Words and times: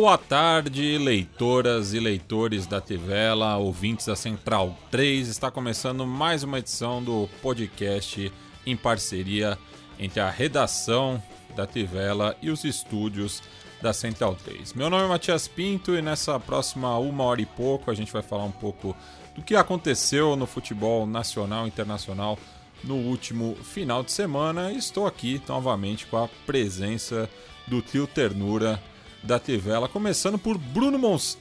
Boa 0.00 0.16
tarde, 0.16 0.96
leitoras 0.96 1.92
e 1.92 1.98
leitores 1.98 2.68
da 2.68 2.80
Tivela, 2.80 3.56
ouvintes 3.56 4.06
da 4.06 4.14
Central 4.14 4.78
3. 4.92 5.26
Está 5.26 5.50
começando 5.50 6.06
mais 6.06 6.44
uma 6.44 6.60
edição 6.60 7.02
do 7.02 7.28
podcast 7.42 8.32
em 8.64 8.76
parceria 8.76 9.58
entre 9.98 10.20
a 10.20 10.30
redação 10.30 11.20
da 11.56 11.66
Tivela 11.66 12.36
e 12.40 12.48
os 12.48 12.62
estúdios 12.62 13.42
da 13.82 13.92
Central 13.92 14.36
3. 14.36 14.72
Meu 14.72 14.88
nome 14.88 15.04
é 15.04 15.08
Matias 15.08 15.48
Pinto 15.48 15.92
e 15.96 16.00
nessa 16.00 16.38
próxima 16.38 16.96
uma 16.96 17.24
hora 17.24 17.40
e 17.40 17.46
pouco 17.46 17.90
a 17.90 17.94
gente 17.94 18.12
vai 18.12 18.22
falar 18.22 18.44
um 18.44 18.52
pouco 18.52 18.96
do 19.34 19.42
que 19.42 19.56
aconteceu 19.56 20.36
no 20.36 20.46
futebol 20.46 21.08
nacional 21.08 21.64
e 21.64 21.68
internacional 21.68 22.38
no 22.84 22.94
último 22.94 23.56
final 23.64 24.04
de 24.04 24.12
semana. 24.12 24.72
Estou 24.72 25.08
aqui 25.08 25.42
novamente 25.48 26.06
com 26.06 26.18
a 26.18 26.28
presença 26.46 27.28
do 27.66 27.82
tio 27.82 28.06
Ternura 28.06 28.80
da 29.28 29.38
Tivela, 29.38 29.86
começando 29.86 30.38
por 30.38 30.56
Bruno 30.56 30.98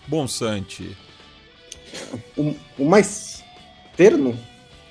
Bonsante. 0.07 0.97
O, 2.35 2.53
o 2.77 2.85
mais 2.85 3.41
terno? 3.95 4.37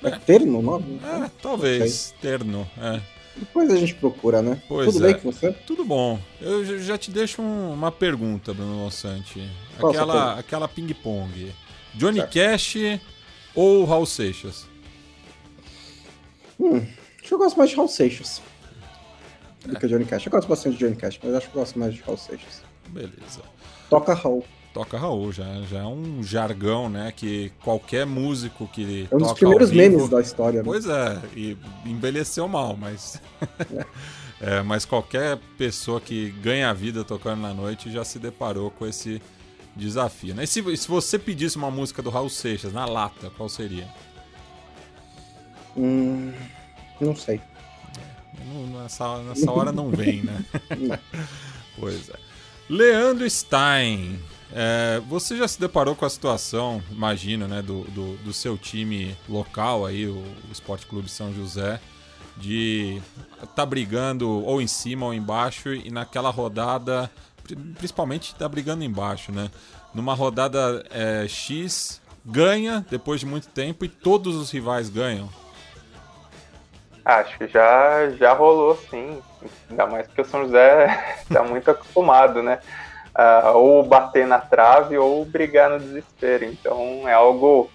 É, 0.03 0.07
é 0.07 0.11
terno 0.17 0.57
o 0.57 0.61
nome? 0.63 0.99
É, 1.03 1.29
talvez, 1.39 2.15
terno, 2.19 2.67
é. 2.75 2.99
Depois 3.35 3.69
a 3.69 3.77
gente 3.77 3.93
procura, 3.93 4.41
né? 4.41 4.59
Pois 4.67 4.91
Tudo 4.91 5.05
é. 5.05 5.13
bem 5.13 5.21
com 5.21 5.31
você? 5.31 5.51
Tudo 5.51 5.85
bom. 5.85 6.19
Eu 6.41 6.79
já 6.79 6.97
te 6.97 7.11
deixo 7.11 7.39
um, 7.39 7.71
uma 7.71 7.91
pergunta, 7.91 8.51
Bruno 8.51 8.77
Bonsante. 8.77 9.47
Aquela, 9.77 10.39
aquela 10.39 10.67
ping-pong. 10.67 11.53
Johnny 11.93 12.17
certo. 12.17 12.33
Cash 12.33 12.77
ou 13.53 13.85
Raul 13.85 14.07
Seixas? 14.07 14.65
Hum, 16.59 16.77
acho 16.77 17.27
que 17.27 17.33
eu 17.35 17.37
gosto 17.37 17.57
mais 17.57 17.69
de 17.69 17.75
Raul 17.75 17.87
Seixas 17.87 18.41
do 19.67 19.75
é. 19.75 19.79
que 19.79 19.87
Johnny 19.87 20.05
Cash. 20.05 20.25
Eu 20.25 20.31
gosto 20.31 20.47
bastante 20.47 20.77
de 20.77 20.79
Johnny 20.79 20.95
Cash, 20.95 21.19
mas 21.23 21.35
acho 21.35 21.49
que 21.49 21.55
eu 21.55 21.61
gosto 21.61 21.77
mais 21.77 21.93
de 21.93 22.01
Raul 22.01 22.17
Seixas. 22.17 22.66
Beleza. 22.89 23.41
Toca 23.89 24.13
Raul. 24.13 24.43
Toca 24.73 24.97
Raul, 24.97 25.31
já, 25.31 25.45
já 25.69 25.79
é 25.79 25.85
um 25.85 26.21
jargão, 26.21 26.89
né? 26.89 27.11
Que 27.15 27.51
qualquer 27.63 28.05
músico 28.05 28.67
que. 28.67 29.07
É 29.09 29.15
um 29.15 29.19
dos 29.19 29.33
primeiros 29.33 29.69
vivo, 29.71 29.81
memes 29.81 30.09
da 30.09 30.21
história. 30.21 30.59
Né? 30.59 30.65
Pois 30.65 30.85
é, 30.85 31.19
e 31.35 31.57
envelheceu 31.85 32.47
mal, 32.47 32.77
mas. 32.77 33.19
é, 34.39 34.61
mas 34.61 34.85
qualquer 34.85 35.39
pessoa 35.57 35.99
que 35.99 36.29
ganha 36.41 36.69
a 36.69 36.73
vida 36.73 37.03
tocando 37.03 37.41
na 37.41 37.53
noite 37.53 37.91
já 37.91 38.03
se 38.03 38.19
deparou 38.19 38.69
com 38.69 38.85
esse 38.85 39.21
desafio. 39.75 40.35
Né? 40.35 40.43
E 40.43 40.47
se, 40.47 40.77
se 40.77 40.87
você 40.87 41.17
pedisse 41.17 41.57
uma 41.57 41.71
música 41.71 42.01
do 42.01 42.09
Raul 42.09 42.29
Seixas 42.29 42.73
na 42.73 42.85
lata, 42.85 43.31
qual 43.35 43.49
seria? 43.49 43.87
Hum, 45.75 46.33
não 46.99 47.15
sei. 47.15 47.39
É, 48.39 48.81
nessa, 48.81 49.23
nessa 49.23 49.51
hora 49.51 49.71
não 49.71 49.89
vem, 49.89 50.23
né? 50.23 50.45
pois 51.79 52.09
é. 52.09 52.27
Leandro 52.69 53.29
Stein, 53.29 54.19
é, 54.53 55.01
você 55.07 55.37
já 55.37 55.47
se 55.47 55.59
deparou 55.59 55.95
com 55.95 56.05
a 56.05 56.09
situação, 56.09 56.83
imagino, 56.91 57.47
né, 57.47 57.61
do, 57.61 57.83
do, 57.85 58.17
do 58.17 58.33
seu 58.33 58.57
time 58.57 59.15
local 59.27 59.85
aí, 59.85 60.05
o, 60.05 60.17
o 60.17 60.51
Esporte 60.51 60.85
Clube 60.85 61.09
São 61.09 61.33
José, 61.33 61.79
de 62.35 63.01
tá 63.55 63.65
brigando 63.65 64.29
ou 64.29 64.61
em 64.61 64.67
cima 64.67 65.05
ou 65.05 65.13
embaixo 65.13 65.73
e 65.73 65.89
naquela 65.89 66.29
rodada, 66.29 67.09
principalmente 67.77 68.35
tá 68.35 68.47
brigando 68.47 68.83
embaixo, 68.83 69.31
né? 69.31 69.49
Numa 69.93 70.13
rodada 70.13 70.85
é, 70.91 71.25
X, 71.27 72.01
ganha 72.23 72.85
depois 72.89 73.21
de 73.21 73.25
muito 73.25 73.47
tempo 73.47 73.85
e 73.85 73.89
todos 73.89 74.35
os 74.35 74.51
rivais 74.51 74.89
ganham. 74.89 75.29
Acho 77.07 77.37
que 77.37 77.47
já, 77.47 78.09
já 78.09 78.33
rolou 78.33 78.75
sim. 78.75 79.21
Ainda 79.69 79.87
mais 79.87 80.07
que 80.07 80.19
o 80.19 80.25
São 80.25 80.41
José 80.41 81.15
está 81.21 81.41
muito 81.47 81.71
acostumado, 81.71 82.43
né? 82.43 82.59
Uh, 83.17 83.55
ou 83.55 83.81
bater 83.81 84.27
na 84.27 84.39
trave 84.39 84.97
ou 84.97 85.23
brigar 85.23 85.69
no 85.69 85.79
desespero. 85.79 86.43
Então 86.43 87.07
é 87.07 87.13
algo 87.13 87.71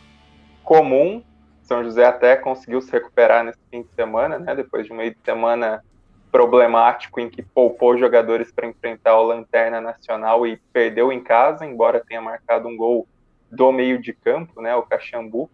comum. 0.62 1.25
São 1.62 1.82
José 1.82 2.04
até 2.04 2.37
conseguiu 2.37 2.82
se 2.82 2.92
recuperar 2.92 3.42
nesse 3.42 3.59
fim 3.71 3.81
de 3.81 3.88
semana, 3.94 4.38
né? 4.38 4.54
Depois 4.54 4.84
de 4.84 4.92
um 4.92 4.97
meio 4.97 5.12
de 5.12 5.21
semana 5.25 5.82
problemático 6.31 7.19
em 7.19 7.31
que 7.31 7.41
poupou 7.41 7.97
jogadores 7.97 8.53
para 8.53 8.66
enfrentar 8.66 9.16
o 9.16 9.22
Lanterna 9.22 9.81
Nacional 9.81 10.47
e 10.47 10.59
perdeu 10.75 11.10
em 11.10 11.22
casa, 11.22 11.65
embora 11.65 12.04
tenha 12.06 12.21
marcado 12.21 12.69
um 12.69 12.76
gol 12.76 13.09
do 13.50 13.72
meio 13.72 13.98
de 13.98 14.12
campo, 14.12 14.60
né? 14.60 14.76
O 14.76 14.82
Caxambu 14.82 15.48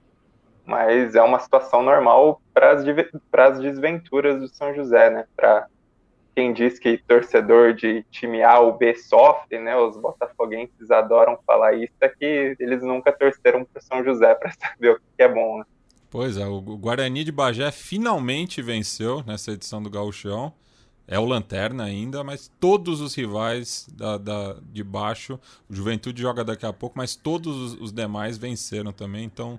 mas 0.68 1.14
é 1.14 1.22
uma 1.22 1.38
situação 1.38 1.82
normal 1.82 2.42
para 2.52 2.72
as 2.72 3.58
desventuras 3.58 4.38
do 4.38 4.48
São 4.48 4.74
José, 4.74 5.08
né? 5.08 5.24
Para 5.34 5.66
quem 6.36 6.52
diz 6.52 6.78
que 6.78 6.98
torcedor 6.98 7.72
de 7.72 8.04
time 8.10 8.42
A 8.42 8.60
ou 8.60 8.76
B 8.76 8.94
sofre, 8.94 9.58
né? 9.58 9.74
Os 9.78 9.96
botafoguenses 9.96 10.90
adoram 10.90 11.38
falar 11.46 11.72
isso, 11.72 11.94
é 12.02 12.08
que 12.10 12.54
eles 12.60 12.82
nunca 12.82 13.10
torceram 13.10 13.64
para 13.64 13.80
São 13.80 14.04
José 14.04 14.34
para 14.34 14.52
saber 14.60 14.90
o 14.90 15.00
que 15.16 15.22
é 15.22 15.28
bom, 15.28 15.60
né? 15.60 15.64
Pois 16.10 16.36
é, 16.36 16.46
o 16.46 16.60
Guarani 16.60 17.24
de 17.24 17.32
Bagé 17.32 17.70
finalmente 17.70 18.60
venceu 18.60 19.22
nessa 19.26 19.52
edição 19.52 19.82
do 19.82 19.88
Gauchão. 19.88 20.52
É 21.06 21.18
o 21.18 21.24
Lanterna 21.24 21.84
ainda, 21.84 22.22
mas 22.22 22.52
todos 22.60 23.00
os 23.00 23.14
rivais 23.14 23.88
da, 23.90 24.18
da, 24.18 24.56
de 24.70 24.84
baixo, 24.84 25.40
o 25.66 25.74
Juventude 25.74 26.20
joga 26.20 26.44
daqui 26.44 26.66
a 26.66 26.72
pouco, 26.74 26.98
mas 26.98 27.16
todos 27.16 27.56
os, 27.56 27.80
os 27.80 27.92
demais 27.92 28.36
venceram 28.36 28.92
também, 28.92 29.24
então 29.24 29.58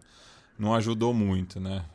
não 0.59 0.75
ajudou 0.75 1.14
muito, 1.14 1.59
né? 1.59 1.86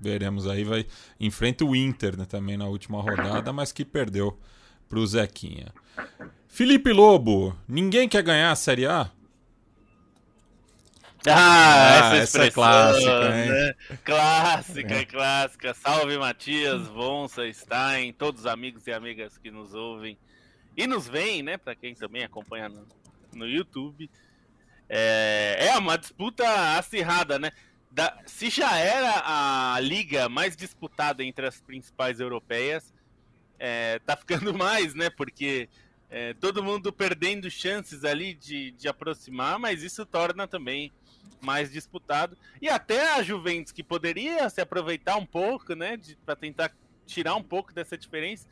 Veremos 0.00 0.46
aí, 0.46 0.62
vai 0.62 0.86
enfrenta 1.18 1.64
o 1.64 1.74
Inter 1.74 2.16
né, 2.16 2.24
também 2.24 2.56
na 2.56 2.66
última 2.66 3.02
rodada, 3.02 3.52
mas 3.52 3.72
que 3.72 3.84
perdeu 3.84 4.38
para 4.88 4.98
o 4.98 5.06
Zequinha. 5.06 5.72
Felipe 6.46 6.92
Lobo, 6.92 7.56
ninguém 7.66 8.08
quer 8.08 8.22
ganhar 8.22 8.52
a 8.52 8.56
Série 8.56 8.86
A? 8.86 9.10
Ah, 11.26 12.10
ah 12.10 12.16
essa, 12.16 12.38
essa 12.38 12.44
é 12.44 12.50
clássica, 12.50 13.38
hein? 13.38 13.50
Né? 13.50 13.74
Clássica, 14.04 14.94
é. 14.94 15.04
clássica. 15.04 15.74
Salve 15.74 16.18
Matias, 16.18 16.88
Vonsa, 16.88 17.52
Stein, 17.52 18.12
todos 18.12 18.42
os 18.42 18.46
amigos 18.46 18.86
e 18.86 18.92
amigas 18.92 19.38
que 19.38 19.50
nos 19.50 19.72
ouvem 19.72 20.18
e 20.76 20.86
nos 20.86 21.06
veem, 21.06 21.42
né? 21.42 21.56
Para 21.56 21.74
quem 21.74 21.94
também 21.94 22.24
acompanha 22.24 22.68
no, 22.68 22.86
no 23.34 23.46
YouTube. 23.46 24.10
É, 24.88 25.68
é 25.68 25.78
uma 25.78 25.96
disputa 25.96 26.76
acirrada, 26.76 27.38
né? 27.38 27.52
Da, 27.92 28.18
se 28.26 28.48
já 28.48 28.76
era 28.78 29.22
a 29.74 29.78
liga 29.80 30.28
mais 30.28 30.56
disputada 30.56 31.22
entre 31.22 31.46
as 31.46 31.60
principais 31.60 32.20
europeias, 32.20 32.92
é, 33.58 33.98
tá 34.00 34.16
ficando 34.16 34.52
mais, 34.56 34.94
né? 34.94 35.10
Porque 35.10 35.68
é, 36.10 36.32
todo 36.34 36.64
mundo 36.64 36.92
perdendo 36.92 37.50
chances 37.50 38.04
ali 38.04 38.34
de, 38.34 38.70
de 38.72 38.88
aproximar, 38.88 39.58
mas 39.58 39.82
isso 39.82 40.06
torna 40.06 40.48
também 40.48 40.90
mais 41.40 41.70
disputado. 41.70 42.36
E 42.60 42.68
até 42.68 43.14
a 43.14 43.22
Juventus, 43.22 43.72
que 43.72 43.82
poderia 43.82 44.48
se 44.48 44.60
aproveitar 44.60 45.16
um 45.16 45.26
pouco, 45.26 45.74
né? 45.74 46.00
Para 46.24 46.34
tentar 46.34 46.72
tirar 47.06 47.34
um 47.34 47.42
pouco 47.42 47.74
dessa 47.74 47.98
diferença. 47.98 48.48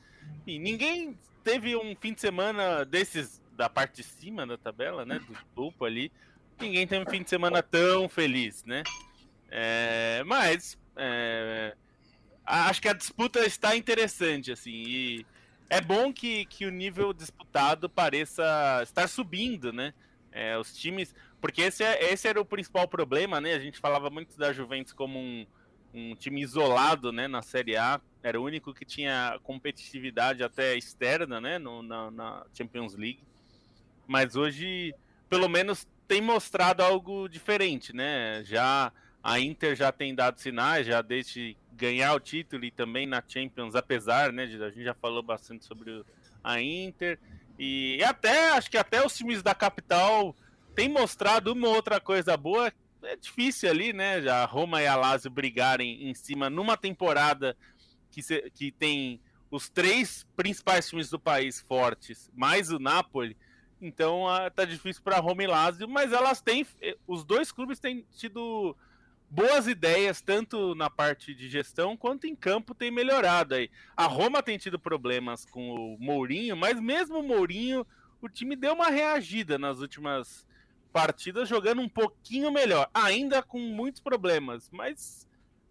E 0.46 0.58
ninguém 0.58 1.18
teve 1.42 1.74
um 1.76 1.96
fim 1.96 2.12
de 2.12 2.20
semana 2.20 2.84
desses 2.84 3.40
da 3.56 3.70
parte 3.70 3.96
de 3.96 4.02
cima 4.02 4.46
da 4.46 4.58
tabela, 4.58 5.06
né? 5.06 5.18
Do 5.18 5.36
grupo 5.54 5.86
ali. 5.86 6.12
Ninguém 6.60 6.86
teve 6.86 7.06
um 7.06 7.10
fim 7.10 7.22
de 7.22 7.30
semana 7.30 7.62
tão 7.62 8.06
feliz, 8.06 8.64
né? 8.64 8.82
É, 9.50 10.22
mas 10.24 10.78
é, 10.96 11.74
acho 12.44 12.80
que 12.80 12.88
a 12.88 12.92
disputa 12.92 13.44
está 13.44 13.76
interessante, 13.76 14.52
assim, 14.52 14.70
e 14.70 15.26
é 15.68 15.80
bom 15.80 16.12
que, 16.12 16.44
que 16.46 16.66
o 16.66 16.70
nível 16.70 17.12
disputado 17.12 17.88
pareça 17.88 18.44
estar 18.82 19.08
subindo, 19.08 19.72
né? 19.72 19.94
É, 20.32 20.58
os 20.58 20.76
times. 20.76 21.14
Porque 21.40 21.62
esse, 21.62 21.82
é, 21.84 22.12
esse 22.12 22.28
era 22.28 22.40
o 22.40 22.44
principal 22.44 22.88
problema, 22.88 23.40
né? 23.40 23.54
A 23.54 23.58
gente 23.60 23.78
falava 23.78 24.10
muito 24.10 24.36
da 24.36 24.52
Juventus 24.52 24.92
como 24.92 25.18
um, 25.18 25.46
um 25.94 26.14
time 26.14 26.42
isolado 26.42 27.12
né, 27.12 27.28
na 27.28 27.40
Série 27.40 27.76
A. 27.76 28.00
Era 28.22 28.40
o 28.40 28.44
único 28.44 28.74
que 28.74 28.84
tinha 28.84 29.38
competitividade 29.44 30.42
até 30.42 30.76
externa 30.76 31.40
né, 31.40 31.58
no, 31.58 31.82
na, 31.82 32.10
na 32.10 32.46
Champions 32.52 32.94
League. 32.94 33.20
Mas 34.06 34.34
hoje, 34.34 34.92
pelo 35.28 35.48
menos, 35.48 35.86
tem 36.06 36.20
mostrado 36.20 36.82
algo 36.82 37.28
diferente, 37.28 37.94
né? 37.94 38.42
Já 38.44 38.92
a 39.22 39.38
Inter 39.38 39.76
já 39.76 39.92
tem 39.92 40.14
dado 40.14 40.38
sinais, 40.40 40.86
já 40.86 41.02
desde 41.02 41.56
ganhar 41.72 42.14
o 42.14 42.20
título 42.20 42.64
e 42.64 42.70
também 42.70 43.06
na 43.06 43.22
Champions, 43.26 43.74
apesar, 43.74 44.32
né? 44.32 44.44
A 44.44 44.70
gente 44.70 44.84
já 44.84 44.94
falou 44.94 45.22
bastante 45.22 45.64
sobre 45.64 46.04
a 46.42 46.60
Inter. 46.60 47.18
E, 47.58 48.02
até, 48.04 48.50
acho 48.52 48.70
que 48.70 48.78
até 48.78 49.04
os 49.04 49.14
times 49.16 49.42
da 49.42 49.54
capital 49.54 50.34
têm 50.74 50.88
mostrado 50.88 51.52
uma 51.52 51.68
outra 51.68 52.00
coisa 52.00 52.36
boa. 52.36 52.72
É 53.02 53.16
difícil 53.16 53.70
ali, 53.70 53.92
né? 53.92 54.22
Já 54.22 54.44
Roma 54.44 54.82
e 54.82 54.86
a 54.86 54.96
Lazio 54.96 55.30
brigarem 55.30 56.08
em 56.08 56.14
cima 56.14 56.48
numa 56.48 56.76
temporada 56.76 57.56
que, 58.10 58.22
se, 58.22 58.50
que 58.54 58.72
tem 58.72 59.20
os 59.50 59.68
três 59.68 60.26
principais 60.36 60.88
times 60.88 61.10
do 61.10 61.18
país 61.18 61.60
fortes, 61.60 62.30
mais 62.34 62.70
o 62.70 62.78
Napoli. 62.78 63.36
Então 63.80 64.24
uh, 64.24 64.50
tá 64.54 64.64
difícil 64.64 65.02
para 65.02 65.18
Roma 65.18 65.42
e 65.42 65.46
Lazio, 65.46 65.88
mas 65.88 66.12
elas 66.12 66.42
têm, 66.42 66.66
eh, 66.82 66.96
os 67.06 67.24
dois 67.24 67.50
clubes 67.50 67.80
têm 67.80 68.04
tido 68.14 68.76
boas 69.30 69.68
ideias, 69.68 70.20
tanto 70.20 70.74
na 70.74 70.90
parte 70.90 71.32
de 71.32 71.48
gestão 71.48 71.96
quanto 71.96 72.26
em 72.26 72.34
campo 72.34 72.74
tem 72.74 72.90
melhorado 72.90 73.54
aí. 73.54 73.70
A 73.96 74.06
Roma 74.06 74.42
tem 74.42 74.58
tido 74.58 74.78
problemas 74.78 75.46
com 75.46 75.70
o 75.70 75.96
Mourinho, 76.00 76.56
mas 76.56 76.80
mesmo 76.80 77.20
o 77.20 77.22
Mourinho, 77.22 77.86
o 78.20 78.28
time 78.28 78.56
deu 78.56 78.74
uma 78.74 78.88
reagida 78.88 79.56
nas 79.56 79.78
últimas 79.78 80.44
partidas, 80.92 81.48
jogando 81.48 81.80
um 81.80 81.88
pouquinho 81.88 82.50
melhor, 82.50 82.90
ainda 82.92 83.40
com 83.42 83.60
muitos 83.60 84.00
problemas, 84.00 84.68
mas 84.72 85.28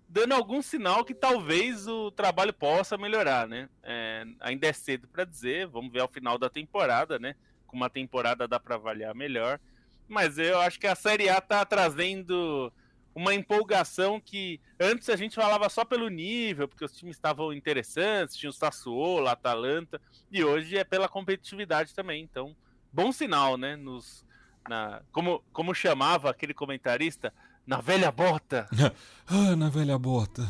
dando 0.08 0.34
algum 0.34 0.62
sinal 0.62 1.04
que 1.04 1.14
talvez 1.14 1.86
o 1.86 2.10
trabalho 2.10 2.54
possa 2.54 2.98
melhorar, 2.98 3.48
né? 3.48 3.70
É, 3.84 4.26
ainda 4.40 4.68
é 4.68 4.74
cedo 4.74 5.08
para 5.10 5.26
dizer, 5.26 5.68
vamos 5.68 5.92
ver 5.92 6.00
ao 6.00 6.08
final 6.08 6.38
da 6.38 6.50
temporada, 6.50 7.20
né? 7.20 7.36
Com 7.68 7.76
uma 7.76 7.90
temporada 7.90 8.48
dá 8.48 8.58
para 8.60 8.76
avaliar 8.76 9.14
melhor, 9.14 9.60
mas 10.08 10.38
eu 10.38 10.60
acho 10.62 10.80
que 10.80 10.88
a 10.88 10.96
Série 10.96 11.30
A 11.30 11.42
tá 11.42 11.64
trazendo 11.66 12.72
uma 13.14 13.34
empolgação 13.34 14.20
que 14.20 14.60
antes 14.80 15.10
a 15.10 15.16
gente 15.16 15.36
falava 15.36 15.68
só 15.70 15.84
pelo 15.84 16.10
nível, 16.10 16.68
porque 16.68 16.86
os 16.86 16.96
times 16.96 17.16
estavam 17.16 17.52
interessantes, 17.52 18.36
tinha 18.36 18.50
o 18.50 18.54
Sassuolo, 18.54 19.28
a 19.28 19.32
Atalanta, 19.32 20.00
e 20.32 20.44
hoje 20.44 20.78
é 20.78 20.84
pela 20.84 21.10
competitividade 21.10 21.94
também. 21.94 22.24
Então, 22.24 22.56
bom 22.94 23.12
sinal, 23.12 23.58
né? 23.58 23.76
Nos, 23.76 24.26
na, 24.68 25.02
como, 25.12 25.44
como 25.52 25.74
chamava 25.74 26.30
aquele 26.30 26.54
comentarista, 26.54 27.34
na 27.66 27.82
velha 27.82 28.12
bota. 28.12 28.68
ah, 29.28 29.56
na 29.56 29.70
velha 29.70 29.98
bota. 29.98 30.48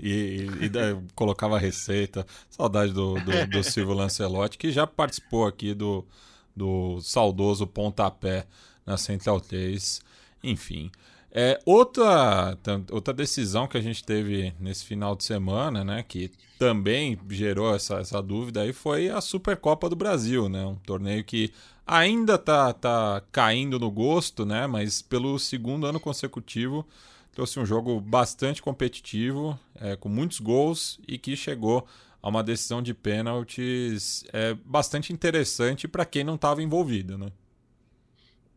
E, 0.00 0.46
e, 0.60 0.66
e 0.66 1.12
colocava 1.14 1.56
a 1.56 1.60
receita. 1.60 2.26
Saudade 2.50 2.92
do, 2.92 3.14
do, 3.14 3.46
do 3.46 3.64
Silvio 3.64 3.94
Lancelotti, 3.94 4.58
que 4.58 4.70
já 4.70 4.86
participou 4.86 5.46
aqui 5.46 5.74
do, 5.74 6.06
do 6.54 7.00
saudoso 7.00 7.66
pontapé 7.66 8.46
na 8.84 8.96
Central 8.96 9.40
3. 9.40 10.02
Enfim. 10.42 10.90
É, 11.30 11.60
outra, 11.66 12.56
outra 12.90 13.12
decisão 13.12 13.66
que 13.66 13.76
a 13.76 13.80
gente 13.82 14.02
teve 14.02 14.54
nesse 14.58 14.84
final 14.84 15.14
de 15.14 15.24
semana, 15.24 15.84
né, 15.84 16.02
que 16.02 16.30
também 16.58 17.18
gerou 17.28 17.74
essa, 17.74 17.96
essa 17.96 18.22
dúvida 18.22 18.62
aí, 18.62 18.72
foi 18.72 19.10
a 19.10 19.20
Supercopa 19.20 19.90
do 19.90 19.96
Brasil, 19.96 20.48
né, 20.48 20.64
um 20.64 20.76
torneio 20.76 21.22
que 21.22 21.52
ainda 21.86 22.38
tá, 22.38 22.72
tá 22.72 23.22
caindo 23.30 23.78
no 23.78 23.90
gosto, 23.90 24.46
né, 24.46 24.66
mas 24.66 25.02
pelo 25.02 25.38
segundo 25.38 25.86
ano 25.86 26.00
consecutivo 26.00 26.86
trouxe 27.32 27.60
um 27.60 27.66
jogo 27.66 28.00
bastante 28.00 28.62
competitivo, 28.62 29.58
é, 29.76 29.96
com 29.96 30.08
muitos 30.08 30.40
gols 30.40 30.98
e 31.06 31.18
que 31.18 31.36
chegou 31.36 31.86
a 32.22 32.28
uma 32.28 32.42
decisão 32.42 32.82
de 32.82 32.92
pênaltis 32.94 34.24
é, 34.32 34.54
bastante 34.64 35.12
interessante 35.12 35.86
para 35.86 36.04
quem 36.04 36.24
não 36.24 36.34
estava 36.36 36.62
envolvido, 36.62 37.18
né. 37.18 37.30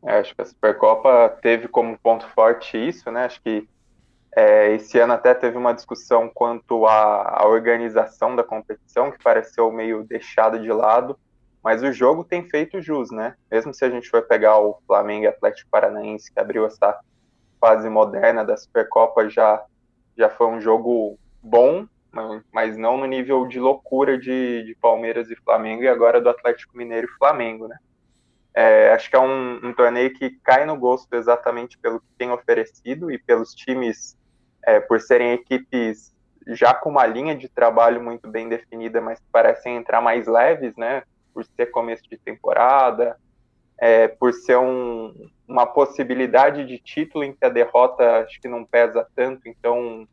É, 0.04 0.18
acho 0.20 0.36
que 0.36 0.42
a 0.42 0.46
Supercopa 0.46 1.38
teve 1.42 1.68
como 1.68 1.98
ponto 2.00 2.28
forte 2.30 2.78
isso, 2.78 3.12
né? 3.12 3.26
Acho 3.26 3.42
que 3.42 3.68
é, 4.36 4.74
esse 4.74 4.98
ano 5.00 5.14
até 5.14 5.34
teve 5.34 5.58
uma 5.58 5.74
discussão 5.74 6.30
quanto 6.34 6.86
à, 6.86 7.42
à, 7.42 7.48
organização 7.48 8.36
da 8.36 8.44
competição, 8.44 9.12
que 9.12 9.22
pareceu 9.22 9.72
meio 9.72 10.04
deixada 10.04 10.58
de 10.58 10.72
lado, 10.72 11.20
mas 11.64 11.84
o 11.84 11.92
jogo 11.92 12.24
tem 12.24 12.48
feito 12.50 12.82
jus, 12.82 13.12
né? 13.12 13.36
Mesmo 13.52 13.74
se 13.74 13.86
a 13.86 13.90
gente 13.90 14.10
for 14.10 14.24
pegar 14.24 14.58
o 14.58 14.80
Flamengo 14.88 15.26
e 15.26 15.28
Atlético 15.28 15.70
Paranaense, 15.70 16.34
que 16.34 16.40
abriu 16.40 16.66
essa 16.66 17.00
fase 17.60 17.90
moderna 17.90 18.44
da 18.44 18.58
Supercopa, 18.58 19.30
já, 19.30 19.64
já 20.18 20.30
foi 20.30 20.48
um 20.48 20.60
jogo 20.62 21.20
bom, 21.44 21.86
mas 22.52 22.76
não 22.78 22.98
no 22.98 23.06
nível 23.06 23.46
de 23.48 23.60
loucura 23.60 24.18
de, 24.18 24.64
de 24.64 24.76
Palmeiras 24.82 25.30
e 25.30 25.36
Flamengo, 25.36 25.84
e 25.84 25.88
agora 25.88 26.20
do 26.20 26.30
Atlético 26.30 26.76
Mineiro 26.76 27.08
e 27.08 27.18
Flamengo, 27.18 27.68
né? 27.68 27.78
É, 28.54 28.92
acho 28.92 29.10
que 29.10 29.16
é 29.16 29.20
um, 29.20 29.68
um, 29.68 29.74
torneio 29.74 30.14
que 30.14 30.32
cai 30.44 30.66
no 30.66 30.76
gosto 30.76 31.14
exatamente 31.14 31.78
pelo 31.78 32.02
que 32.02 32.08
tem 32.18 32.32
oferecido 32.32 33.10
e 33.10 33.18
pelos 33.18 33.54
times, 33.54 34.18
é, 34.64 34.80
por 34.80 35.00
serem 35.00 35.32
equipes 35.32 36.14
já 36.48 36.74
com 36.74 36.90
uma 36.90 37.06
linha 37.06 37.36
de 37.36 37.48
trabalho 37.48 38.04
muito 38.04 38.28
bem 38.28 38.50
definida, 38.50 39.00
mas 39.00 39.20
que 39.20 39.26
parecem 39.32 39.78
entrar 39.78 40.02
mais 40.02 40.28
leves, 40.28 40.76
né? 40.76 41.04
Por 41.34 41.46
ser 41.46 41.68
começo 41.68 42.04
de 42.10 42.18
temporada, 42.18 43.18
é, 43.78 44.08
por 44.08 44.34
ser 44.34 44.58
um, 44.58 45.14
uma 45.48 45.66
possibilidade 45.66 46.66
de 46.66 46.78
título 46.78 47.24
em 47.24 47.34
que 47.34 47.46
a 47.46 47.50
derrota 47.50 48.20
acho 48.20 48.42
que 48.42 48.48
não 48.48 48.66
pesa 48.66 49.08
tanto, 49.16 49.48
então 49.48 50.08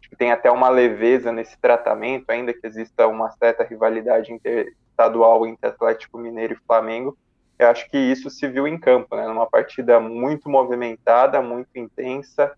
acho 0.00 0.08
que 0.08 0.16
tem 0.16 0.32
até 0.32 0.50
uma 0.50 0.70
leveza 0.70 1.32
nesse 1.32 1.58
tratamento, 1.60 2.30
ainda 2.30 2.54
que 2.54 2.66
exista 2.66 3.06
uma 3.06 3.30
certa 3.32 3.62
rivalidade 3.62 4.32
interestadual 4.32 5.46
entre 5.46 5.68
Atlético 5.68 6.18
Mineiro 6.18 6.54
e 6.54 6.66
Flamengo 6.66 7.16
eu 7.58 7.68
acho 7.68 7.90
que 7.90 7.98
isso 7.98 8.30
se 8.30 8.46
viu 8.46 8.68
em 8.68 8.78
campo, 8.78 9.16
né? 9.16 9.26
Numa 9.26 9.46
partida 9.46 9.98
muito 9.98 10.48
movimentada, 10.48 11.42
muito 11.42 11.76
intensa, 11.76 12.52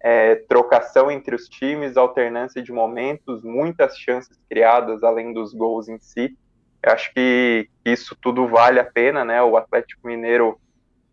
é, 0.00 0.34
trocação 0.34 1.10
entre 1.10 1.34
os 1.34 1.48
times, 1.48 1.96
alternância 1.96 2.62
de 2.62 2.72
momentos, 2.72 3.44
muitas 3.44 3.96
chances 3.96 4.36
criadas 4.48 5.04
além 5.04 5.32
dos 5.32 5.54
gols 5.54 5.88
em 5.88 5.98
si. 6.00 6.36
Eu 6.82 6.92
acho 6.92 7.12
que 7.12 7.68
isso 7.84 8.16
tudo 8.20 8.48
vale 8.48 8.80
a 8.80 8.84
pena, 8.84 9.24
né? 9.24 9.40
O 9.42 9.56
Atlético 9.56 10.06
Mineiro 10.06 10.58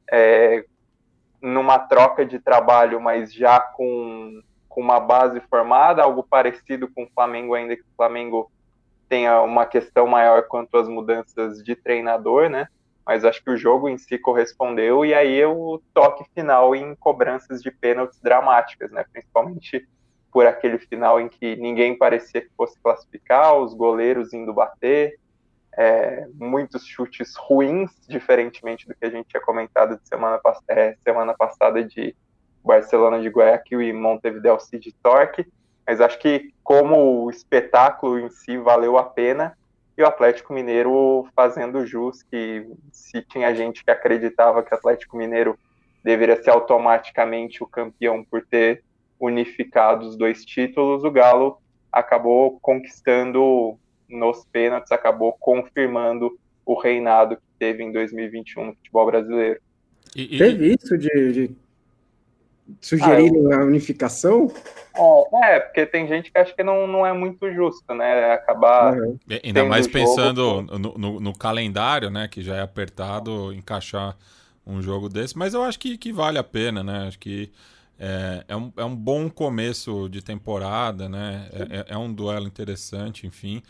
é, 0.09 0.65
numa 1.41 1.77
troca 1.77 2.25
de 2.25 2.39
trabalho, 2.39 2.99
mas 2.99 3.31
já 3.31 3.59
com, 3.59 4.41
com 4.67 4.81
uma 4.81 4.99
base 4.99 5.39
formada, 5.41 6.01
algo 6.01 6.23
parecido 6.23 6.87
com 6.87 7.03
o 7.03 7.09
Flamengo, 7.13 7.53
ainda 7.53 7.75
que 7.75 7.83
o 7.83 7.95
Flamengo 7.95 8.49
tenha 9.07 9.41
uma 9.41 9.65
questão 9.65 10.07
maior 10.07 10.47
quanto 10.47 10.75
às 10.77 10.87
mudanças 10.87 11.63
de 11.63 11.75
treinador, 11.75 12.49
né? 12.49 12.67
Mas 13.07 13.23
acho 13.23 13.41
que 13.41 13.49
o 13.49 13.55
jogo 13.55 13.87
em 13.87 13.97
si 13.97 14.17
correspondeu 14.17 15.05
e 15.05 15.13
aí 15.13 15.43
o 15.45 15.81
toque 15.93 16.25
final 16.35 16.75
em 16.75 16.93
cobranças 16.93 17.63
de 17.63 17.71
pênaltis 17.71 18.19
dramáticas, 18.19 18.91
né? 18.91 19.05
Principalmente 19.09 19.87
por 20.29 20.45
aquele 20.45 20.77
final 20.77 21.17
em 21.17 21.29
que 21.29 21.55
ninguém 21.55 21.97
parecia 21.97 22.41
que 22.41 22.49
fosse 22.57 22.77
classificar, 22.81 23.55
os 23.55 23.73
goleiros 23.73 24.33
indo 24.33 24.53
bater, 24.53 25.17
é, 25.77 26.27
muitos 26.33 26.85
chutes 26.85 27.33
ruins, 27.37 27.91
diferentemente 28.09 28.85
do 28.85 28.93
que 28.93 29.05
a 29.05 29.09
gente 29.09 29.29
tinha 29.29 29.41
comentado 29.41 29.97
de 29.97 30.05
semana, 30.05 30.37
é, 30.67 30.97
semana 31.01 31.33
passada 31.33 31.81
de 31.81 32.13
Barcelona 32.61 33.21
de 33.21 33.29
Guayaquil 33.29 33.81
e 33.81 33.93
Montevideo 33.93 34.59
City 34.59 34.93
Torque, 35.01 35.47
mas 35.87 36.01
acho 36.01 36.19
que 36.19 36.53
como 36.61 37.23
o 37.23 37.29
espetáculo 37.29 38.19
em 38.19 38.29
si 38.29 38.57
valeu 38.57 38.97
a 38.97 39.03
pena, 39.03 39.57
e 39.97 40.03
o 40.03 40.05
Atlético 40.05 40.53
Mineiro 40.53 41.27
fazendo 41.35 41.85
jus 41.85 42.21
que 42.21 42.67
se 42.91 43.21
tinha 43.23 43.53
gente 43.55 43.83
que 43.83 43.89
acreditava 43.89 44.61
que 44.61 44.73
o 44.73 44.77
Atlético 44.77 45.17
Mineiro 45.17 45.57
deveria 46.03 46.41
ser 46.41 46.51
automaticamente 46.51 47.63
o 47.63 47.67
campeão 47.67 48.23
por 48.23 48.45
ter 48.45 48.83
unificado 49.19 50.07
os 50.07 50.15
dois 50.15 50.45
títulos, 50.45 51.03
o 51.03 51.09
Galo 51.09 51.57
acabou 51.91 52.59
conquistando 52.61 53.77
nos 54.07 54.45
pênaltis, 54.45 54.91
acabou 54.91 55.33
confirmando 55.33 56.37
o 56.63 56.79
reinado 56.79 57.37
que 57.37 57.41
teve 57.57 57.83
em 57.83 57.91
2021 57.91 58.65
no 58.67 58.75
futebol 58.75 59.05
brasileiro. 59.07 59.59
E, 60.15 60.35
e... 60.35 60.37
Teve 60.37 60.75
isso 60.79 60.97
de, 60.97 61.31
de 61.31 61.55
sugerirem 62.81 63.47
ah, 63.47 63.55
eu... 63.55 63.61
a 63.61 63.65
unificação? 63.65 64.51
É, 64.95 65.55
é, 65.55 65.59
porque 65.59 65.85
tem 65.85 66.07
gente 66.07 66.31
que 66.31 66.37
acha 66.37 66.53
que 66.53 66.63
não, 66.63 66.87
não 66.87 67.05
é 67.05 67.13
muito 67.13 67.51
justo, 67.51 67.93
né? 67.93 68.33
Acabar. 68.33 68.97
Uhum. 68.97 69.17
Ainda 69.43 69.65
mais 69.65 69.87
pensando 69.87 70.61
no, 70.63 70.97
no, 70.97 71.19
no, 71.19 71.37
calendário, 71.37 72.09
né? 72.09 72.27
Que 72.27 72.41
já 72.41 72.55
é 72.55 72.61
apertado 72.61 73.53
encaixar 73.53 74.17
um 74.65 74.81
jogo 74.81 75.07
desse, 75.07 75.37
mas 75.37 75.53
eu 75.53 75.63
acho 75.63 75.79
que, 75.79 75.97
que 75.97 76.11
vale 76.11 76.37
a 76.37 76.43
pena, 76.43 76.83
né? 76.83 77.07
Acho 77.07 77.19
que 77.19 77.51
é, 77.99 78.43
é, 78.47 78.55
um, 78.55 78.71
é 78.75 78.83
um 78.83 78.95
bom 78.95 79.29
começo 79.29 80.07
de 80.09 80.21
temporada, 80.21 81.07
né? 81.07 81.47
É, 81.51 81.77
é, 81.77 81.85
é 81.89 81.97
um 81.97 82.11
duelo 82.11 82.47
interessante, 82.47 83.25
enfim. 83.25 83.61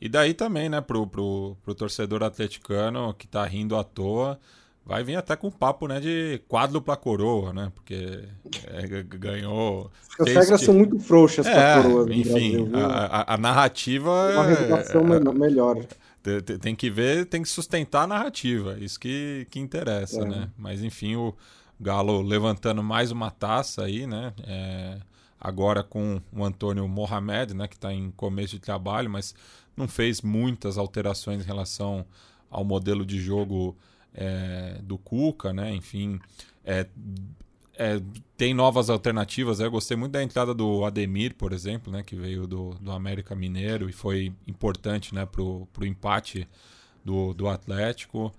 E 0.00 0.08
daí 0.08 0.34
também, 0.34 0.68
né, 0.68 0.80
pro, 0.80 1.06
pro, 1.06 1.56
pro 1.62 1.74
torcedor 1.74 2.22
atleticano 2.22 3.14
que 3.14 3.26
tá 3.26 3.44
rindo 3.44 3.76
à 3.76 3.82
toa 3.82 4.38
vai 4.84 5.02
vir 5.02 5.16
até 5.16 5.34
com 5.34 5.50
papo 5.50 5.88
né, 5.88 5.98
de 5.98 6.40
quádrupla 6.48 6.96
coroa, 6.96 7.52
né? 7.52 7.72
Porque 7.74 8.24
é, 8.66 9.02
ganhou. 9.02 9.90
As 10.20 10.26
regras 10.26 10.60
que... 10.60 10.66
são 10.66 10.74
muito 10.74 10.98
frouxas 10.98 11.46
é, 11.46 11.52
para 11.52 11.82
coroa. 11.82 12.14
Enfim, 12.14 12.64
Brasil, 12.66 12.70
a, 12.74 13.06
a, 13.06 13.34
a, 13.34 13.36
narrativa. 13.38 14.10
Uma 14.32 14.46
reputação 14.46 15.14
é, 15.14 15.32
melhor. 15.32 15.86
tem 16.60 16.74
que 16.74 16.90
ver, 16.90 17.26
tem 17.26 17.42
que 17.42 17.48
sustentar 17.48 18.02
a 18.02 18.06
narrativa, 18.06 18.76
isso 18.78 19.00
que, 19.00 19.46
que 19.50 19.58
interessa, 19.58 20.20
é. 20.20 20.24
né? 20.28 20.50
Mas 20.56 20.82
enfim, 20.82 21.16
o 21.16 21.34
Galo 21.80 22.20
levantando 22.20 22.82
mais 22.82 23.10
uma 23.10 23.30
taça 23.30 23.84
aí, 23.84 24.06
né? 24.06 24.34
É, 24.46 24.98
agora 25.40 25.82
com 25.82 26.20
o 26.30 26.44
Antônio 26.44 26.86
Mohamed, 26.86 27.54
né? 27.54 27.66
Que 27.66 27.76
está 27.76 27.92
em 27.92 28.10
começo 28.10 28.54
de 28.54 28.60
trabalho, 28.60 29.08
mas 29.08 29.34
não 29.74 29.88
fez 29.88 30.20
muitas 30.20 30.76
alterações 30.76 31.42
em 31.42 31.46
relação 31.46 32.04
ao 32.50 32.64
modelo 32.64 33.04
de 33.04 33.18
jogo 33.18 33.76
é, 34.14 34.78
do 34.82 34.96
Cuca, 34.96 35.52
né? 35.52 35.74
Enfim, 35.74 36.20
é, 36.64 36.86
é, 37.76 38.00
tem 38.36 38.54
novas 38.54 38.88
alternativas. 38.88 39.60
Eu 39.60 39.70
gostei 39.70 39.96
muito 39.96 40.12
da 40.12 40.22
entrada 40.22 40.54
do 40.54 40.84
Ademir, 40.84 41.34
por 41.34 41.52
exemplo, 41.52 41.92
né, 41.92 42.02
que 42.02 42.14
veio 42.14 42.46
do, 42.46 42.70
do 42.80 42.92
América 42.92 43.34
Mineiro 43.34 43.88
e 43.88 43.92
foi 43.92 44.32
importante 44.46 45.14
né, 45.14 45.26
para 45.26 45.42
o 45.42 45.68
empate 45.82 46.48
do, 47.04 47.34
do 47.34 47.48
Atlético. 47.48 48.32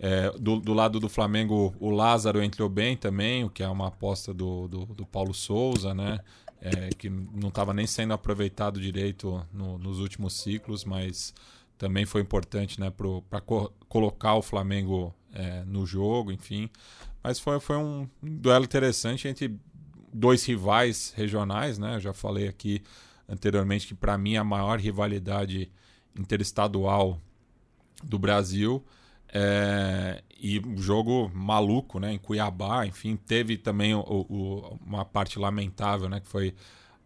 É, 0.00 0.30
do, 0.38 0.60
do, 0.60 0.72
lado 0.72 1.00
do 1.00 1.08
Flamengo, 1.08 1.74
o 1.80 1.90
Lázaro 1.90 2.42
entrou 2.42 2.68
bem 2.68 2.96
também, 2.96 3.44
o 3.44 3.50
que 3.50 3.62
é 3.64 3.68
uma 3.68 3.88
aposta 3.88 4.32
do, 4.32 4.68
do, 4.68 4.86
do 4.86 5.04
Paulo 5.04 5.34
Souza, 5.34 5.92
né? 5.92 6.20
É, 6.60 6.88
que 6.90 7.08
não 7.08 7.50
estava 7.50 7.72
nem 7.72 7.86
sendo 7.86 8.12
aproveitado 8.12 8.80
direito 8.80 9.44
no, 9.52 9.78
nos 9.78 10.00
últimos 10.00 10.34
ciclos, 10.34 10.84
mas 10.84 11.32
também 11.78 12.04
foi 12.04 12.20
importante 12.20 12.80
né, 12.80 12.90
para 12.90 13.40
co 13.40 13.72
colocar 13.88 14.34
o 14.34 14.42
Flamengo 14.42 15.14
é, 15.32 15.62
no 15.64 15.86
jogo, 15.86 16.30
enfim. 16.30 16.68
Mas 17.22 17.38
foi, 17.38 17.58
foi 17.60 17.76
um 17.76 18.08
duelo 18.20 18.64
interessante 18.64 19.28
entre 19.28 19.56
dois 20.12 20.44
rivais 20.44 21.12
regionais, 21.16 21.78
né? 21.78 21.96
Eu 21.96 22.00
já 22.00 22.12
falei 22.12 22.48
aqui 22.48 22.82
anteriormente 23.28 23.86
que 23.86 23.94
para 23.94 24.18
mim 24.18 24.36
a 24.36 24.44
maior 24.44 24.78
rivalidade 24.78 25.70
interestadual 26.18 27.20
do 28.02 28.18
Brasil 28.18 28.84
é, 29.32 30.22
e 30.40 30.58
um 30.60 30.78
jogo 30.78 31.30
maluco, 31.34 31.98
né? 31.98 32.12
Em 32.12 32.18
Cuiabá, 32.18 32.86
enfim, 32.86 33.16
teve 33.16 33.56
também 33.56 33.94
o, 33.94 34.00
o, 34.00 34.78
uma 34.84 35.04
parte 35.04 35.38
lamentável, 35.38 36.08
né? 36.08 36.20
Que 36.20 36.28
foi 36.28 36.54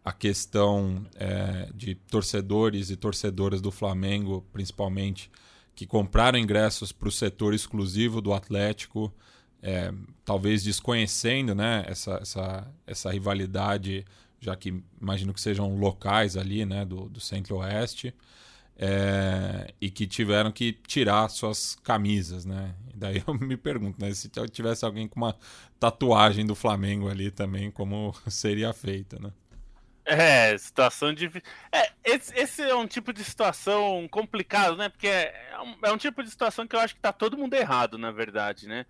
a 0.05 0.13
questão 0.13 1.07
é, 1.15 1.69
de 1.75 1.95
torcedores 1.95 2.91
e 2.91 2.97
torcedoras 2.97 3.61
do 3.61 3.71
Flamengo, 3.71 4.45
principalmente, 4.53 5.31
que 5.75 5.87
compraram 5.87 6.39
ingressos 6.39 6.93
para 6.93 7.09
o 7.09 7.13
setor 7.13 7.55
exclusivo 7.55 8.21
do 8.21 8.33
Atlético 8.33 9.13
é, 9.63 9.95
talvez 10.25 10.65
desconhecendo 10.65 11.55
né, 11.55 11.85
essa, 11.87 12.19
essa, 12.21 12.75
essa 12.85 13.11
rivalidade, 13.11 14.05
já 14.41 14.57
que 14.57 14.83
imagino 15.01 15.33
que 15.33 15.41
sejam 15.41 15.77
locais 15.77 16.37
ali 16.37 16.67
né, 16.67 16.85
do, 16.85 17.09
do 17.09 17.21
centro-oeste, 17.21 18.13
é, 18.77 19.73
e 19.81 19.89
que 19.89 20.07
tiveram 20.07 20.51
que 20.51 20.73
tirar 20.73 21.29
suas 21.29 21.77
camisas. 21.77 22.45
Né? 22.45 22.75
E 22.93 22.97
daí 22.97 23.23
eu 23.25 23.35
me 23.35 23.57
pergunto, 23.57 24.01
né, 24.01 24.13
se 24.13 24.29
tivesse 24.51 24.85
alguém 24.85 25.07
com 25.07 25.21
uma 25.21 25.37
tatuagem 25.79 26.45
do 26.45 26.57
Flamengo 26.57 27.09
ali 27.09 27.31
também, 27.31 27.71
como 27.71 28.13
seria 28.29 28.73
feita, 28.73 29.19
né? 29.21 29.33
É, 30.05 30.57
situação 30.59 31.15
de. 31.15 31.31
É, 31.71 31.93
esse, 32.05 32.37
esse, 32.37 32.63
é 32.63 32.75
um 32.75 32.87
tipo 32.87 33.13
de 33.13 33.23
situação 33.23 34.09
complicado, 34.11 34.77
né? 34.77 34.89
Porque 34.89 35.07
é, 35.07 35.51
é 35.53 35.61
um, 35.61 35.77
é 35.85 35.93
um, 35.93 35.97
tipo 35.97 36.23
de 36.23 36.31
situação 36.31 36.67
que 36.67 36.75
eu 36.75 36.81
acho 36.81 36.95
que 36.95 37.01
tá 37.01 37.13
todo 37.13 37.39
mundo 37.39 37.55
errado, 37.55 37.97
na 37.97 38.11
verdade, 38.11 38.67
né? 38.67 38.85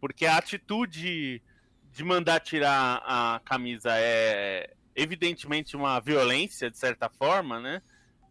Porque 0.00 0.26
a 0.26 0.36
atitude 0.36 1.42
de 1.90 2.04
mandar 2.04 2.40
tirar 2.40 3.02
a 3.04 3.40
camisa 3.44 3.90
é 3.94 4.74
evidentemente 4.94 5.74
uma 5.74 6.00
violência, 6.00 6.70
de 6.70 6.76
certa 6.76 7.08
forma, 7.08 7.60
né? 7.60 7.80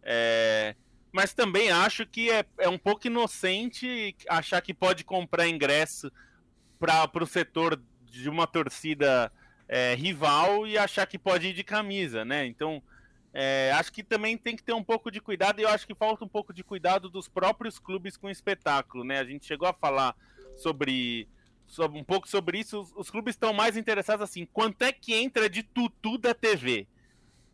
É, 0.02 0.76
mas 1.10 1.34
também 1.34 1.70
acho 1.70 2.06
que 2.06 2.30
é, 2.30 2.44
é 2.58 2.68
um 2.68 2.78
pouco 2.78 3.06
inocente 3.06 4.14
achar 4.28 4.60
que 4.60 4.72
pode 4.72 5.02
comprar 5.02 5.48
ingresso 5.48 6.12
para 6.78 7.10
o 7.20 7.26
setor 7.26 7.82
de 8.04 8.28
uma 8.28 8.46
torcida 8.46 9.32
é, 9.68 9.94
rival 9.94 10.66
e 10.66 10.78
achar 10.78 11.06
que 11.06 11.18
pode 11.18 11.48
ir 11.48 11.52
de 11.52 11.62
camisa, 11.62 12.24
né? 12.24 12.46
Então, 12.46 12.82
é, 13.32 13.70
acho 13.74 13.92
que 13.92 14.02
também 14.02 14.36
tem 14.38 14.56
que 14.56 14.62
ter 14.62 14.72
um 14.72 14.82
pouco 14.82 15.10
de 15.10 15.20
cuidado 15.20 15.60
e 15.60 15.62
eu 15.62 15.68
acho 15.68 15.86
que 15.86 15.94
falta 15.94 16.24
um 16.24 16.28
pouco 16.28 16.52
de 16.52 16.64
cuidado 16.64 17.10
dos 17.10 17.28
próprios 17.28 17.78
clubes 17.78 18.16
com 18.16 18.26
o 18.26 18.30
espetáculo, 18.30 19.04
né? 19.04 19.18
A 19.18 19.24
gente 19.24 19.46
chegou 19.46 19.68
a 19.68 19.72
falar 19.72 20.16
sobre 20.56 21.28
sobre, 21.66 21.98
um 21.98 22.04
pouco 22.04 22.26
sobre 22.26 22.58
isso, 22.58 22.80
os, 22.80 22.92
os 22.96 23.10
clubes 23.10 23.34
estão 23.34 23.52
mais 23.52 23.76
interessados 23.76 24.24
assim, 24.24 24.46
quanto 24.46 24.82
é 24.82 24.90
que 24.90 25.14
entra 25.14 25.50
de 25.50 25.62
tutu 25.62 26.16
da 26.16 26.34
TV? 26.34 26.86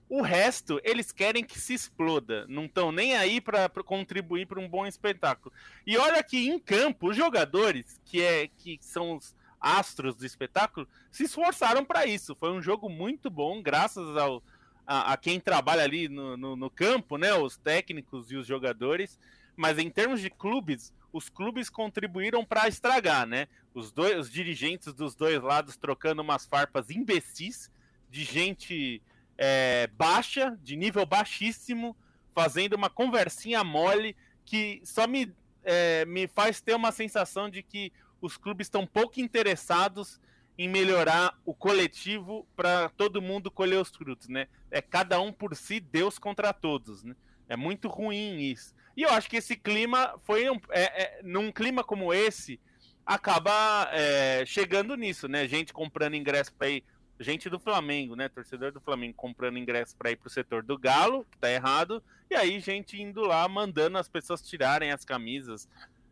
O 0.09 0.23
resto, 0.23 0.81
eles 0.85 1.11
querem 1.11 1.43
que 1.43 1.59
se 1.59 1.75
exploda. 1.75 2.47
Não 2.47 2.67
estão 2.67 2.93
nem 2.93 3.17
aí 3.17 3.41
para 3.41 3.69
contribuir 3.85 4.47
para 4.47 4.61
um 4.61 4.69
bom 4.69 4.87
espetáculo. 4.87 5.53
E 5.85 5.97
olha 5.97 6.23
que 6.23 6.49
em 6.49 6.59
campo, 6.59 7.11
os 7.11 7.17
jogadores, 7.17 8.01
que, 8.05 8.23
é, 8.23 8.47
que 8.47 8.79
são 8.81 9.17
os 9.17 9.35
astros 9.65 10.15
do 10.15 10.27
espetáculo, 10.27 10.87
se 11.11 11.25
esforçaram 11.25 11.85
para 11.85 12.05
isso. 12.05 12.37
Foi 12.37 12.53
um 12.53 12.61
jogo 12.61 12.91
muito 12.91 13.31
bom, 13.31 13.63
graças 13.63 14.15
ao, 14.17 14.43
a, 14.87 15.15
a 15.15 15.17
quem 15.17 15.41
trabalha 15.41 15.83
ali 15.83 16.07
no, 16.07 16.37
no, 16.37 16.55
no, 16.55 16.69
campo, 16.69 17.17
né? 17.17 17.33
Os 17.35 17.57
técnicos 17.57 18.31
e 18.31 18.37
os 18.37 18.47
jogadores. 18.47 19.19
Mas 19.57 19.79
em 19.79 19.89
termos 19.89 20.21
de 20.21 20.29
clubes, 20.29 20.93
os 21.13 21.31
clubes 21.31 21.71
contribuíram 21.71 22.45
para 22.45 22.69
estragar, 22.69 23.27
né? 23.27 23.49
Os 23.73 23.91
dois, 23.91 24.19
os 24.19 24.31
dirigentes 24.31 24.93
dos 24.93 25.15
dois 25.15 25.41
lados 25.41 25.77
trocando 25.77 26.21
umas 26.21 26.45
farpas 26.45 26.91
imbecis 26.91 27.71
de 28.11 28.23
gente 28.23 29.03
é, 29.39 29.87
baixa, 29.97 30.59
de 30.63 30.77
nível 30.77 31.07
baixíssimo, 31.07 31.97
fazendo 32.35 32.75
uma 32.75 32.91
conversinha 32.91 33.65
mole 33.65 34.15
que 34.45 34.83
só 34.85 35.07
me, 35.07 35.33
é, 35.63 36.05
me 36.05 36.29
faz 36.29 36.61
ter 36.61 36.75
uma 36.75 36.93
sensação 36.93 37.49
de 37.49 37.63
que 37.63 37.93
os 38.25 38.39
clubes 38.39 38.67
estão 38.67 38.87
pouco 38.87 39.21
interessados 39.21 40.19
em 40.57 40.69
melhorar 40.69 41.37
o 41.45 41.53
coletivo 41.53 42.47
para 42.57 42.89
todo 42.91 43.21
mundo 43.21 43.51
colher 43.51 43.81
os 43.81 43.91
frutos, 43.91 44.29
né? 44.29 44.47
É 44.71 44.81
cada 44.81 45.21
um 45.21 45.33
por 45.33 45.55
si, 45.55 45.79
Deus 45.79 46.19
contra 46.19 46.53
todos, 46.53 47.03
né? 47.03 47.15
É 47.49 47.57
muito 47.57 47.89
ruim 47.89 48.41
isso. 48.41 48.75
E 48.97 49.03
eu 49.03 49.11
acho 49.11 49.29
que 49.29 49.37
esse 49.37 49.57
clima 49.57 50.15
foi 50.23 50.49
um, 50.49 50.59
é, 50.71 51.03
é, 51.03 51.21
num 51.23 51.53
clima 51.53 51.85
como 51.85 52.15
esse 52.15 52.59
acaba 53.05 53.91
é, 53.93 54.47
chegando 54.47 54.97
nisso, 54.97 55.29
né? 55.29 55.47
Gente 55.47 55.73
comprando 55.73 56.15
ingresso 56.15 56.55
para 56.55 56.71
ir, 56.71 56.85
gente 57.21 57.51
do 57.51 57.59
Flamengo, 57.59 58.17
né? 58.17 58.29
Torcedor 58.31 58.73
do 58.73 58.81
Flamengo 58.81 59.15
comprando 59.15 59.59
ingresso 59.59 59.95
para 59.97 60.13
ir 60.13 60.17
para 60.17 60.29
o 60.29 60.31
setor 60.31 60.63
do 60.63 60.79
Galo, 60.79 61.27
que 61.31 61.37
tá 61.37 61.51
errado, 61.51 62.03
e 62.31 62.35
aí 62.35 62.59
gente 62.61 63.01
indo 63.03 63.21
lá 63.23 63.47
mandando 63.49 63.99
as 63.99 64.09
pessoas 64.09 64.41
tirarem 64.41 64.93
as 64.93 65.05
camisas, 65.05 65.69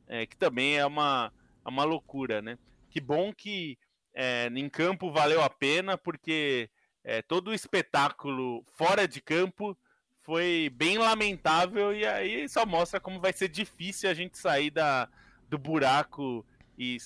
é, 0.09 0.27
que 0.27 0.37
também 0.37 0.77
é 0.77 0.85
uma, 0.85 1.33
uma 1.69 1.85
loucura, 1.85 2.43
né? 2.43 2.59
Que 2.91 3.01
bom 3.01 3.33
que 3.33 3.79
é, 4.15 4.49
em 4.55 4.69
campo 4.69 5.11
valeu 5.11 5.43
a 5.43 5.51
pena, 5.51 5.97
porque 5.97 6.69
é, 7.05 7.23
todo 7.23 7.49
o 7.49 7.55
espetáculo 7.55 8.65
fora 8.75 9.09
de 9.09 9.21
campo 9.21 9.77
foi 10.23 10.71
bem 10.75 10.99
lamentável 10.99 11.95
e 11.95 12.07
aí 12.07 12.49
só 12.49 12.65
mostra 12.65 13.01
como 13.01 13.21
vai 13.21 13.33
ser 13.33 13.49
difícil 13.49 14.09
a 14.09 14.15
gente 14.15 14.39
sair 14.39 14.71
da, 14.71 15.09
do 15.49 15.59
buraco 15.59 16.47
e 16.79 16.97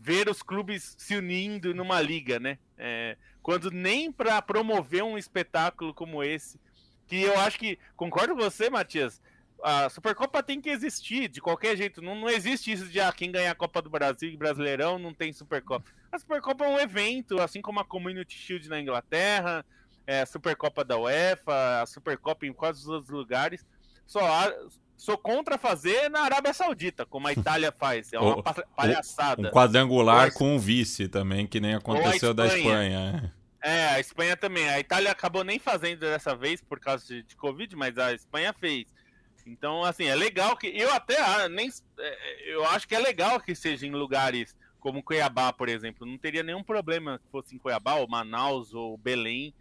ver 0.00 0.28
os 0.28 0.42
clubes 0.42 0.96
se 0.98 1.16
unindo 1.16 1.72
numa 1.72 2.00
liga, 2.00 2.40
né? 2.40 2.58
É, 2.76 3.16
quando 3.40 3.70
nem 3.70 4.10
para 4.10 4.42
promover 4.42 5.04
um 5.04 5.16
espetáculo 5.16 5.94
como 5.94 6.22
esse, 6.22 6.60
que 7.06 7.22
eu 7.22 7.38
acho 7.38 7.58
que 7.58 7.78
concordo 7.96 8.34
com 8.34 8.40
você, 8.40 8.68
Matias. 8.68 9.20
A 9.62 9.88
Supercopa 9.88 10.42
tem 10.42 10.60
que 10.60 10.68
existir 10.68 11.28
de 11.28 11.40
qualquer 11.40 11.76
jeito. 11.76 12.02
Não, 12.02 12.14
não 12.14 12.28
existe 12.28 12.72
isso 12.72 12.88
de 12.88 13.00
ah, 13.00 13.12
quem 13.12 13.30
ganhar 13.30 13.52
a 13.52 13.54
Copa 13.54 13.80
do 13.80 13.88
Brasil 13.88 14.30
e 14.30 14.36
Brasileirão 14.36 14.98
não 14.98 15.14
tem 15.14 15.32
Supercopa. 15.32 15.90
A 16.10 16.18
Supercopa 16.18 16.64
é 16.64 16.68
um 16.68 16.78
evento, 16.78 17.40
assim 17.40 17.62
como 17.62 17.80
a 17.80 17.84
Community 17.84 18.36
Shield 18.36 18.68
na 18.68 18.80
Inglaterra, 18.80 19.64
é, 20.06 20.22
a 20.22 20.26
Supercopa 20.26 20.84
da 20.84 20.98
UEFA, 20.98 21.82
a 21.82 21.86
Supercopa 21.86 22.46
em 22.46 22.52
quase 22.52 22.84
todos 22.84 23.08
os 23.08 23.14
lugares. 23.14 23.64
Só 24.06 24.20
sou 24.96 25.18
contra 25.18 25.58
fazer 25.58 26.08
na 26.08 26.20
Arábia 26.20 26.52
Saudita, 26.52 27.04
como 27.06 27.26
a 27.28 27.32
Itália 27.34 27.72
faz. 27.72 28.12
É 28.12 28.18
uma 28.18 28.38
o, 28.38 28.42
palhaçada. 28.76 29.48
Um 29.48 29.50
quadrangular 29.50 30.26
Mas... 30.26 30.34
com 30.34 30.54
um 30.54 30.58
vice 30.58 31.08
também, 31.08 31.46
que 31.46 31.60
nem 31.60 31.74
aconteceu 31.74 32.30
Espanha. 32.30 32.34
da 32.34 32.46
Espanha. 32.46 33.34
É, 33.62 33.86
a 33.90 34.00
Espanha 34.00 34.36
também. 34.36 34.68
A 34.68 34.80
Itália 34.80 35.10
acabou 35.10 35.44
nem 35.44 35.58
fazendo 35.58 36.00
dessa 36.00 36.34
vez 36.34 36.60
por 36.60 36.80
causa 36.80 37.06
de, 37.06 37.22
de 37.22 37.36
Covid, 37.36 37.74
mas 37.76 37.96
a 37.96 38.12
Espanha 38.12 38.52
fez. 38.52 38.86
Então, 39.46 39.82
assim, 39.84 40.04
é 40.04 40.14
legal 40.14 40.56
que. 40.56 40.68
Eu 40.68 40.92
até 40.92 41.20
ah, 41.20 41.48
nem. 41.48 41.70
É, 41.98 42.54
eu 42.54 42.64
acho 42.66 42.86
que 42.86 42.94
é 42.94 42.98
legal 42.98 43.40
que 43.40 43.54
seja 43.54 43.86
em 43.86 43.90
lugares 43.90 44.56
como 44.78 45.02
Cuiabá, 45.02 45.52
por 45.52 45.68
exemplo. 45.68 46.06
Não 46.06 46.18
teria 46.18 46.42
nenhum 46.42 46.62
problema 46.62 47.18
que 47.18 47.30
fosse 47.30 47.54
em 47.54 47.58
Cuiabá, 47.58 47.94
ou 47.94 48.08
Manaus, 48.08 48.74
ou 48.74 48.96
Belém. 48.96 49.54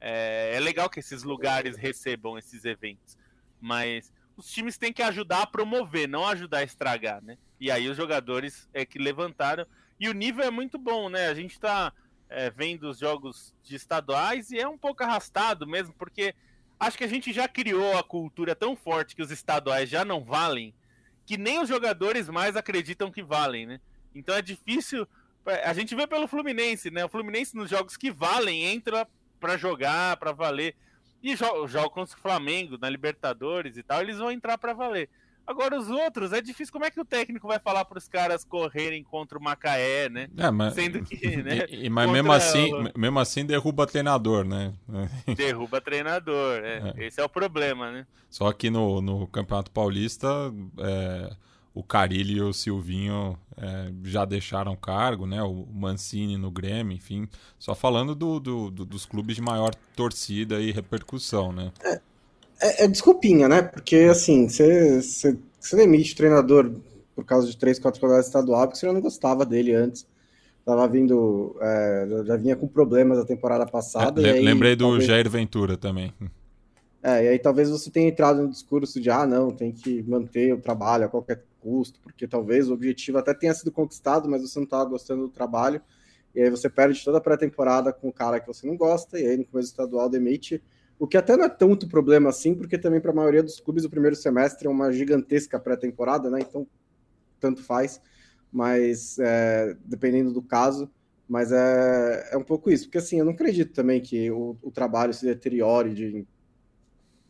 É, 0.00 0.54
é 0.54 0.60
legal 0.60 0.88
que 0.88 1.00
esses 1.00 1.22
lugares 1.22 1.76
recebam 1.76 2.38
esses 2.38 2.64
eventos, 2.64 3.18
mas 3.60 4.12
os 4.36 4.50
times 4.50 4.78
têm 4.78 4.92
que 4.92 5.02
ajudar 5.02 5.42
a 5.42 5.46
promover, 5.46 6.08
não 6.08 6.26
ajudar 6.26 6.58
a 6.58 6.64
estragar, 6.64 7.22
né? 7.22 7.36
E 7.60 7.70
aí 7.70 7.88
os 7.88 7.96
jogadores 7.96 8.68
é 8.72 8.86
que 8.86 8.98
levantaram. 8.98 9.66
E 9.98 10.08
o 10.08 10.14
nível 10.14 10.42
é 10.42 10.50
muito 10.50 10.78
bom, 10.78 11.10
né? 11.10 11.26
A 11.26 11.34
gente 11.34 11.52
está 11.52 11.92
é, 12.30 12.48
vendo 12.48 12.88
os 12.88 12.98
jogos 12.98 13.54
de 13.62 13.76
estaduais 13.76 14.50
e 14.50 14.58
é 14.58 14.66
um 14.66 14.78
pouco 14.78 15.02
arrastado 15.02 15.66
mesmo, 15.66 15.92
porque 15.98 16.34
acho 16.80 16.96
que 16.96 17.04
a 17.04 17.08
gente 17.08 17.32
já 17.32 17.46
criou 17.46 17.96
a 17.96 18.02
cultura 18.02 18.56
tão 18.56 18.74
forte 18.74 19.14
que 19.14 19.22
os 19.22 19.30
estaduais 19.30 19.88
já 19.88 20.04
não 20.04 20.24
valem, 20.24 20.74
que 21.26 21.36
nem 21.36 21.60
os 21.60 21.68
jogadores 21.68 22.28
mais 22.28 22.56
acreditam 22.56 23.12
que 23.12 23.22
valem, 23.22 23.66
né? 23.66 23.80
Então 24.14 24.34
é 24.34 24.40
difícil. 24.40 25.06
A 25.64 25.72
gente 25.74 25.94
vê 25.94 26.06
pelo 26.06 26.26
Fluminense, 26.26 26.90
né? 26.90 27.04
O 27.04 27.08
Fluminense 27.08 27.54
nos 27.54 27.68
jogos 27.68 27.96
que 27.96 28.10
valem 28.10 28.64
entra 28.64 29.06
para 29.38 29.56
jogar, 29.56 30.16
para 30.16 30.32
valer. 30.32 30.74
E 31.22 31.36
joga 31.36 31.90
contra 31.90 32.16
o 32.16 32.20
Flamengo 32.20 32.78
na 32.78 32.88
Libertadores 32.88 33.76
e 33.76 33.82
tal, 33.82 34.00
eles 34.00 34.16
vão 34.16 34.32
entrar 34.32 34.56
para 34.56 34.72
valer. 34.72 35.10
Agora 35.50 35.76
os 35.76 35.90
outros, 35.90 36.32
é 36.32 36.40
difícil. 36.40 36.72
Como 36.72 36.84
é 36.84 36.92
que 36.92 37.00
o 37.00 37.04
técnico 37.04 37.48
vai 37.48 37.58
falar 37.58 37.84
para 37.84 37.98
os 37.98 38.06
caras 38.06 38.44
correrem 38.44 39.02
contra 39.02 39.36
o 39.36 39.42
Macaé, 39.42 40.08
né? 40.08 40.28
É, 40.36 40.48
mas, 40.48 40.74
Sendo 40.74 41.02
que, 41.02 41.16
né? 41.42 41.66
E, 41.68 41.86
e, 41.86 41.90
mas 41.90 42.08
mesmo 42.08 42.30
assim, 42.30 42.70
mesmo 42.96 43.18
assim 43.18 43.44
derruba 43.44 43.84
treinador, 43.84 44.44
né? 44.44 44.72
Derruba 45.36 45.80
treinador, 45.80 46.60
é. 46.62 46.94
é. 46.96 47.04
Esse 47.04 47.20
é 47.20 47.24
o 47.24 47.28
problema, 47.28 47.90
né? 47.90 48.06
Só 48.30 48.52
que 48.52 48.70
no, 48.70 49.00
no 49.00 49.26
Campeonato 49.26 49.72
Paulista, 49.72 50.28
é, 50.78 51.34
o 51.74 51.82
Carilli 51.82 52.34
e 52.34 52.42
o 52.42 52.52
Silvinho 52.52 53.36
é, 53.56 53.92
já 54.04 54.24
deixaram 54.24 54.76
cargo, 54.76 55.26
né? 55.26 55.42
O 55.42 55.66
Mancini 55.66 56.36
no 56.36 56.52
Grêmio, 56.52 56.94
enfim. 56.94 57.28
Só 57.58 57.74
falando 57.74 58.14
do, 58.14 58.38
do, 58.38 58.70
do 58.70 58.84
dos 58.84 59.04
clubes 59.04 59.34
de 59.34 59.42
maior 59.42 59.74
torcida 59.96 60.60
e 60.60 60.70
repercussão, 60.70 61.50
né? 61.50 61.72
É 61.82 62.00
é, 62.60 62.84
é 62.84 62.88
desculpinha, 62.88 63.48
né? 63.48 63.62
Porque 63.62 63.96
assim, 64.10 64.48
você 64.48 65.36
demite 65.72 66.12
o 66.12 66.16
treinador 66.16 66.72
por 67.14 67.24
causa 67.24 67.46
de 67.46 67.56
três, 67.56 67.78
quatro 67.78 68.00
rodadas 68.00 68.26
estadual, 68.26 68.66
porque 68.66 68.78
você 68.78 68.86
já 68.86 68.92
não 68.92 69.00
gostava 69.00 69.44
dele 69.44 69.74
antes. 69.74 70.06
Tava 70.64 70.86
vindo, 70.86 71.56
é, 71.60 72.06
já 72.26 72.36
vinha 72.36 72.54
com 72.54 72.68
problemas 72.68 73.18
a 73.18 73.24
temporada 73.24 73.66
passada. 73.66 74.26
É, 74.26 74.32
aí, 74.32 74.44
lembrei 74.44 74.76
do 74.76 74.84
talvez... 74.84 75.04
Jair 75.04 75.28
Ventura 75.28 75.76
também. 75.76 76.12
É, 77.02 77.24
e 77.24 77.28
aí 77.28 77.38
talvez 77.38 77.70
você 77.70 77.90
tenha 77.90 78.08
entrado 78.08 78.42
no 78.42 78.50
discurso 78.50 79.00
de 79.00 79.10
ah, 79.10 79.26
não, 79.26 79.50
tem 79.50 79.72
que 79.72 80.02
manter 80.02 80.52
o 80.52 80.60
trabalho 80.60 81.06
a 81.06 81.08
qualquer 81.08 81.42
custo, 81.60 81.98
porque 82.02 82.28
talvez 82.28 82.68
o 82.68 82.74
objetivo 82.74 83.18
até 83.18 83.32
tenha 83.32 83.54
sido 83.54 83.72
conquistado, 83.72 84.28
mas 84.28 84.42
você 84.42 84.58
não 84.58 84.64
estava 84.64 84.84
gostando 84.84 85.22
do 85.22 85.28
trabalho, 85.28 85.80
e 86.34 86.42
aí 86.42 86.50
você 86.50 86.68
perde 86.68 87.02
toda 87.02 87.18
a 87.18 87.20
pré-temporada 87.20 87.92
com 87.92 88.08
o 88.08 88.12
cara 88.12 88.38
que 88.38 88.46
você 88.46 88.66
não 88.66 88.76
gosta, 88.76 89.18
e 89.18 89.26
aí 89.26 89.36
no 89.36 89.46
começo 89.46 89.70
estadual 89.70 90.10
demite 90.10 90.62
o 91.00 91.06
que 91.06 91.16
até 91.16 91.34
não 91.34 91.46
é 91.46 91.48
tanto 91.48 91.88
problema 91.88 92.28
assim, 92.28 92.54
porque 92.54 92.76
também 92.76 93.00
para 93.00 93.10
a 93.10 93.14
maioria 93.14 93.42
dos 93.42 93.58
clubes 93.58 93.86
o 93.86 93.90
primeiro 93.90 94.14
semestre 94.14 94.68
é 94.68 94.70
uma 94.70 94.92
gigantesca 94.92 95.58
pré-temporada, 95.58 96.28
né? 96.28 96.40
Então, 96.42 96.66
tanto 97.40 97.64
faz, 97.64 97.98
mas 98.52 99.18
é, 99.18 99.74
dependendo 99.82 100.30
do 100.30 100.42
caso. 100.42 100.90
Mas 101.26 101.52
é, 101.52 102.28
é 102.32 102.36
um 102.36 102.44
pouco 102.44 102.70
isso, 102.70 102.84
porque 102.84 102.98
assim, 102.98 103.18
eu 103.18 103.24
não 103.24 103.32
acredito 103.32 103.72
também 103.72 103.98
que 103.98 104.30
o, 104.30 104.58
o 104.60 104.70
trabalho 104.70 105.14
se 105.14 105.24
deteriore 105.24 105.94
de, 105.94 106.26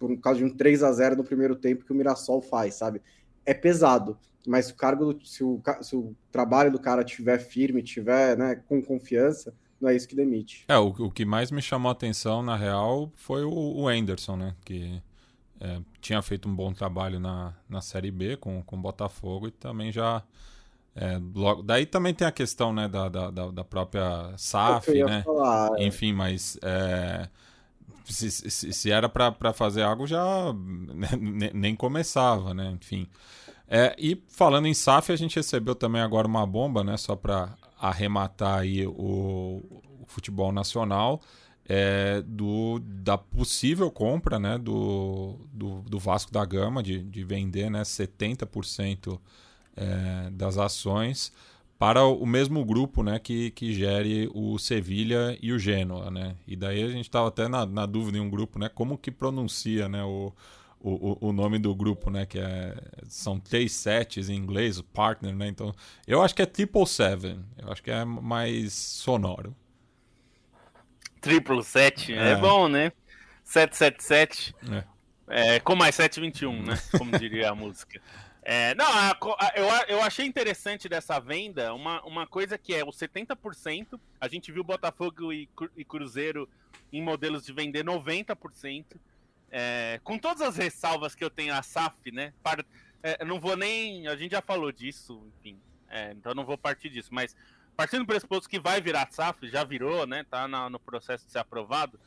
por 0.00 0.18
causa 0.18 0.40
de 0.40 0.44
um 0.44 0.50
3 0.50 0.82
a 0.82 0.90
0 0.90 1.16
no 1.16 1.22
primeiro 1.22 1.54
tempo 1.54 1.84
que 1.84 1.92
o 1.92 1.94
Mirassol 1.94 2.42
faz, 2.42 2.74
sabe? 2.74 3.00
É 3.46 3.54
pesado, 3.54 4.18
mas 4.48 4.70
o 4.70 4.74
cargo, 4.74 5.16
se, 5.24 5.44
o, 5.44 5.62
se 5.80 5.94
o 5.94 6.16
trabalho 6.32 6.72
do 6.72 6.80
cara 6.80 7.04
tiver 7.04 7.38
firme, 7.38 7.84
tiver 7.84 8.36
né, 8.36 8.56
com 8.66 8.82
confiança, 8.82 9.54
não 9.80 9.88
é 9.88 9.96
isso 9.96 10.06
que 10.06 10.14
demite. 10.14 10.64
É, 10.68 10.76
o, 10.76 10.88
o 10.88 11.10
que 11.10 11.24
mais 11.24 11.50
me 11.50 11.62
chamou 11.62 11.88
a 11.88 11.92
atenção, 11.92 12.42
na 12.42 12.56
real, 12.56 13.10
foi 13.14 13.44
o, 13.44 13.50
o 13.50 13.88
Anderson, 13.88 14.36
né? 14.36 14.54
Que 14.64 15.02
é, 15.60 15.80
tinha 16.00 16.20
feito 16.22 16.48
um 16.48 16.54
bom 16.54 16.72
trabalho 16.72 17.20
na, 17.20 17.54
na 17.68 17.80
Série 17.80 18.10
B 18.10 18.36
com 18.36 18.62
o 18.66 18.76
Botafogo 18.76 19.48
e 19.48 19.50
também 19.50 19.92
já. 19.92 20.22
É, 20.94 21.20
logo, 21.34 21.62
daí 21.62 21.86
também 21.86 22.12
tem 22.12 22.26
a 22.26 22.32
questão 22.32 22.72
né, 22.72 22.88
da, 22.88 23.08
da, 23.08 23.30
da 23.30 23.64
própria 23.64 24.34
SAF, 24.36 24.92
né? 25.04 25.22
Falar, 25.22 25.78
é. 25.78 25.86
Enfim, 25.86 26.12
mas 26.12 26.58
é, 26.62 27.28
se, 28.04 28.30
se, 28.30 28.72
se, 28.72 28.90
era 28.90 29.08
para 29.08 29.52
fazer 29.52 29.82
algo 29.82 30.06
já 30.06 30.52
né, 30.52 31.50
nem 31.54 31.76
começava, 31.76 32.52
né? 32.52 32.76
Enfim. 32.80 33.06
É, 33.68 33.94
e 33.98 34.20
falando 34.28 34.66
em 34.66 34.74
SAF, 34.74 35.12
a 35.12 35.16
gente 35.16 35.36
recebeu 35.36 35.74
também 35.74 36.02
agora 36.02 36.26
uma 36.26 36.44
bomba, 36.44 36.82
né? 36.82 36.96
Só 36.96 37.14
para 37.14 37.54
arrematar 37.80 38.60
aí 38.60 38.86
o, 38.86 39.62
o 40.00 40.04
futebol 40.06 40.52
nacional 40.52 41.20
é, 41.72 42.20
do, 42.26 42.80
da 42.80 43.16
possível 43.16 43.92
compra 43.92 44.40
né, 44.40 44.58
do, 44.58 45.38
do, 45.52 45.82
do, 45.82 45.98
Vasco 46.00 46.32
da 46.32 46.44
Gama, 46.44 46.82
de, 46.82 47.00
de 47.00 47.22
vender 47.22 47.70
né, 47.70 47.82
70% 47.82 49.20
é, 49.76 50.30
das 50.30 50.58
ações 50.58 51.32
para 51.78 52.04
o 52.04 52.26
mesmo 52.26 52.64
grupo 52.64 53.04
né, 53.04 53.20
que, 53.20 53.52
que 53.52 53.72
gere 53.72 54.28
o 54.34 54.58
Sevilha 54.58 55.38
e 55.40 55.52
o 55.52 55.60
Genoa. 55.60 56.10
Né? 56.10 56.34
E 56.44 56.56
daí 56.56 56.82
a 56.82 56.88
gente 56.88 57.04
estava 57.04 57.28
até 57.28 57.46
na, 57.46 57.64
na, 57.64 57.86
dúvida 57.86 58.18
em 58.18 58.20
um 58.20 58.28
grupo, 58.28 58.58
né, 58.58 58.68
como 58.68 58.98
que 58.98 59.12
pronuncia 59.12 59.88
né, 59.88 60.02
o, 60.02 60.32
o, 60.80 61.28
o 61.28 61.32
nome 61.32 61.58
do 61.58 61.74
grupo, 61.74 62.10
né? 62.10 62.24
Que 62.24 62.38
é, 62.38 62.74
são 63.08 63.38
três 63.38 63.72
sets 63.72 64.28
em 64.28 64.34
inglês, 64.34 64.78
o 64.78 64.84
partner, 64.84 65.34
né? 65.34 65.46
Então, 65.48 65.74
eu 66.06 66.22
acho 66.22 66.34
que 66.34 66.42
é 66.42 66.46
Triple 66.46 66.86
Seven. 66.86 67.44
Eu 67.58 67.70
acho 67.70 67.82
que 67.82 67.90
é 67.90 68.04
mais 68.04 68.72
sonoro. 68.72 69.54
Triple 71.20 71.62
Set, 71.62 72.12
é, 72.12 72.32
é 72.32 72.36
bom, 72.36 72.66
né? 72.66 72.92
777. 73.44 74.54
É. 75.28 75.56
é, 75.56 75.60
com 75.60 75.74
mais 75.74 75.94
721, 75.94 76.62
né? 76.62 76.80
Como 76.96 77.18
diria 77.18 77.50
a 77.50 77.54
música. 77.54 78.00
É, 78.42 78.74
não, 78.74 78.86
a, 78.86 79.10
a, 79.10 79.52
eu, 79.54 79.96
eu 79.96 80.02
achei 80.02 80.24
interessante 80.24 80.88
dessa 80.88 81.20
venda 81.20 81.74
uma, 81.74 82.02
uma 82.06 82.26
coisa 82.26 82.56
que 82.56 82.74
é 82.74 82.82
o 82.82 82.88
70%. 82.88 84.00
A 84.18 84.28
gente 84.28 84.50
viu 84.50 84.64
Botafogo 84.64 85.30
e, 85.30 85.46
e 85.76 85.84
Cruzeiro 85.84 86.48
em 86.90 87.02
modelos 87.02 87.44
de 87.44 87.52
vender 87.52 87.84
90%. 87.84 88.96
É, 89.50 90.00
com 90.04 90.16
todas 90.16 90.40
as 90.40 90.56
ressalvas 90.56 91.14
que 91.14 91.24
eu 91.24 91.30
tenho 91.30 91.52
a 91.52 91.62
SAF, 91.62 92.12
né? 92.12 92.32
Para, 92.42 92.64
é, 93.02 93.24
não 93.24 93.40
vou 93.40 93.56
nem. 93.56 94.06
A 94.06 94.14
gente 94.14 94.32
já 94.32 94.40
falou 94.40 94.70
disso, 94.70 95.26
enfim. 95.38 95.58
É, 95.88 96.12
então 96.12 96.34
não 96.34 96.44
vou 96.44 96.56
partir 96.56 96.88
disso. 96.88 97.08
Mas 97.12 97.36
partindo 97.76 98.00
do 98.00 98.06
pressuposto 98.06 98.48
que 98.48 98.60
vai 98.60 98.80
virar 98.80 99.10
SAF, 99.10 99.48
já 99.48 99.64
virou, 99.64 100.06
né? 100.06 100.24
Tá 100.30 100.46
na, 100.46 100.70
no 100.70 100.78
processo 100.78 101.26
de 101.26 101.32
ser 101.32 101.38
aprovado. 101.38 101.98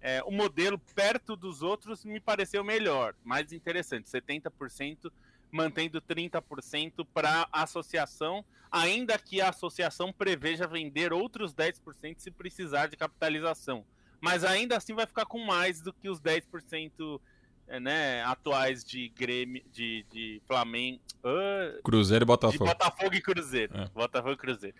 É, 0.00 0.22
o 0.24 0.30
modelo 0.30 0.78
perto 0.94 1.36
dos 1.36 1.62
outros 1.62 2.04
me 2.04 2.20
pareceu 2.20 2.64
melhor, 2.64 3.14
mais 3.24 3.52
interessante. 3.52 4.08
70% 4.08 5.10
mantendo 5.50 6.00
30% 6.02 7.06
para 7.12 7.48
associação, 7.50 8.44
ainda 8.70 9.18
que 9.18 9.40
a 9.40 9.48
associação 9.48 10.12
preveja 10.12 10.66
vender 10.66 11.12
outros 11.12 11.54
10% 11.54 12.18
se 12.18 12.30
precisar 12.30 12.88
de 12.88 12.96
capitalização 12.96 13.84
mas 14.20 14.44
ainda 14.44 14.76
assim 14.76 14.94
vai 14.94 15.06
ficar 15.06 15.26
com 15.26 15.38
mais 15.38 15.80
do 15.80 15.92
que 15.92 16.08
os 16.08 16.20
10% 16.20 17.20
é, 17.68 17.78
né, 17.78 18.22
atuais 18.24 18.82
de 18.82 19.08
Grêmio, 19.10 19.62
de, 19.70 20.04
de 20.10 20.42
Flamengo. 20.46 21.00
Uh, 21.18 21.82
Cruzeiro 21.82 22.24
e 22.24 22.26
Botafogo. 22.26 22.64
Botafogo 22.64 23.14
e 23.14 23.20
Cruzeiro. 23.20 23.76
É. 23.76 23.88
Botafogo 23.90 24.32
e 24.32 24.36
Cruzeiro. 24.36 24.76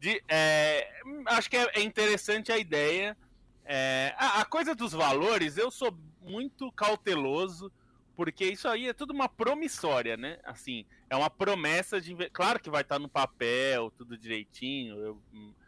De, 0.00 0.22
é, 0.28 0.90
acho 1.26 1.48
que 1.48 1.56
é, 1.56 1.70
é, 1.74 1.82
interessante 1.82 2.50
a 2.50 2.58
ideia. 2.58 3.16
É, 3.64 4.14
a, 4.18 4.40
a, 4.40 4.44
coisa 4.44 4.74
dos 4.74 4.92
valores, 4.92 5.56
eu 5.56 5.70
sou 5.70 5.96
muito 6.22 6.72
cauteloso, 6.72 7.70
porque 8.16 8.44
isso 8.44 8.66
aí 8.66 8.88
é 8.88 8.92
tudo 8.92 9.12
uma 9.12 9.28
promissória, 9.28 10.16
né? 10.16 10.38
Assim, 10.44 10.84
é 11.08 11.14
uma 11.16 11.30
promessa 11.30 12.00
de. 12.00 12.14
Claro 12.30 12.58
que 12.58 12.70
vai 12.70 12.82
estar 12.82 12.98
no 12.98 13.08
papel, 13.08 13.92
tudo 13.96 14.18
direitinho. 14.18 14.98
Eu, 14.98 15.22
é, 15.34 15.61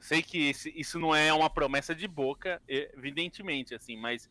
sei 0.00 0.22
que 0.22 0.52
isso 0.74 0.98
não 0.98 1.14
é 1.14 1.32
uma 1.32 1.48
promessa 1.48 1.94
de 1.94 2.06
boca, 2.08 2.60
evidentemente, 2.68 3.74
assim, 3.74 3.96
mas 3.96 4.28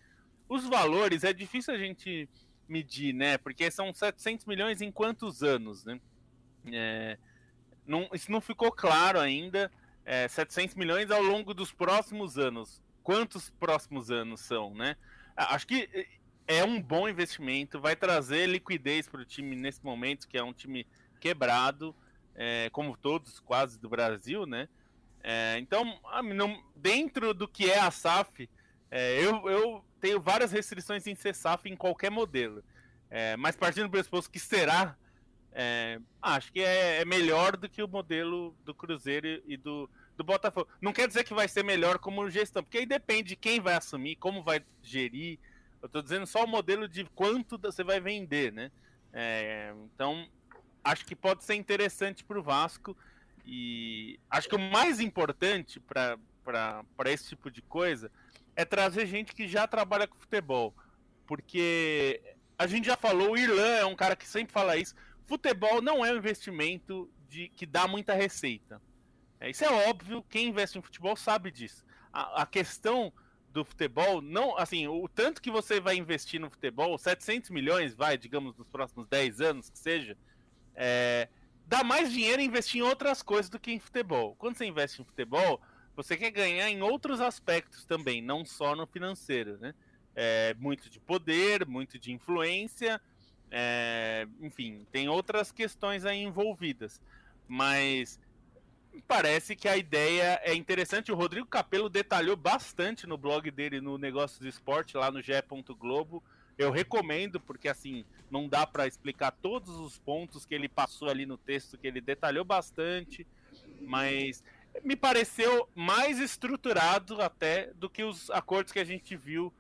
os 0.48 0.66
valores 0.68 1.24
é 1.24 1.32
difícil 1.32 1.74
a 1.74 1.78
gente 1.78 2.30
medir, 2.68 3.14
né? 3.14 3.38
Porque 3.38 3.70
são 3.72 3.94
700 3.94 4.46
milhões 4.46 4.82
em 4.82 4.92
quantos 4.92 5.44
anos, 5.44 5.86
né? 5.86 6.00
É, 6.72 7.18
não, 7.86 8.10
isso 8.14 8.32
não 8.32 8.42
ficou 8.42 8.72
claro 8.72 9.20
ainda. 9.20 9.72
É, 10.06 10.28
700 10.28 10.76
milhões 10.76 11.12
ao 11.12 11.22
longo 11.22 11.54
dos 11.54 11.72
próximos 11.72 12.38
anos. 12.38 12.82
Quantos 13.04 13.50
próximos 13.50 14.10
anos 14.10 14.42
são, 14.42 14.74
né? 14.74 14.96
Acho 15.36 15.68
que 15.68 15.90
é 16.48 16.64
um 16.64 16.82
bom 16.82 17.08
investimento, 17.08 17.80
vai 17.80 17.96
trazer 17.96 18.48
liquidez 18.48 19.08
para 19.08 19.22
o 19.22 19.26
time 19.26 19.56
nesse 19.56 19.84
momento, 19.84 20.28
que 20.28 20.38
é 20.38 20.44
um 20.44 20.54
time 20.54 20.86
quebrado, 21.20 21.96
é, 22.36 22.70
como 22.72 22.98
todos 22.98 23.40
quase 23.40 23.80
do 23.80 23.90
Brasil, 23.90 24.46
né? 24.46 24.68
É, 25.24 25.58
então, 25.60 26.00
não, 26.34 26.64
dentro 26.76 27.34
do 27.34 27.48
que 27.48 27.70
é 27.70 27.80
a 27.80 27.92
SAF, 27.92 28.50
é, 28.90 29.24
eu, 29.24 29.50
eu 29.50 29.86
tenho 30.00 30.20
várias 30.20 30.52
restrições 30.52 31.06
em 31.08 31.16
ser 31.16 31.36
SAF 31.36 31.70
em 31.70 31.76
qualquer 31.76 32.10
modelo. 32.10 32.64
É, 33.10 33.36
mas 33.38 33.56
partindo 33.56 33.88
do 33.88 33.92
pressuposto 33.92 34.32
que 34.32 34.40
será, 34.40 34.96
é, 35.54 36.00
acho 36.22 36.52
que 36.52 36.62
é, 36.62 37.02
é, 37.02 37.06
melhor 37.06 37.58
do 37.58 37.68
que 37.68 37.84
o 37.84 37.88
modelo 37.88 38.56
do 38.64 38.74
Cruzeiro 38.74 39.42
e 39.46 39.58
do, 39.58 39.90
do 40.16 40.24
Botafogo. 40.24 40.70
Não 40.82 40.94
quer 40.94 41.08
dizer 41.08 41.24
que 41.24 41.34
vai 41.34 41.48
ser 41.48 41.64
melhor 41.64 42.00
como 42.00 42.30
gestão, 42.30 42.64
porque 42.64 42.80
aí 42.80 42.86
depende 42.86 43.30
de 43.30 43.36
quem 43.36 43.60
vai 43.60 43.76
assumir, 43.76 44.16
como 44.16 44.44
vai 44.44 44.64
gerir. 44.82 45.38
Eu 45.82 45.88
estou 45.88 46.02
dizendo 46.02 46.26
só 46.26 46.46
o 46.46 46.48
modelo 46.48 46.88
de 46.88 47.04
quanto 47.16 47.58
você 47.58 47.84
vai 47.84 48.00
vender, 48.00 48.54
né? 48.54 48.72
É, 49.12 49.74
então, 49.94 50.28
acho 50.84 51.06
que 51.06 51.16
pode 51.16 51.44
ser 51.44 51.56
interessante 51.56 52.24
para 52.24 52.40
o 52.40 52.44
Vasco. 52.44 52.96
E 53.46 54.20
acho 54.30 54.48
que 54.48 54.56
o 54.56 54.60
mais 54.60 55.00
importante 55.00 55.80
para 55.80 56.18
esse 57.06 57.30
tipo 57.30 57.50
de 57.50 57.62
coisa 57.62 58.12
é 58.56 58.66
trazer 58.66 59.06
gente 59.06 59.34
que 59.34 59.48
já 59.48 59.68
trabalha 59.68 60.08
com 60.08 60.18
futebol. 60.18 60.74
Porque 61.26 62.22
a 62.58 62.68
gente 62.68 62.86
já 62.86 62.98
falou, 62.98 63.32
o 63.32 63.38
Irlan 63.38 63.76
é 63.78 63.86
um 63.86 63.96
cara 63.96 64.16
que 64.16 64.28
sempre 64.28 64.54
fala 64.54 64.78
isso. 64.78 64.94
futebol 65.26 65.82
não 65.82 66.06
é 66.06 66.12
um 66.12 66.18
investimento 66.18 67.10
de 67.30 67.50
que 67.50 67.66
dá 67.66 67.88
muita 67.88 68.14
receita. 68.14 68.82
É, 69.40 69.50
isso 69.50 69.64
é 69.66 69.90
óbvio, 69.90 70.24
quem 70.30 70.50
investe 70.50 70.78
em 70.78 70.82
futebol 70.82 71.16
sabe 71.16 71.50
disso. 71.50 71.84
A, 72.14 72.44
a, 72.44 72.46
questão 72.46 73.12
do 73.50 73.66
futebol, 73.66 74.22
não, 74.22 74.56
assim, 74.58 74.88
o 74.88 75.08
tanto 75.08 75.42
que 75.42 75.50
você 75.50 75.80
vai 75.80 75.96
investir 75.96 76.40
no 76.40 76.50
futebol, 76.50 76.98
700 76.98 77.50
milhões, 77.50 77.96
vai, 77.96 78.18
digamos, 78.18 78.56
nos 78.56 78.68
próximos 78.68 79.08
10 79.08 79.42
anos, 79.42 79.70
que 79.70 79.80
seja, 79.80 80.16
é, 80.76 81.28
dá 81.72 81.86
mais 81.86 82.12
dinheiro 82.12 82.42
investir 82.42 82.82
em 82.82 82.84
outras 82.84 83.24
coisas 83.24 83.50
do 83.50 83.58
que 83.58 83.72
em 83.72 83.80
futebol. 83.80 84.36
Quando 84.38 84.58
você 84.58 84.66
investe 84.66 85.02
em 85.02 85.06
futebol, 85.06 85.62
você 85.96 86.18
quer 86.18 86.30
ganhar 86.30 86.70
em 86.70 86.82
outros 86.82 87.22
aspectos 87.22 87.86
também, 87.86 88.22
não 88.22 88.44
só 88.44 88.76
no 88.76 88.86
financeiro, 88.86 89.58
né? 89.58 89.74
É, 90.14 90.54
muito 90.60 90.90
de 90.90 91.00
poder, 91.00 91.66
muito 91.66 91.98
de 91.98 92.12
influência, 92.12 93.00
é, 93.50 94.28
enfim, 94.42 94.86
tem 94.92 95.08
outras 95.08 95.50
questões 95.50 96.06
aí 96.06 96.22
envolvidas. 96.22 97.02
Mas 97.48 98.20
parece 99.08 99.56
que 99.56 99.70
a 99.70 99.78
ideia 99.78 100.42
é 100.44 100.54
interessante. 100.54 101.10
O 101.10 101.16
Rodrigo 101.16 101.48
Capello 101.48 101.88
detalhou 101.88 102.36
bastante 102.36 103.08
no 103.08 103.18
blog 103.18 103.50
dele 103.50 103.80
no 103.80 103.98
Negócios 103.98 104.46
Esporte, 104.46 104.98
lá 104.98 105.10
no 105.10 105.22
ge. 105.22 105.42
Globo. 105.80 106.22
Eu 106.62 106.72
recomendo, 106.72 107.40
porque 107.40 107.68
assim, 107.68 108.06
não 108.30 108.48
dá 108.48 108.66
para 108.66 108.88
explicar 108.88 109.32
todos 109.32 109.76
os 109.76 109.98
pontos 109.98 110.46
que 110.46 110.56
ele 110.56 110.70
passou 110.70 111.10
ali 111.10 111.26
no 111.26 111.38
texto, 111.38 111.78
que 111.78 111.88
ele 111.88 112.02
detalhou 112.02 112.46
bastante, 112.46 113.26
mas 113.82 114.44
me 114.84 114.96
pareceu 114.96 115.68
mais 115.76 116.20
estruturado 116.20 117.22
até 117.22 117.72
do 117.74 117.90
que 117.90 118.04
os 118.04 118.30
acordos 118.30 118.72
que 118.72 118.80
a 118.80 118.86
gente 118.86 119.16
viu 119.16 119.54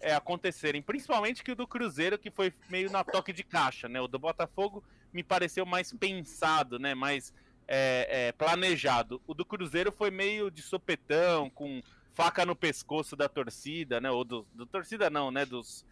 é, 0.00 0.14
acontecerem, 0.14 0.82
principalmente 0.82 1.42
que 1.42 1.52
o 1.52 1.56
do 1.56 1.66
Cruzeiro, 1.66 2.18
que 2.18 2.30
foi 2.30 2.52
meio 2.68 2.90
na 2.90 3.04
toque 3.04 3.32
de 3.32 3.42
caixa, 3.42 3.88
né? 3.88 4.00
O 4.00 4.08
do 4.08 4.18
Botafogo 4.18 4.82
me 5.12 5.22
pareceu 5.22 5.64
mais 5.64 5.92
pensado, 5.92 6.78
né? 6.78 6.94
Mais 6.94 7.32
é, 7.66 8.28
é, 8.28 8.32
planejado. 8.32 9.20
O 9.26 9.34
do 9.34 9.44
Cruzeiro 9.44 9.90
foi 9.90 10.10
meio 10.10 10.50
de 10.50 10.62
sopetão, 10.62 11.48
com 11.50 11.82
faca 12.12 12.44
no 12.46 12.56
pescoço 12.56 13.16
da 13.16 13.28
torcida, 13.28 14.00
né? 14.00 14.10
Ou 14.10 14.24
do, 14.24 14.46
do 14.52 14.66
torcida 14.66 15.08
não, 15.08 15.30
né? 15.30 15.44
Dos 15.46 15.84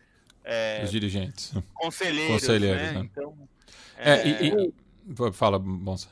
é, 0.44 0.84
dirigentes, 0.84 1.52
conselheiros, 1.74 2.42
conselheiros 2.42 2.82
né? 2.82 2.92
né? 2.92 3.08
Então, 3.10 3.34
é, 3.96 4.28
e, 4.28 4.72
e... 5.08 5.32
fala, 5.32 5.58
Bonsa. 5.58 6.08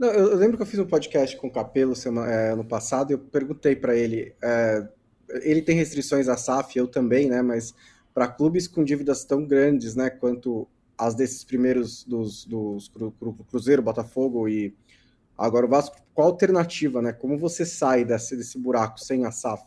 Não, 0.00 0.08
eu, 0.08 0.34
lembro 0.34 0.56
que 0.56 0.62
eu 0.62 0.66
fiz 0.66 0.78
um 0.78 0.86
podcast 0.86 1.36
com 1.36 1.48
o 1.48 1.52
Capelo 1.52 1.94
semana, 1.94 2.32
é, 2.32 2.52
ano 2.52 2.64
passado 2.64 3.10
e 3.10 3.14
eu 3.14 3.18
perguntei 3.18 3.76
para 3.76 3.94
ele. 3.94 4.34
É, 4.42 4.88
ele 5.42 5.60
tem 5.60 5.76
restrições 5.76 6.26
à 6.26 6.38
SAF, 6.38 6.78
eu 6.78 6.88
também, 6.88 7.28
né? 7.28 7.42
Mas 7.42 7.74
para 8.14 8.26
clubes 8.26 8.66
com 8.66 8.82
dívidas 8.82 9.24
tão 9.24 9.44
grandes, 9.44 9.94
né? 9.94 10.08
Quanto 10.08 10.66
as 10.96 11.14
desses 11.14 11.44
primeiros 11.44 12.02
dos, 12.04 12.46
dos 12.46 12.88
cru, 12.88 13.12
cru, 13.12 13.34
Cruzeiro, 13.50 13.82
Botafogo 13.82 14.48
e 14.48 14.74
agora 15.36 15.66
o 15.66 15.68
Vasco, 15.68 15.96
qual 16.14 16.28
a 16.28 16.30
alternativa, 16.30 17.02
né? 17.02 17.12
Como 17.12 17.38
você 17.38 17.66
sai 17.66 18.02
desse, 18.02 18.36
desse 18.36 18.58
buraco 18.58 18.98
sem 18.98 19.26
a 19.26 19.30
SAF? 19.30 19.62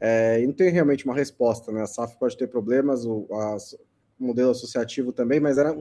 É, 0.00 0.40
e 0.40 0.46
não 0.46 0.52
tem 0.52 0.70
realmente 0.70 1.04
uma 1.04 1.14
resposta, 1.14 1.72
né? 1.72 1.82
A 1.82 1.86
SAF 1.86 2.16
pode 2.18 2.36
ter 2.36 2.46
problemas, 2.46 3.04
o, 3.04 3.26
a, 3.32 3.56
o 4.18 4.26
modelo 4.26 4.50
associativo 4.50 5.12
também, 5.12 5.40
mas 5.40 5.58
era 5.58 5.76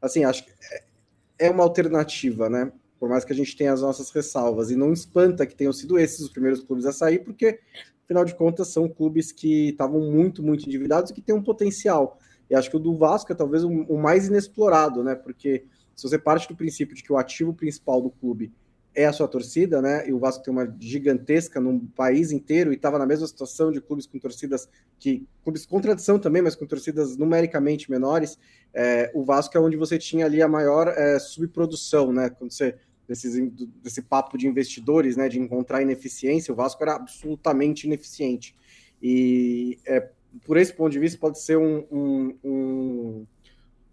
assim, 0.00 0.24
acho 0.24 0.44
que 0.44 0.50
é, 0.50 1.46
é 1.46 1.50
uma 1.50 1.62
alternativa, 1.62 2.48
né? 2.48 2.70
Por 2.98 3.08
mais 3.08 3.24
que 3.24 3.32
a 3.32 3.36
gente 3.36 3.56
tenha 3.56 3.72
as 3.72 3.82
nossas 3.82 4.10
ressalvas, 4.10 4.70
e 4.70 4.76
não 4.76 4.92
espanta 4.92 5.46
que 5.46 5.54
tenham 5.54 5.72
sido 5.72 5.98
esses 5.98 6.20
os 6.20 6.30
primeiros 6.30 6.62
clubes 6.62 6.86
a 6.86 6.92
sair, 6.92 7.20
porque 7.20 7.60
afinal 8.04 8.24
de 8.24 8.34
contas 8.34 8.68
são 8.68 8.88
clubes 8.88 9.32
que 9.32 9.70
estavam 9.70 10.00
muito, 10.00 10.42
muito 10.42 10.66
endividados 10.66 11.10
e 11.10 11.14
que 11.14 11.22
têm 11.22 11.34
um 11.34 11.42
potencial. 11.42 12.18
E 12.50 12.54
acho 12.54 12.68
que 12.68 12.76
o 12.76 12.80
do 12.80 12.96
Vasco 12.96 13.32
é 13.32 13.34
talvez 13.34 13.64
o, 13.64 13.96
mais 13.96 14.28
inexplorado, 14.28 15.02
né? 15.02 15.14
Porque 15.14 15.64
se 15.96 16.08
você 16.08 16.18
parte 16.18 16.46
do 16.46 16.56
princípio 16.56 16.94
de 16.94 17.02
que 17.02 17.12
o 17.12 17.16
ativo 17.16 17.54
principal 17.54 18.00
do 18.02 18.10
clube 18.10 18.52
é 18.94 19.06
a 19.06 19.12
sua 19.12 19.26
torcida, 19.26 19.80
né? 19.80 20.08
E 20.08 20.12
o 20.12 20.18
Vasco 20.18 20.44
tem 20.44 20.52
uma 20.52 20.74
gigantesca 20.78 21.60
num 21.60 21.78
país 21.78 22.30
inteiro 22.30 22.72
e 22.72 22.76
estava 22.76 22.98
na 22.98 23.06
mesma 23.06 23.26
situação 23.26 23.72
de 23.72 23.80
clubes 23.80 24.06
com 24.06 24.18
torcidas 24.18 24.68
que 24.98 25.26
clubes 25.42 25.64
com 25.64 25.80
tradição 25.80 26.18
também, 26.18 26.42
mas 26.42 26.54
com 26.54 26.66
torcidas 26.66 27.16
numericamente 27.16 27.90
menores. 27.90 28.38
É, 28.74 29.10
o 29.14 29.24
Vasco 29.24 29.56
é 29.56 29.60
onde 29.60 29.76
você 29.76 29.98
tinha 29.98 30.26
ali 30.26 30.42
a 30.42 30.48
maior 30.48 30.88
é, 30.88 31.18
subprodução, 31.18 32.12
né? 32.12 32.28
Quando 32.30 32.52
você 32.52 32.76
desses, 33.08 33.50
desse 33.82 34.02
papo 34.02 34.36
de 34.36 34.46
investidores, 34.46 35.16
né? 35.16 35.28
De 35.28 35.38
encontrar 35.38 35.82
ineficiência, 35.82 36.52
o 36.52 36.56
Vasco 36.56 36.82
era 36.82 36.96
absolutamente 36.96 37.86
ineficiente. 37.86 38.54
E 39.02 39.78
é, 39.86 40.08
por 40.44 40.56
esse 40.56 40.72
ponto 40.72 40.92
de 40.92 40.98
vista, 40.98 41.18
pode 41.18 41.40
ser 41.40 41.56
um, 41.56 41.84
um, 41.90 42.38
um, 42.44 43.26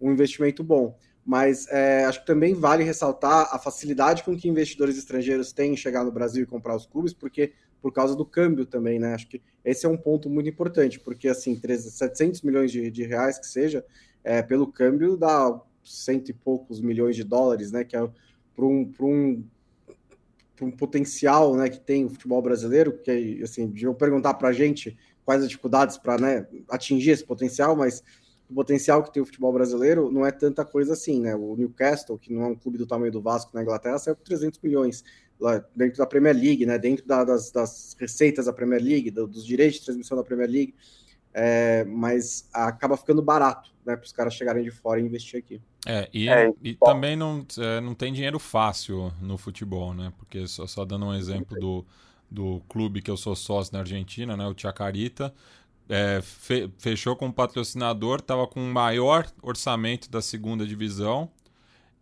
um 0.02 0.12
investimento 0.12 0.64
bom. 0.64 0.96
Mas 1.30 1.68
é, 1.68 2.06
acho 2.06 2.22
que 2.22 2.26
também 2.26 2.56
vale 2.56 2.84
ressaltar 2.84 3.50
a 3.54 3.60
facilidade 3.60 4.24
com 4.24 4.36
que 4.36 4.50
investidores 4.50 4.98
estrangeiros 4.98 5.54
têm 5.54 5.74
em 5.74 5.78
chegar 5.78 6.04
no 6.04 6.12
Brasil 6.12 6.42
e 6.42 6.48
comprar 6.48 6.76
os 6.76 6.88
clubes, 6.88 7.14
porque 7.14 7.54
por 7.80 7.94
causa 7.94 8.16
do 8.16 8.26
câmbio 8.26 8.66
também, 8.66 8.98
né? 8.98 9.14
Acho 9.14 9.28
que 9.30 9.40
esse 9.64 9.86
é 9.86 9.90
um 9.90 9.96
ponto 9.96 10.28
muito 10.28 10.50
importante, 10.50 11.00
porque 11.00 11.28
assim, 11.28 11.56
300, 11.56 11.94
700 11.94 12.42
milhões 12.42 12.72
de, 12.72 12.90
de 12.90 13.04
reais 13.04 13.38
que 13.38 13.46
seja, 13.46 13.86
é, 14.24 14.42
pelo 14.42 14.72
câmbio 14.72 15.16
dá 15.16 15.62
cento 15.84 16.30
e 16.30 16.34
poucos 16.34 16.82
milhões 16.82 17.16
de 17.16 17.24
dólares, 17.24 17.72
né? 17.72 17.84
Que 17.84 17.96
é 17.96 18.10
para 18.56 18.66
um, 18.66 18.92
um, 19.00 19.44
um 20.64 20.72
potencial 20.72 21.56
né, 21.56 21.70
que 21.70 21.80
tem 21.80 22.06
o 22.06 22.10
futebol 22.10 22.42
brasileiro, 22.42 22.98
que 23.04 23.40
assim, 23.44 23.68
deviam 23.68 23.94
perguntar 23.94 24.34
para 24.34 24.50
a 24.50 24.54
gente 24.54 24.98
quais 25.24 25.44
as 25.44 25.48
dificuldades 25.48 25.96
para 25.96 26.18
né, 26.18 26.48
atingir 26.68 27.12
esse 27.12 27.24
potencial, 27.24 27.76
mas 27.76 28.04
o 28.50 28.54
potencial 28.54 29.04
que 29.04 29.14
tem 29.14 29.22
o 29.22 29.26
futebol 29.26 29.54
brasileiro 29.54 30.12
não 30.12 30.26
é 30.26 30.32
tanta 30.32 30.66
coisa 30.66 30.94
assim, 30.94 31.22
né? 31.22 31.36
O 31.36 31.56
Newcastle, 31.56 32.18
que 32.18 32.34
não 32.34 32.44
é 32.44 32.48
um 32.48 32.56
clube 32.56 32.78
do 32.78 32.88
tamanho 32.88 33.12
do 33.12 33.22
Vasco 33.22 33.52
na 33.54 33.62
Inglaterra, 33.62 34.00
saiu 34.00 34.16
com 34.16 34.24
300 34.24 34.60
milhões 34.62 35.04
lá 35.40 35.64
dentro 35.76 36.00
da 36.00 36.06
Premier 36.06 36.36
League, 36.36 36.66
né? 36.66 36.78
Dentro 36.80 37.06
da, 37.06 37.24
das, 37.24 37.52
das, 37.52 37.96
receitas 38.00 38.46
da 38.46 38.54
Premier 38.54 38.82
League, 38.82 39.12
do, 39.12 39.28
dos 39.28 39.46
direitos 39.46 39.80
de 39.80 39.86
transmissão 39.86 40.18
da 40.18 40.24
Premier 40.24 40.50
League, 40.50 40.74
é, 41.32 41.84
mas 41.86 42.50
acaba 42.52 42.98
ficando 42.98 43.22
barato, 43.22 43.72
né? 43.86 43.96
Para 43.96 44.06
os 44.06 44.12
caras 44.12 44.34
chegarem 44.34 44.64
de 44.64 44.72
fora 44.72 45.00
e 45.00 45.06
investir 45.06 45.40
aqui. 45.40 45.62
É, 45.86 46.10
e, 46.12 46.28
é, 46.28 46.52
e 46.64 46.74
também 46.74 47.16
não, 47.16 47.46
é, 47.60 47.80
não 47.80 47.94
tem 47.94 48.12
dinheiro 48.12 48.40
fácil 48.40 49.14
no 49.22 49.38
futebol, 49.38 49.94
né? 49.94 50.12
Porque 50.18 50.48
só, 50.48 50.66
só 50.66 50.84
dando 50.84 51.06
um 51.06 51.14
exemplo 51.14 51.56
do 51.60 51.86
do 52.30 52.62
clube 52.70 53.02
que 53.02 53.10
eu 53.10 53.18
sou 53.18 53.36
sócio 53.36 53.74
na 53.74 53.80
Argentina, 53.80 54.38
né, 54.38 54.46
o 54.46 54.54
Chacarita, 54.56 55.34
é, 55.90 56.22
fe 56.22 56.72
fechou 56.78 57.16
com 57.16 57.26
um 57.26 57.32
patrocinador, 57.32 58.20
estava 58.20 58.46
com 58.46 58.62
o 58.62 58.72
maior 58.72 59.26
orçamento 59.42 60.10
da 60.10 60.22
segunda 60.22 60.66
divisão 60.66 61.30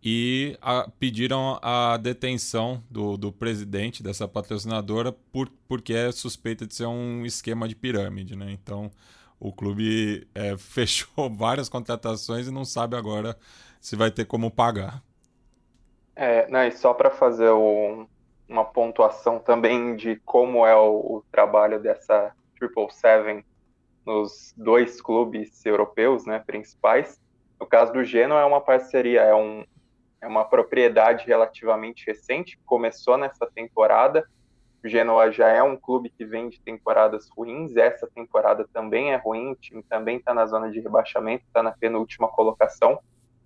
e 0.04 0.56
a, 0.60 0.88
pediram 0.98 1.58
a 1.62 1.96
detenção 1.96 2.82
do, 2.90 3.16
do 3.16 3.32
presidente 3.32 4.02
dessa 4.02 4.28
patrocinadora 4.28 5.10
por, 5.10 5.48
porque 5.66 5.94
é 5.94 6.12
suspeita 6.12 6.66
de 6.66 6.74
ser 6.74 6.86
um 6.86 7.24
esquema 7.24 7.66
de 7.66 7.74
pirâmide. 7.74 8.36
Né? 8.36 8.52
Então 8.52 8.90
o 9.40 9.52
clube 9.52 10.28
é, 10.34 10.56
fechou 10.58 11.30
várias 11.30 11.68
contratações 11.68 12.46
e 12.46 12.50
não 12.50 12.64
sabe 12.64 12.94
agora 12.94 13.36
se 13.80 13.96
vai 13.96 14.10
ter 14.10 14.26
como 14.26 14.50
pagar. 14.50 15.02
É, 16.14 16.48
não, 16.50 16.64
e 16.64 16.72
só 16.72 16.92
para 16.92 17.10
fazer 17.10 17.50
um, 17.50 18.06
uma 18.48 18.64
pontuação 18.64 19.38
também 19.38 19.94
de 19.96 20.16
como 20.24 20.66
é 20.66 20.74
o, 20.74 20.90
o 20.90 21.24
trabalho 21.30 21.80
dessa 21.80 22.34
Triple 22.58 22.90
Seven 22.90 23.44
nos 24.08 24.54
dois 24.56 25.02
clubes 25.02 25.66
europeus, 25.66 26.24
né, 26.24 26.38
principais. 26.38 27.20
No 27.60 27.66
caso 27.66 27.92
do 27.92 28.02
Genoa 28.02 28.40
é 28.40 28.44
uma 28.46 28.60
parceria, 28.62 29.20
é, 29.20 29.34
um, 29.34 29.66
é 30.22 30.26
uma 30.26 30.46
propriedade 30.46 31.26
relativamente 31.26 32.06
recente, 32.06 32.58
começou 32.64 33.18
nessa 33.18 33.46
temporada. 33.54 34.26
O 34.82 34.88
Genoa 34.88 35.30
já 35.30 35.48
é 35.48 35.62
um 35.62 35.76
clube 35.76 36.08
que 36.08 36.24
vem 36.24 36.48
de 36.48 36.58
temporadas 36.58 37.28
ruins, 37.36 37.76
essa 37.76 38.06
temporada 38.06 38.66
também 38.72 39.12
é 39.12 39.16
ruim, 39.16 39.50
o 39.50 39.56
time 39.56 39.82
também 39.82 40.16
está 40.16 40.32
na 40.32 40.46
zona 40.46 40.70
de 40.70 40.80
rebaixamento, 40.80 41.44
está 41.44 41.62
na 41.62 41.72
penúltima 41.72 42.28
colocação, 42.28 42.98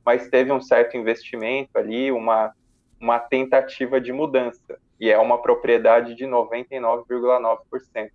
mas 0.07 0.29
teve 0.29 0.53
um 0.53 0.61
certo 0.61 0.96
investimento 0.96 1.77
ali, 1.77 2.12
uma, 2.12 2.55
uma 3.01 3.18
tentativa 3.18 4.01
de 4.01 4.12
mudança 4.12 4.79
e 5.01 5.11
é 5.11 5.18
uma 5.18 5.42
propriedade 5.42 6.14
de 6.14 6.25
99,9%. 6.25 8.12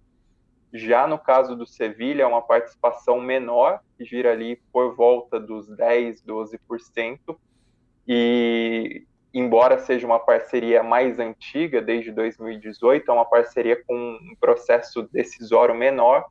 Já 0.73 1.07
no 1.07 1.17
caso 1.17 1.55
do 1.55 1.65
Sevilha, 1.65 2.23
é 2.23 2.27
uma 2.27 2.41
participação 2.41 3.19
menor, 3.21 3.79
que 3.97 4.03
gira 4.03 4.31
ali 4.31 4.57
por 4.71 4.95
volta 4.95 5.39
dos 5.39 5.67
10, 5.69 6.23
12%, 6.23 7.37
e 8.07 9.05
embora 9.33 9.79
seja 9.79 10.05
uma 10.05 10.19
parceria 10.19 10.83
mais 10.83 11.19
antiga, 11.19 11.81
desde 11.81 12.11
2018, 12.11 13.09
é 13.09 13.13
uma 13.13 13.25
parceria 13.25 13.81
com 13.85 13.95
um 13.95 14.35
processo 14.39 15.03
decisório 15.11 15.75
menor, 15.75 16.25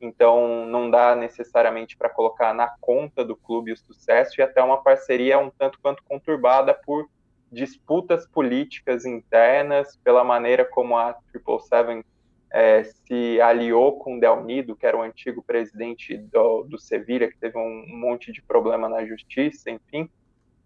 então 0.00 0.64
não 0.66 0.90
dá 0.90 1.14
necessariamente 1.14 1.96
para 1.96 2.08
colocar 2.08 2.54
na 2.54 2.68
conta 2.80 3.24
do 3.24 3.36
clube 3.36 3.72
o 3.72 3.76
sucesso, 3.76 4.40
e 4.40 4.42
até 4.42 4.62
uma 4.62 4.82
parceria 4.82 5.38
um 5.38 5.50
tanto 5.50 5.78
quanto 5.80 6.02
conturbada 6.04 6.74
por 6.74 7.08
disputas 7.50 8.26
políticas 8.26 9.04
internas, 9.04 9.96
pela 10.04 10.22
maneira 10.22 10.64
como 10.64 10.96
a 10.96 11.14
Triple 11.32 11.60
Seven 11.60 12.04
é, 12.50 12.82
se 12.84 13.40
aliou 13.40 13.98
com 13.98 14.18
Del 14.18 14.42
Nido, 14.42 14.74
que 14.74 14.86
era 14.86 14.96
o 14.96 15.02
antigo 15.02 15.42
presidente 15.42 16.16
do, 16.16 16.62
do 16.64 16.78
Sevilha, 16.78 17.28
que 17.28 17.38
teve 17.38 17.58
um, 17.58 17.84
monte 17.88 18.32
de 18.32 18.42
problema 18.42 18.88
na 18.88 19.04
justiça, 19.04 19.70
enfim. 19.70 20.08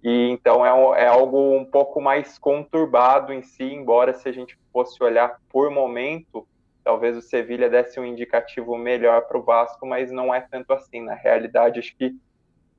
E 0.02 0.30
então 0.30 0.64
é, 0.64 1.02
é 1.02 1.06
algo 1.06 1.56
um 1.56 1.64
pouco 1.64 2.00
mais 2.00 2.38
conturbado 2.38 3.32
em 3.32 3.42
si, 3.42 3.64
embora 3.64 4.14
se 4.14 4.28
a 4.28 4.32
gente 4.32 4.58
fosse 4.72 5.02
olhar 5.02 5.40
por 5.48 5.70
momento, 5.70 6.46
talvez 6.84 7.16
o 7.16 7.22
Sevilha 7.22 7.68
desse 7.68 7.98
um 7.98 8.04
indicativo 8.04 8.76
melhor 8.76 9.22
para 9.22 9.38
o 9.38 9.42
Vasco, 9.42 9.86
mas 9.86 10.10
não 10.10 10.34
é 10.34 10.40
tanto 10.40 10.72
assim. 10.72 11.00
Na 11.00 11.14
realidade, 11.14 11.78
acho 11.78 11.96
que 11.96 12.14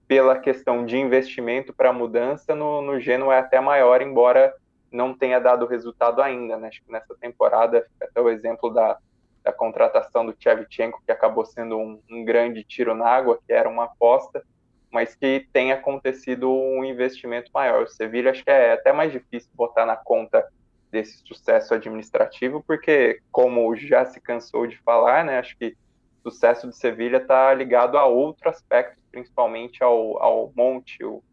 pela 0.08 0.38
questão 0.38 0.86
de 0.86 0.98
investimento 0.98 1.74
para 1.74 1.94
mudança, 1.94 2.54
no, 2.54 2.82
no 2.82 3.00
Genoa 3.00 3.36
é 3.36 3.39
até 3.39 3.60
maior, 3.60 4.02
embora 4.02 4.54
não 4.93 5.13
tenha 5.13 5.39
dado 5.39 5.65
resultado 5.65 6.21
ainda. 6.21 6.56
Né? 6.58 6.67
Acho 6.67 6.84
que 6.84 6.91
nessa 6.91 7.15
temporada, 7.15 7.86
até 8.01 8.21
o 8.21 8.29
exemplo 8.29 8.69
da, 8.69 8.97
da 9.43 9.51
contratação 9.51 10.25
do 10.25 10.34
Tchevchenko, 10.34 11.01
que 11.06 11.12
acabou 11.12 11.45
sendo 11.45 11.77
um, 11.77 11.99
um 12.10 12.23
grande 12.23 12.63
tiro 12.63 12.93
na 12.93 13.08
água, 13.08 13.39
que 13.45 13.51
era 13.51 13.67
uma 13.67 13.86
aposta, 13.86 14.43
mas 14.91 15.15
que 15.15 15.47
tem 15.51 15.71
acontecido 15.71 16.51
um 16.51 16.86
investimento 16.86 17.49
maior. 17.51 17.84
O 17.84 17.88
Sevilha 17.88 18.29
acho 18.29 18.43
que 18.43 18.51
é 18.51 18.73
até 18.73 18.93
mais 18.93 19.12
difícil 19.12 19.49
botar 19.56 19.86
na 19.86 19.95
conta 19.95 20.47
desse 20.91 21.17
sucesso 21.25 21.73
administrativo, 21.73 22.63
porque, 22.67 23.19
como 23.32 23.75
já 23.75 24.06
se 24.06 24.21
cansou 24.21 24.67
de 24.67 24.77
falar, 24.77 25.25
né, 25.25 25.39
acho 25.39 25.58
que 25.58 25.75
o 26.23 26.29
sucesso 26.29 26.69
de 26.69 26.77
Sevilha 26.77 27.17
está 27.17 27.51
ligado 27.51 27.97
a 27.97 28.06
outro 28.06 28.47
aspecto, 28.47 29.01
principalmente 29.12 29.84
ao, 29.84 30.21
ao 30.21 30.53
Monte, 30.56 31.03
o, 31.03 31.23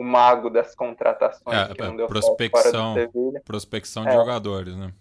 o 0.00 0.02
mago 0.02 0.48
das 0.48 0.74
contratações. 0.74 1.70
É, 1.70 1.74
que 1.74 1.82
não 1.82 1.94
deu 1.94 2.06
prospecção, 2.06 2.94
prospecção 3.44 4.02
de 4.04 4.08
é. 4.08 4.14
jogadores, 4.14 4.74
né? 4.74 4.94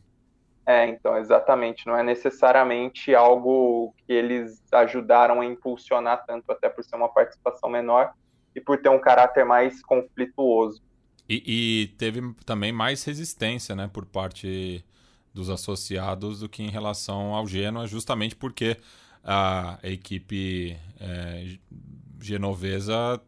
É, 0.65 0.89
então, 0.89 1.17
exatamente. 1.17 1.87
Não 1.87 1.95
é 1.95 2.03
necessariamente 2.03 3.15
algo 3.15 3.95
que 4.05 4.11
eles 4.11 4.61
ajudaram 4.73 5.39
a 5.39 5.45
impulsionar 5.45 6.25
tanto, 6.27 6.51
até 6.51 6.67
por 6.67 6.83
ser 6.83 6.97
uma 6.97 7.07
participação 7.07 7.69
menor 7.69 8.11
e 8.53 8.59
por 8.59 8.81
ter 8.81 8.89
um 8.89 8.99
caráter 8.99 9.45
mais 9.45 9.81
conflituoso. 9.81 10.83
E, 11.29 11.43
e, 11.45 11.87
teve 11.97 12.33
também 12.45 12.73
mais 12.73 13.01
resistência, 13.05 13.75
né, 13.75 13.89
por 13.91 14.05
parte 14.05 14.83
dos 15.33 15.49
associados 15.49 16.41
do 16.41 16.49
que 16.49 16.61
em 16.61 16.69
relação 16.69 17.33
ao 17.33 17.47
Genoa, 17.47 17.87
justamente 17.87 18.35
porque 18.35 18.75
a 19.23 19.79
equipe 19.83 20.75
é, 20.99 21.57
genovesa 22.19 23.21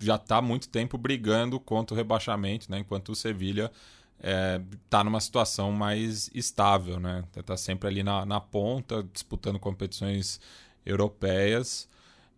já 0.00 0.16
está 0.16 0.38
há 0.38 0.42
muito 0.42 0.68
tempo 0.68 0.96
brigando 0.96 1.60
contra 1.60 1.94
o 1.94 1.96
rebaixamento, 1.96 2.70
né, 2.70 2.78
enquanto 2.78 3.10
o 3.10 3.14
Sevilha 3.14 3.70
está 4.18 5.00
é, 5.00 5.04
numa 5.04 5.20
situação 5.20 5.72
mais 5.72 6.30
estável, 6.34 7.00
né? 7.00 7.24
Está 7.34 7.56
sempre 7.56 7.88
ali 7.88 8.02
na, 8.02 8.26
na 8.26 8.38
ponta, 8.38 9.02
disputando 9.12 9.58
competições 9.58 10.38
europeias 10.84 11.88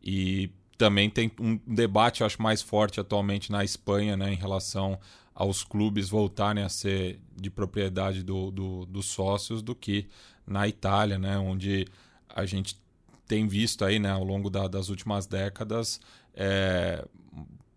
e 0.03 0.51
também 0.79 1.11
tem 1.11 1.31
um 1.41 1.59
debate, 1.67 2.21
eu 2.21 2.27
acho, 2.27 2.41
mais 2.41 2.63
forte 2.63 3.01
atualmente 3.01 3.51
na 3.51 3.65
Espanha, 3.65 4.17
né, 4.17 4.33
em 4.33 4.37
relação 4.37 4.99
aos 5.35 5.65
clubes 5.65 6.09
voltarem 6.09 6.63
a 6.63 6.69
ser 6.69 7.21
de 7.37 7.51
propriedade 7.51 8.23
do, 8.23 8.51
do, 8.51 8.87
dos 8.87 9.07
sócios 9.07 9.63
do 9.63 9.75
que 9.75 10.09
na 10.47 10.67
Itália, 10.69 11.19
né, 11.19 11.39
onde 11.39 11.87
a 12.29 12.45
gente 12.45 12.81
tem 13.27 13.47
visto 13.47 13.85
aí, 13.85 13.99
né, 13.99 14.11
ao 14.11 14.25
longo 14.25 14.51
da, 14.51 14.67
das 14.67 14.89
últimas 14.89 15.27
décadas, 15.27 16.01
é, 16.35 17.05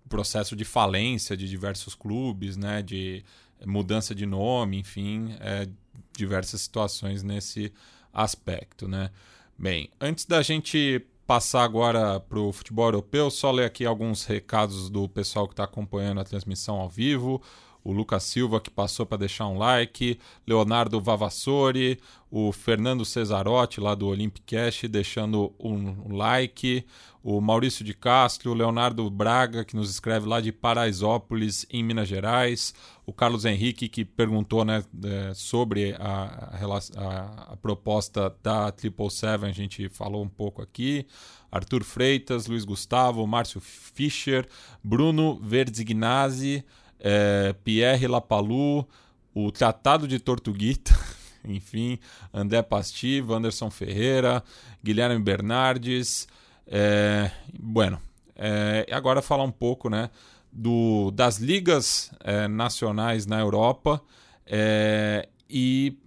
processo 0.07 0.55
de 0.55 0.63
falência 0.63 1.35
de 1.35 1.47
diversos 1.47 1.95
clubes, 1.95 2.57
né, 2.57 2.81
de 2.81 3.23
mudança 3.65 4.13
de 4.13 4.25
nome, 4.25 4.79
enfim, 4.79 5.35
é, 5.39 5.67
diversas 6.15 6.61
situações 6.61 7.23
nesse 7.23 7.71
aspecto, 8.13 8.87
né. 8.87 9.09
Bem, 9.57 9.89
antes 9.99 10.25
da 10.25 10.41
gente 10.41 11.05
passar 11.25 11.63
agora 11.63 12.19
para 12.19 12.39
o 12.39 12.51
futebol 12.51 12.85
europeu, 12.85 13.31
só 13.31 13.51
ler 13.51 13.65
aqui 13.65 13.85
alguns 13.85 14.25
recados 14.25 14.89
do 14.89 15.09
pessoal 15.09 15.47
que 15.47 15.53
está 15.53 15.63
acompanhando 15.63 16.21
a 16.21 16.23
transmissão 16.23 16.75
ao 16.75 16.89
vivo. 16.89 17.41
O 17.85 17.93
Lucas 17.93 18.23
Silva, 18.23 18.59
que 18.59 18.71
passou 18.71 19.05
para 19.05 19.19
deixar 19.19 19.47
um 19.47 19.59
like, 19.59 20.19
Leonardo 20.47 20.99
Vavassori, 20.99 21.99
o 22.31 22.51
Fernando 22.51 23.05
Cesarotti, 23.05 23.79
lá 23.79 23.93
do 23.93 24.07
Olympicast, 24.07 24.87
deixando 24.87 25.53
um 25.59 26.17
like, 26.17 26.83
o 27.23 27.39
Maurício 27.39 27.85
de 27.85 27.93
Castro, 27.93 28.51
o 28.51 28.53
Leonardo 28.55 29.07
Braga, 29.11 29.63
que 29.63 29.75
nos 29.75 29.91
escreve 29.91 30.27
lá 30.27 30.41
de 30.41 30.51
Paraisópolis, 30.51 31.67
em 31.69 31.83
Minas 31.83 32.07
Gerais, 32.07 32.73
o 33.05 33.13
Carlos 33.13 33.45
Henrique, 33.45 33.87
que 33.87 34.03
perguntou 34.03 34.65
né, 34.65 34.83
é, 35.03 35.33
sobre 35.35 35.93
a, 35.99 36.57
a, 36.97 37.53
a 37.53 37.57
proposta 37.57 38.35
da 38.41 38.71
Triple 38.71 39.11
Seven, 39.11 39.47
a 39.47 39.53
gente 39.53 39.89
falou 39.89 40.23
um 40.23 40.29
pouco 40.29 40.59
aqui. 40.59 41.05
Arthur 41.51 41.83
Freitas, 41.83 42.47
Luiz 42.47 42.65
Gustavo, 42.65 43.25
Márcio 43.27 43.61
Fischer, 43.61 44.47
Bruno 44.83 45.39
Verdignazzi, 45.41 46.65
é, 47.07 47.53
Pierre 47.63 48.07
Lapalu, 48.07 48.83
o 49.31 49.51
Tratado 49.51 50.07
de 50.07 50.17
Tortuguita, 50.17 50.91
enfim, 51.45 51.99
André 52.33 52.63
Pastiva, 52.63 53.35
Anderson 53.35 53.69
Ferreira, 53.69 54.43
Guilherme 54.83 55.21
Bernardes. 55.21 56.27
É, 56.65 57.29
bueno, 57.59 58.01
é, 58.35 58.87
agora 58.91 59.21
falar 59.21 59.43
um 59.43 59.51
pouco 59.51 59.87
né, 59.87 60.09
do, 60.51 61.11
das 61.11 61.37
ligas 61.37 62.11
é, 62.23 62.47
nacionais 62.47 63.27
na 63.27 63.39
Europa 63.39 64.01
é, 64.47 65.29
e 65.47 65.99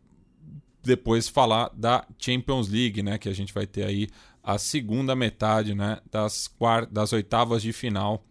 depois 0.82 1.28
falar 1.28 1.70
da 1.74 2.04
Champions 2.18 2.68
League, 2.68 3.04
né, 3.04 3.18
que 3.18 3.28
a 3.28 3.34
gente 3.34 3.54
vai 3.54 3.68
ter 3.68 3.84
aí 3.84 4.08
a 4.42 4.58
segunda 4.58 5.14
metade 5.14 5.76
né, 5.76 6.00
das, 6.11 6.50
das 6.90 7.12
oitavas 7.12 7.62
de 7.62 7.72
final 7.72 8.24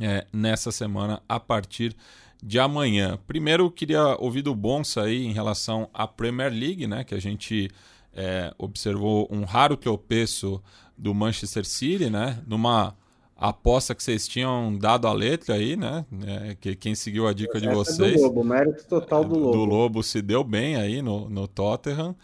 é, 0.00 0.26
nessa 0.32 0.70
semana 0.70 1.22
a 1.28 1.38
partir 1.40 1.96
de 2.42 2.58
amanhã. 2.58 3.18
Primeiro, 3.26 3.64
eu 3.64 3.70
queria 3.70 4.16
ouvir 4.18 4.42
do 4.42 4.54
Bonsa 4.54 5.02
aí 5.02 5.24
em 5.24 5.32
relação 5.32 5.88
à 5.92 6.06
Premier 6.06 6.52
League, 6.52 6.86
né, 6.86 7.02
que 7.04 7.14
a 7.14 7.20
gente 7.20 7.70
é, 8.14 8.52
observou 8.58 9.28
um 9.30 9.44
raro 9.44 9.76
tropeço 9.76 10.62
do 10.96 11.14
Manchester 11.14 11.64
City, 11.64 12.10
né, 12.10 12.42
numa 12.46 12.94
aposta 13.36 13.94
que 13.94 14.02
vocês 14.02 14.26
tinham 14.26 14.76
dado 14.76 15.06
a 15.06 15.12
letra 15.12 15.56
aí, 15.56 15.76
né? 15.76 16.06
É, 16.26 16.56
que 16.58 16.74
quem 16.74 16.94
seguiu 16.94 17.26
a 17.26 17.34
dica 17.34 17.60
de 17.60 17.68
vocês. 17.68 18.14
É 18.14 18.16
do 18.16 18.22
Lobo, 18.22 18.44
mérito 18.44 18.86
total 18.86 19.24
do 19.24 19.38
Lobo. 19.38 19.52
Do 19.52 19.64
Lobo 19.64 20.02
se 20.02 20.22
deu 20.22 20.42
bem 20.42 20.76
aí 20.76 21.02
no, 21.02 21.28
no 21.28 21.46
Tottenham. 21.46 22.16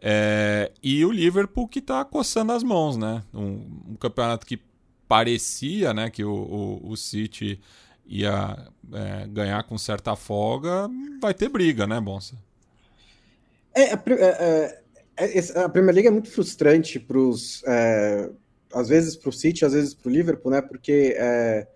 É, 0.00 0.70
e 0.82 1.04
o 1.04 1.10
Liverpool 1.10 1.68
que 1.68 1.80
está 1.80 2.04
coçando 2.04 2.52
as 2.52 2.62
mãos, 2.62 2.96
né? 2.96 3.22
Um, 3.34 3.90
um, 3.90 3.96
campeonato 3.98 4.46
que 4.46 4.58
parecia 5.10 5.92
né, 5.92 6.08
que 6.08 6.24
o, 6.24 6.32
o, 6.32 6.90
o 6.92 6.96
City 6.96 7.60
ia 8.06 8.56
é, 8.92 9.26
ganhar 9.26 9.64
com 9.64 9.76
certa 9.76 10.14
folga, 10.14 10.88
vai 11.20 11.34
ter 11.34 11.48
briga, 11.48 11.84
né, 11.84 12.00
Bonsa? 12.00 12.36
É, 13.74 13.92
a, 13.92 14.02
é, 15.16 15.38
é, 15.38 15.58
a 15.64 15.68
Premier 15.68 15.94
League 15.96 16.06
é 16.06 16.12
muito 16.12 16.30
frustrante 16.30 17.00
para 17.00 17.18
os 17.18 17.64
às 18.72 18.88
vezes 18.88 19.16
para 19.16 19.28
o 19.28 19.32
City, 19.32 19.64
às 19.64 19.72
vezes 19.72 19.94
para 19.94 20.08
o 20.08 20.12
Liverpool, 20.12 20.52
né? 20.52 20.62
Porque 20.62 21.14
é, 21.18 21.66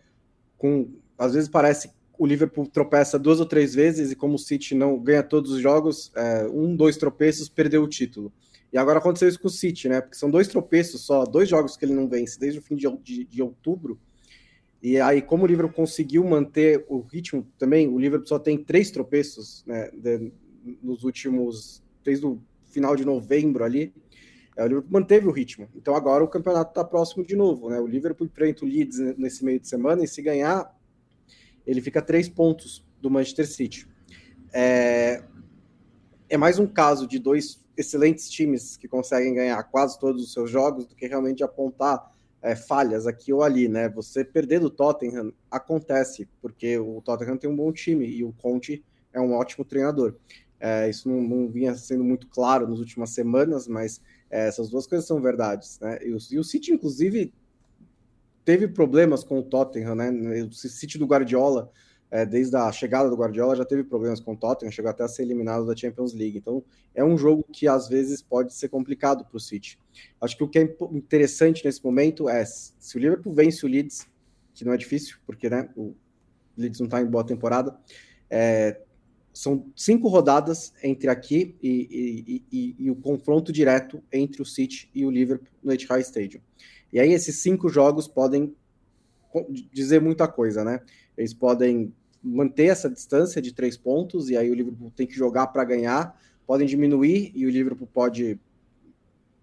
com, 0.57 0.89
às 1.19 1.35
vezes 1.35 1.49
parece 1.49 1.91
o 2.17 2.27
Liverpool 2.27 2.67
tropeça 2.67 3.19
duas 3.19 3.41
ou 3.41 3.47
três 3.47 3.75
vezes 3.75 4.13
e 4.13 4.17
como 4.17 4.37
o 4.37 4.39
City 4.39 4.75
não 4.75 4.97
ganha 4.97 5.23
todos 5.23 5.51
os 5.51 5.61
jogos, 5.61 6.13
é, 6.15 6.47
um, 6.47 6.77
dois 6.77 6.97
tropeços, 6.97 7.49
perdeu 7.49 7.83
o 7.83 7.89
título. 7.89 8.33
E 8.75 8.79
agora 8.79 8.99
aconteceu 8.99 9.29
isso 9.29 9.39
com 9.39 9.47
o 9.47 9.51
City, 9.51 9.89
né? 9.89 10.01
Porque 10.01 10.17
são 10.17 10.29
dois 10.29 10.49
tropeços 10.49 11.03
só, 11.03 11.25
dois 11.25 11.49
jogos 11.49 11.77
que 11.77 11.85
ele 11.85 11.95
não 11.95 12.09
vence 12.09 12.41
desde 12.41 12.59
o 12.59 12.63
fim 12.63 12.75
de, 12.75 12.89
de, 13.05 13.25
de 13.25 13.41
outubro. 13.41 13.97
E 14.83 15.01
aí, 15.01 15.23
como 15.23 15.45
o 15.45 15.47
Liverpool 15.47 15.77
conseguiu 15.77 16.25
manter 16.25 16.85
o 16.89 16.99
ritmo 16.99 17.47
também, 17.57 17.87
o 17.87 17.97
Liverpool 17.97 18.27
só 18.27 18.37
tem 18.37 18.59
três 18.59 18.91
tropeços 18.91 19.65
né, 19.65 19.89
de, 19.93 20.33
nos 20.83 21.05
últimos, 21.05 21.85
desde 22.03 22.27
o 22.27 22.43
final 22.65 22.97
de 22.97 23.05
novembro 23.05 23.63
ali. 23.63 23.95
É, 24.57 24.65
o 24.65 24.67
Liverpool 24.67 24.93
manteve 24.93 25.29
o 25.29 25.31
ritmo. 25.31 25.69
Então 25.77 25.95
agora 25.95 26.25
o 26.25 26.29
campeonato 26.29 26.73
está 26.73 26.83
próximo 26.83 27.25
de 27.25 27.37
novo. 27.37 27.71
Né? 27.71 27.79
O 27.79 27.87
Liverpool 27.87 28.27
enfrenta 28.27 28.65
o 28.65 28.69
Leeds 28.69 28.99
nesse 29.17 29.45
meio 29.45 29.61
de 29.61 29.69
semana 29.69 30.03
e 30.03 30.09
se 30.09 30.21
ganhar, 30.21 30.77
ele 31.65 31.81
fica 31.81 32.03
três 32.03 32.29
pontos 32.29 32.85
do 33.01 33.09
Manchester 33.09 33.47
City. 33.47 33.87
É, 34.53 35.23
é 36.29 36.37
mais 36.37 36.59
um 36.59 36.67
caso 36.67 37.07
de 37.07 37.21
dois 37.21 37.64
excelentes 37.77 38.29
times 38.31 38.77
que 38.77 38.89
conseguem 38.89 39.35
ganhar 39.35 39.63
quase 39.65 39.99
todos 39.99 40.23
os 40.23 40.33
seus 40.33 40.51
jogos 40.51 40.87
do 40.87 40.95
que 40.95 41.07
realmente 41.07 41.43
apontar 41.43 42.13
é, 42.45 42.55
falhas 42.55 43.07
aqui 43.07 43.33
ou 43.33 43.43
ali, 43.43 43.69
né? 43.69 43.89
Você 43.89 44.23
perder 44.23 44.61
do 44.61 44.69
Tottenham 44.69 45.33
acontece, 45.51 46.29
porque 46.43 46.79
o 46.79 47.01
Tottenham 47.01 47.39
tem 47.39 47.49
um 47.49 47.57
bom 47.57 47.73
time 47.73 48.07
e 48.07 48.23
o 48.23 48.33
Conte 48.35 48.85
é 49.13 49.21
um 49.21 49.33
ótimo 49.33 49.65
treinador. 49.65 50.17
É, 50.61 50.89
isso 50.89 51.09
não, 51.09 51.23
não, 51.23 51.49
vinha 51.49 51.75
sendo 51.75 52.05
muito 52.05 52.29
claro 52.29 52.69
nas 52.69 52.79
últimas 52.79 53.11
semanas, 53.11 53.67
mas 53.67 54.01
é, 54.31 54.47
essas 54.47 54.69
duas 54.69 54.87
coisas 54.87 55.07
são 55.07 55.21
verdades, 55.21 55.79
né? 55.81 55.99
E 56.03 56.13
o, 56.13 56.19
e 56.31 56.39
o 56.39 56.45
City, 56.45 56.73
inclusive, 56.73 57.33
teve 58.45 58.69
problemas 58.69 59.25
com 59.25 59.39
o 59.39 59.43
Tottenham, 59.43 59.95
né? 59.95 60.11
O 60.43 60.53
City 60.53 60.99
do 60.99 61.07
Guardiola, 61.07 61.71
é, 62.15 62.25
desde 62.25 62.55
a 62.57 62.71
chegada 62.71 63.11
do 63.11 63.17
Guardiola, 63.17 63.57
já 63.57 63.65
teve 63.65 63.83
problemas 63.83 64.21
com 64.21 64.35
o 64.35 64.37
Tottenham, 64.37 64.71
chegou 64.71 64.89
até 64.89 65.03
a 65.03 65.09
ser 65.09 65.23
eliminado 65.23 65.67
da 65.67 65.75
Champions 65.75 66.15
League. 66.15 66.39
Então, 66.39 66.63
é 66.95 67.05
um 67.05 67.19
jogo 67.19 67.43
que 67.53 67.67
às 67.67 67.89
vezes 67.89 68.23
pode 68.23 68.55
ser 68.55 68.69
complicado 68.69 69.25
para 69.25 69.37
o 69.37 69.41
City. 69.41 69.77
Acho 70.21 70.37
que 70.37 70.45
o 70.45 70.49
que 70.49 70.61
é 70.61 70.77
interessante 70.93 71.65
nesse 71.65 71.85
momento 71.85 72.29
é 72.29 72.45
se 72.45 72.97
o 72.97 73.01
Liverpool 73.01 73.35
vence 73.35 73.67
o 73.67 73.69
Leeds, 73.69 74.07
que 74.55 74.65
não 74.65 74.73
é 74.73 74.77
difícil, 74.77 75.17
porque 75.27 75.51
né, 75.51 75.69
o, 75.75 75.93
Leeds 76.57 76.79
não 76.79 76.85
está 76.85 77.03
em 77.03 77.07
boa 77.07 77.27
temporada. 77.27 77.77
É, 78.31 78.81
são 79.33 79.67
cinco 79.75 80.07
rodadas 80.07 80.73
entre 80.85 81.11
aqui 81.11 81.57
e, 81.61 81.89
e, 81.91 82.57
e, 82.57 82.77
e, 82.79 82.91
o 82.93 82.95
confronto 82.95 83.53
direto 83.53 84.01
entre 84.13 84.41
o 84.41 84.47
City 84.47 84.89
e 84.95 85.05
o 85.05 85.11
Liverpool 85.11 85.49
no 85.61 85.73
Etihad 85.73 86.01
Stadium. 86.01 86.41
E 86.93 87.01
aí 87.01 87.13
esses 87.13 87.39
cinco 87.39 87.69
jogos 87.69 88.07
podem 88.07 88.55
dizer 89.73 90.01
muita 90.01 90.29
coisa, 90.29 90.63
né? 90.63 90.79
Eles 91.17 91.35
podem 91.35 91.93
manter 92.25 92.67
essa 92.67 92.89
distância 92.89 93.43
de 93.43 93.53
três 93.53 93.77
pontos 93.77 94.31
e 94.31 94.37
aí 94.37 94.51
o 94.51 94.55
Liverpool 94.55 94.91
tem 94.97 95.07
que 95.07 95.15
jogar 95.15 95.49
para 95.49 95.63
ganhar, 95.63 96.19
podem 96.47 96.67
diminuir 96.67 97.31
e 97.35 97.45
o 97.45 97.51
Liverpool 97.51 97.89
pode 97.93 98.41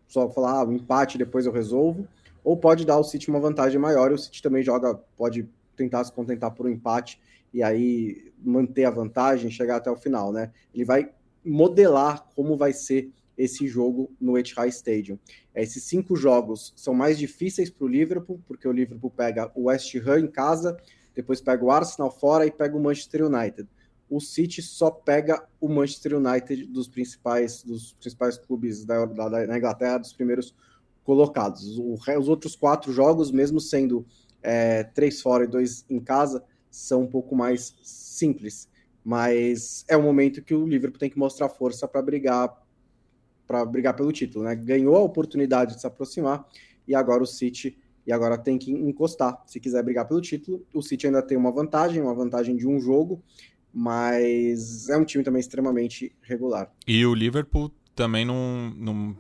só 0.08 0.28
falar 0.30 0.60
ah, 0.60 0.66
um 0.66 0.74
empate 0.74 1.18
depois 1.18 1.46
eu 1.46 1.52
resolvo, 1.52 2.08
ou 2.44 2.58
pode 2.58 2.86
dar 2.86 2.96
ao 2.96 3.04
City 3.04 3.30
uma 3.30 3.40
vantagem 3.40 3.80
maior 3.80 4.12
e 4.12 4.16
o 4.16 4.18
City 4.18 4.42
também 4.42 4.64
joga, 4.64 4.96
pode 5.16 5.48
tentar 5.76 6.04
se 6.04 6.12
contentar 6.12 6.52
por 6.52 6.66
um 6.66 6.70
empate 6.70 7.22
e 7.54 7.62
aí 7.62 8.32
manter 8.44 8.86
a 8.86 8.90
vantagem, 8.90 9.52
chegar 9.52 9.78
até 9.78 9.92
o 9.92 9.96
final, 9.96 10.32
né? 10.32 10.52
Ele 10.74 10.84
vai 10.84 11.10
modelar 11.46 12.28
como 12.36 12.58
vai 12.58 12.74
ser 12.74 13.12
esse 13.38 13.68
jogo 13.68 14.12
no 14.20 14.38
Etihad 14.38 14.70
Stadium. 14.70 15.18
Esses 15.56 15.84
cinco 15.84 16.16
jogos 16.16 16.74
são 16.76 16.94
mais 16.94 17.18
difíceis 17.18 17.70
para 17.70 17.86
o 17.86 17.88
Liverpool, 17.88 18.40
porque 18.48 18.68
o 18.68 18.72
Liverpool 18.72 19.10
pega 19.10 19.52
o 19.56 19.64
West 19.64 19.94
Ham 19.96 20.20
em 20.20 20.28
casa, 20.28 20.78
depois 21.16 21.42
pega 21.42 21.64
o 21.64 21.72
Arsenal 21.72 22.12
fora 22.12 22.46
e 22.46 22.52
pega 22.52 22.76
o 22.76 22.82
Manchester 22.82 23.26
United. 23.26 23.68
O 24.10 24.20
City 24.20 24.62
só 24.62 24.92
pega 24.92 25.46
o 25.60 25.70
Manchester 25.70 26.18
United 26.18 26.66
dos 26.66 26.88
principais 26.88 27.64
dos 27.64 27.94
principais 27.94 28.38
clubes 28.38 28.84
da, 28.84 29.06
da, 29.06 29.30
da 29.46 29.58
Inglaterra, 29.58 30.00
dos 30.00 30.14
primeiros 30.14 30.54
colocados. 31.04 31.78
O, 31.78 31.94
os 31.94 32.30
outros 32.30 32.56
quatro 32.56 32.92
jogos, 32.92 33.32
mesmo 33.32 33.60
sendo 33.60 34.06
é, 34.42 34.84
três 34.84 35.22
fora 35.22 35.46
e 35.46 35.48
dois 35.48 35.86
em 35.90 36.00
casa, 36.00 36.44
são 36.70 37.04
um 37.04 37.08
pouco 37.08 37.36
mais 37.36 37.76
simples. 37.82 38.70
Mas 39.04 39.84
é 39.88 39.98
um 39.98 40.04
momento 40.04 40.44
que 40.44 40.54
o 40.54 40.68
Liverpool 40.68 41.00
tem 41.00 41.10
que 41.10 41.18
mostrar 41.18 41.50
força 41.50 41.88
para 41.88 42.02
brigar 42.02 42.62
para 43.48 43.66
brigar 43.66 43.94
pelo 43.94 44.14
título, 44.14 44.46
né? 44.46 44.56
Ganhou 44.56 44.96
a 44.96 45.02
oportunidade 45.02 45.76
de 45.76 45.82
se 45.82 45.88
aproximar 45.88 46.48
e 46.88 46.96
agora 46.96 47.22
o 47.22 47.28
City 47.28 47.78
e 48.06 48.12
agora 48.12 48.38
tem 48.38 48.58
que 48.58 48.72
encostar. 48.72 49.42
Se 49.46 49.60
quiser 49.60 49.84
brigar 49.84 50.08
pelo 50.08 50.22
título, 50.22 50.66
o 50.74 50.82
City 50.82 51.08
ainda 51.08 51.22
tem 51.22 51.38
uma 51.38 51.52
vantagem, 51.52 52.02
uma 52.02 52.14
vantagem 52.14 52.56
de 52.56 52.68
um 52.68 52.80
jogo, 52.80 53.22
mas 53.74 54.90
é 54.90 54.98
um 54.98 55.06
time 55.06 55.24
também 55.24 55.40
extremamente 55.40 56.12
regular. 56.22 56.72
E 56.88 57.06
o 57.06 57.14
Liverpool 57.14 57.72
também 57.96 58.26
não, 58.26 58.74
não, 58.76 59.18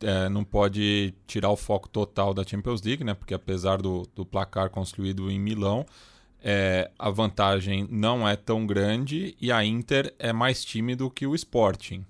é, 0.00 0.28
não 0.28 0.44
pode 0.44 1.14
tirar 1.26 1.50
o 1.50 1.56
foco 1.56 1.88
total 1.88 2.34
da 2.34 2.44
Champions 2.44 2.82
League, 2.82 3.04
né? 3.04 3.14
Porque 3.14 3.34
apesar 3.34 3.80
do, 3.80 4.08
do 4.14 4.24
placar 4.24 4.70
construído 4.70 5.30
em 5.30 5.38
Milão, 5.38 5.86
é, 6.42 6.90
a 6.98 7.10
vantagem 7.10 7.86
não 7.90 8.28
é 8.28 8.34
tão 8.34 8.66
grande 8.66 9.36
e 9.40 9.52
a 9.52 9.64
Inter 9.64 10.12
é 10.18 10.32
mais 10.32 10.64
time 10.64 10.96
do 10.96 11.08
que 11.08 11.26
o 11.26 11.34
Sporting. 11.34 12.04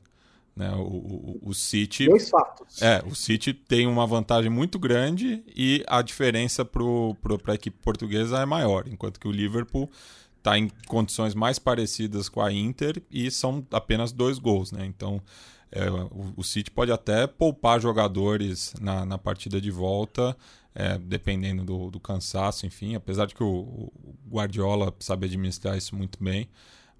Né? 0.55 0.71
O, 0.75 0.81
o, 0.81 1.41
o 1.43 1.55
City. 1.55 2.07
Dois 2.07 2.29
fatos. 2.29 2.83
É, 2.83 3.03
o 3.07 3.15
City 3.15 3.55
tem 3.55 3.87
uma 3.87 4.07
vantagem 4.07 4.51
muito 4.51 4.79
grande 4.79 5.43
e 5.57 5.83
a 5.87 6.03
diferença 6.03 6.65
para 6.65 6.83
a 7.47 7.55
equipe 7.55 7.79
portuguesa 7.83 8.39
é 8.39 8.45
maior, 8.45 8.87
enquanto 8.87 9.19
que 9.19 9.29
o 9.29 9.33
Liverpool 9.33 9.91
está 10.37 10.59
em 10.59 10.71
condições 10.87 11.35
mais 11.35 11.59
parecidas 11.59 12.29
com 12.29 12.43
a 12.43 12.53
Inter 12.53 13.01
e 13.11 13.31
são 13.31 13.65
apenas 13.71 14.13
dois 14.13 14.39
gols, 14.39 14.73
né? 14.73 14.85
Então 14.85 15.23
é, 15.71 15.89
o, 15.89 16.35
o, 16.37 16.45
City 16.45 16.71
pode 16.71 16.93
até 16.93 17.27
poupar 17.27 17.81
jogadores 17.81 18.75
na, 18.81 19.07
na 19.07 19.17
partida 19.17 19.61
de 19.61 19.71
volta, 19.71 20.37
é, 20.75 20.99
dependendo 20.99 21.65
do, 21.65 21.91
do, 21.91 22.01
cansaço, 22.01 22.67
enfim, 22.67 22.95
apesar 22.95 23.27
de 23.27 23.35
que 23.35 23.43
o, 23.43 23.49
o 23.49 23.93
Guardiola 24.29 24.93
sabe 24.99 25.27
administrar 25.27 25.79
isso 25.79 25.97
muito 25.97 26.23
bem, 26.23 26.49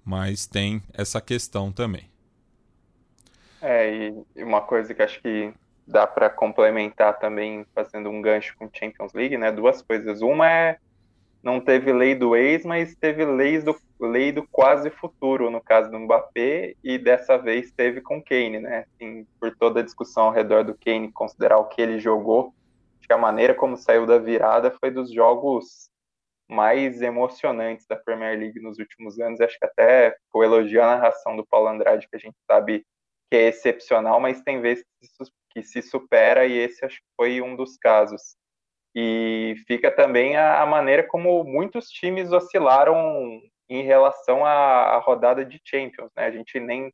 mas 0.03 0.47
tem 0.47 0.81
essa 0.93 1.21
questão 1.21 1.71
também. 1.71 2.12
É, 3.63 4.11
e 4.35 4.43
uma 4.43 4.59
coisa 4.59 4.93
que 4.93 5.01
acho 5.01 5.21
que 5.21 5.53
dá 5.87 6.05
para 6.05 6.29
complementar 6.29 7.17
também, 7.17 7.65
fazendo 7.73 8.09
um 8.09 8.21
gancho 8.21 8.55
com 8.57 8.69
Champions 8.71 9.13
League, 9.13 9.37
né? 9.37 9.53
Duas 9.53 9.81
coisas. 9.81 10.21
Uma 10.21 10.51
é 10.51 10.77
não 11.41 11.59
teve 11.59 11.91
lei 11.91 12.13
do 12.13 12.35
ex, 12.35 12.65
mas 12.65 12.95
teve 12.95 13.25
leis 13.25 13.63
do, 13.63 13.75
lei 13.99 14.31
do 14.31 14.47
quase 14.47 14.89
futuro, 14.89 15.49
no 15.49 15.61
caso 15.61 15.89
do 15.91 15.99
Mbappé, 15.99 16.75
e 16.83 16.97
dessa 16.97 17.37
vez 17.37 17.71
teve 17.71 18.01
com 18.01 18.23
Kane, 18.23 18.59
né? 18.59 18.85
Assim, 18.95 19.25
por 19.39 19.55
toda 19.55 19.79
a 19.79 19.83
discussão 19.83 20.25
ao 20.25 20.31
redor 20.31 20.63
do 20.63 20.73
Kane, 20.73 21.11
considerar 21.11 21.57
o 21.57 21.67
que 21.67 21.81
ele 21.81 21.99
jogou, 21.99 22.53
acho 22.97 23.07
que 23.07 23.13
a 23.13 23.17
maneira 23.17 23.53
como 23.53 23.75
saiu 23.77 24.05
da 24.05 24.17
virada 24.17 24.71
foi 24.71 24.89
dos 24.91 25.11
jogos 25.11 25.89
mais 26.49 27.01
emocionantes 27.01 27.85
da 27.87 27.95
Premier 27.95 28.37
League 28.37 28.61
nos 28.61 28.77
últimos 28.77 29.19
anos. 29.19 29.41
Acho 29.41 29.57
que 29.57 29.65
até 29.65 30.15
vou 30.31 30.43
elogiar 30.43 30.85
a 30.85 30.95
narração 30.95 31.35
do 31.35 31.45
Paulo 31.45 31.67
Andrade, 31.67 32.07
que 32.09 32.15
a 32.15 32.19
gente 32.19 32.37
sabe 32.47 32.85
que 33.33 33.37
é 33.37 33.47
excepcional, 33.47 34.19
mas 34.19 34.43
tem 34.43 34.61
vezes 34.61 34.85
que 35.49 35.63
se 35.63 35.81
supera 35.81 36.45
e 36.45 36.55
esse 36.55 36.85
acho 36.85 36.97
que 36.97 37.07
foi 37.17 37.41
um 37.41 37.55
dos 37.55 37.77
casos. 37.77 38.35
E 38.95 39.55
fica 39.65 39.89
também 39.89 40.35
a, 40.37 40.61
a 40.61 40.67
maneira 40.67 41.01
como 41.01 41.43
muitos 41.43 41.89
times 41.89 42.31
oscilaram 42.31 43.41
em 43.67 43.81
relação 43.81 44.45
à, 44.45 44.51
à, 44.51 44.99
rodada 44.99 45.43
de 45.43 45.59
Champions, 45.65 46.11
né? 46.15 46.27
A 46.27 46.31
gente 46.31 46.59
nem 46.59 46.93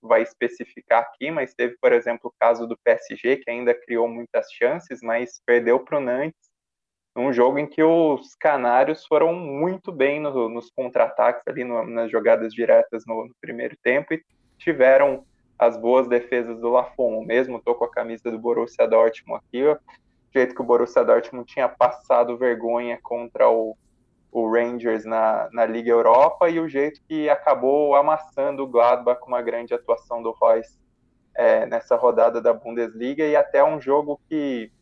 vai 0.00 0.22
especificar 0.22 1.02
aqui, 1.02 1.30
mas 1.30 1.52
teve, 1.52 1.76
por 1.78 1.92
exemplo, 1.92 2.30
o 2.30 2.34
caso 2.40 2.66
do 2.66 2.78
PSG, 2.82 3.36
que 3.36 3.50
ainda 3.50 3.74
criou 3.74 4.08
muitas 4.08 4.50
chances, 4.52 5.02
mas 5.02 5.42
perdeu 5.44 5.78
para 5.80 5.98
o 5.98 6.00
Nantes, 6.00 6.48
num 7.14 7.30
jogo 7.30 7.58
em 7.58 7.66
que 7.66 7.82
os 7.82 8.34
canários 8.36 9.04
foram 9.04 9.34
muito 9.34 9.92
bem 9.92 10.18
no, 10.18 10.48
nos 10.48 10.70
contra-ataques 10.70 11.42
ali, 11.46 11.62
no, 11.62 11.84
nas 11.84 12.10
jogadas 12.10 12.54
diretas 12.54 13.04
no, 13.06 13.26
no 13.26 13.34
primeiro 13.38 13.76
tempo 13.82 14.14
e 14.14 14.24
tiveram 14.56 15.26
as 15.58 15.76
boas 15.76 16.08
defesas 16.08 16.58
do 16.60 16.68
Lafon. 16.68 17.24
Mesmo 17.24 17.62
tô 17.62 17.74
com 17.74 17.84
a 17.84 17.90
camisa 17.90 18.30
do 18.30 18.38
Borussia 18.38 18.86
Dortmund 18.86 19.42
aqui, 19.46 19.64
ó. 19.66 19.74
O 19.74 19.78
jeito 20.32 20.54
que 20.54 20.60
o 20.60 20.64
Borussia 20.64 21.04
Dortmund 21.04 21.46
tinha 21.46 21.68
passado 21.68 22.36
vergonha 22.36 22.98
contra 23.02 23.48
o, 23.48 23.76
o 24.32 24.50
Rangers 24.50 25.04
na, 25.04 25.48
na 25.52 25.64
Liga 25.64 25.90
Europa 25.90 26.50
e 26.50 26.58
o 26.58 26.68
jeito 26.68 27.00
que 27.08 27.28
acabou 27.28 27.94
amassando 27.94 28.64
o 28.64 28.66
Gladbach 28.66 29.20
com 29.20 29.28
uma 29.28 29.42
grande 29.42 29.72
atuação 29.72 30.22
do 30.22 30.32
Royce 30.32 30.76
é, 31.36 31.66
nessa 31.66 31.96
rodada 31.96 32.40
da 32.40 32.52
Bundesliga 32.52 33.24
e 33.24 33.36
até 33.36 33.64
um 33.64 33.80
jogo 33.80 34.20
que, 34.28 34.72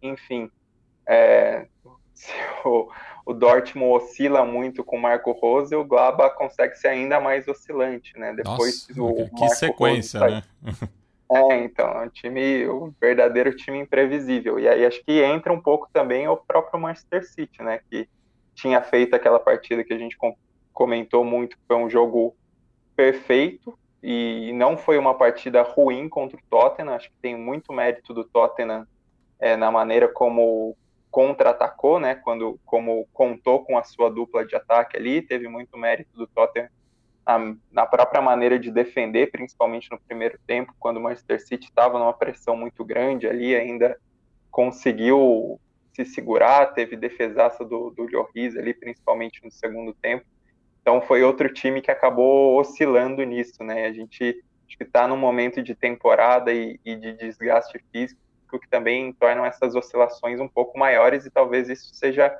enfim, 0.00 0.50
é, 1.06 1.66
o, 2.64 2.90
o 3.26 3.32
Dortmund 3.32 4.04
oscila 4.04 4.44
muito 4.44 4.82
com 4.84 4.96
o 4.96 5.00
Marco 5.00 5.32
Rose, 5.32 5.74
o 5.74 5.84
Glaba 5.84 6.30
consegue 6.30 6.74
ser 6.76 6.88
ainda 6.88 7.20
mais 7.20 7.46
oscilante, 7.48 8.18
né? 8.18 8.32
Depois 8.34 8.88
Nossa, 8.88 9.02
o 9.02 9.28
que 9.30 9.40
Marco 9.40 9.56
sequência, 9.56 10.20
né? 10.20 10.42
É, 11.32 11.58
então, 11.58 11.86
é 11.86 12.06
um 12.06 12.08
time, 12.08 12.66
o 12.66 12.86
um 12.86 12.94
verdadeiro 13.00 13.54
time 13.54 13.78
imprevisível. 13.78 14.58
E 14.58 14.68
aí 14.68 14.84
acho 14.84 15.00
que 15.04 15.22
entra 15.22 15.52
um 15.52 15.60
pouco 15.60 15.88
também 15.92 16.26
o 16.26 16.36
próprio 16.36 16.80
Manchester 16.80 17.24
City, 17.24 17.62
né? 17.62 17.78
Que 17.88 18.08
tinha 18.52 18.82
feito 18.82 19.14
aquela 19.14 19.38
partida 19.38 19.84
que 19.84 19.92
a 19.92 19.98
gente 19.98 20.18
comentou 20.72 21.24
muito, 21.24 21.56
que 21.56 21.62
foi 21.68 21.76
um 21.76 21.88
jogo 21.88 22.34
perfeito 22.96 23.78
e 24.02 24.52
não 24.54 24.76
foi 24.76 24.98
uma 24.98 25.14
partida 25.14 25.62
ruim 25.62 26.08
contra 26.08 26.36
o 26.36 26.42
Tottenham. 26.50 26.94
Acho 26.94 27.08
que 27.08 27.16
tem 27.22 27.36
muito 27.36 27.72
mérito 27.72 28.12
do 28.12 28.24
Tottenham 28.24 28.84
é, 29.38 29.56
na 29.56 29.70
maneira 29.70 30.08
como 30.08 30.76
contra-atacou, 31.10 31.98
né, 31.98 32.14
quando 32.14 32.58
como 32.64 33.06
contou 33.12 33.64
com 33.64 33.76
a 33.76 33.82
sua 33.82 34.08
dupla 34.10 34.46
de 34.46 34.54
ataque 34.54 34.96
ali, 34.96 35.20
teve 35.20 35.48
muito 35.48 35.76
mérito 35.76 36.16
do 36.16 36.26
Tottenham 36.26 36.68
na, 37.26 37.56
na 37.70 37.86
própria 37.86 38.22
maneira 38.22 38.58
de 38.58 38.70
defender, 38.70 39.30
principalmente 39.30 39.90
no 39.90 40.00
primeiro 40.00 40.38
tempo, 40.46 40.74
quando 40.78 40.96
o 40.96 41.00
Manchester 41.00 41.40
City 41.40 41.66
estava 41.66 41.98
numa 41.98 42.12
pressão 42.12 42.56
muito 42.56 42.84
grande 42.84 43.26
ali, 43.26 43.54
ainda 43.54 43.96
conseguiu 44.50 45.60
se 45.92 46.04
segurar, 46.04 46.72
teve 46.72 46.96
defesaça 46.96 47.64
do, 47.64 47.90
do 47.90 48.04
Lloris 48.04 48.56
ali, 48.56 48.72
principalmente 48.72 49.44
no 49.44 49.50
segundo 49.50 49.92
tempo, 49.92 50.24
então 50.80 51.00
foi 51.02 51.22
outro 51.22 51.52
time 51.52 51.80
que 51.80 51.90
acabou 51.90 52.58
oscilando 52.58 53.22
nisso, 53.22 53.62
né, 53.62 53.86
a 53.86 53.92
gente 53.92 54.42
está 54.80 55.06
num 55.06 55.16
momento 55.16 55.62
de 55.62 55.74
temporada 55.74 56.52
e, 56.52 56.80
e 56.84 56.94
de 56.96 57.12
desgaste 57.12 57.78
físico 57.92 58.20
que 58.58 58.68
também 58.68 59.12
tornam 59.12 59.44
essas 59.44 59.74
oscilações 59.74 60.40
um 60.40 60.48
pouco 60.48 60.78
maiores 60.78 61.26
e 61.26 61.30
talvez 61.30 61.68
isso 61.68 61.94
seja 61.94 62.38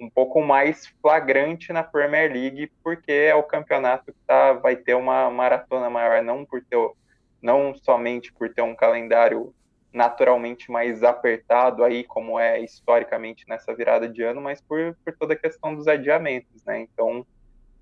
um 0.00 0.08
pouco 0.08 0.40
mais 0.40 0.86
flagrante 1.02 1.72
na 1.72 1.82
Premier 1.82 2.32
League, 2.32 2.72
porque 2.82 3.12
é 3.12 3.34
o 3.34 3.42
campeonato 3.42 4.12
que 4.12 4.18
tá, 4.26 4.54
vai 4.54 4.74
ter 4.74 4.94
uma 4.94 5.30
maratona 5.30 5.90
maior, 5.90 6.22
não 6.22 6.44
por 6.44 6.64
ter, 6.64 6.78
não 7.42 7.74
somente 7.74 8.32
por 8.32 8.52
ter 8.52 8.62
um 8.62 8.74
calendário 8.74 9.54
naturalmente 9.92 10.70
mais 10.70 11.02
apertado 11.02 11.84
aí, 11.84 12.04
como 12.04 12.38
é 12.38 12.60
historicamente 12.60 13.44
nessa 13.48 13.74
virada 13.74 14.08
de 14.08 14.22
ano, 14.22 14.40
mas 14.40 14.60
por, 14.60 14.96
por 15.04 15.14
toda 15.16 15.34
a 15.34 15.36
questão 15.36 15.74
dos 15.74 15.88
adiamentos, 15.88 16.64
né? 16.64 16.80
Então, 16.80 17.26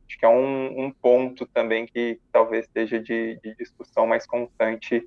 acho 0.06 0.18
que 0.18 0.24
é 0.24 0.28
um, 0.28 0.86
um 0.86 0.90
ponto 0.90 1.46
também 1.46 1.86
que 1.86 2.18
talvez 2.32 2.64
esteja 2.64 2.98
de, 2.98 3.38
de 3.42 3.54
discussão 3.56 4.06
mais 4.06 4.26
constante 4.26 5.06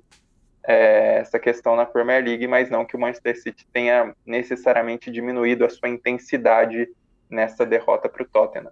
é, 0.66 1.18
essa 1.18 1.38
questão 1.38 1.76
na 1.76 1.84
Premier 1.84 2.24
League, 2.24 2.46
mas 2.46 2.70
não 2.70 2.84
que 2.84 2.96
o 2.96 3.00
Manchester 3.00 3.40
City 3.40 3.66
tenha 3.72 4.14
necessariamente 4.24 5.10
diminuído 5.10 5.64
a 5.64 5.70
sua 5.70 5.88
intensidade 5.88 6.88
nessa 7.28 7.64
derrota 7.66 8.08
para 8.08 8.22
o 8.22 8.26
Tottenham. 8.26 8.70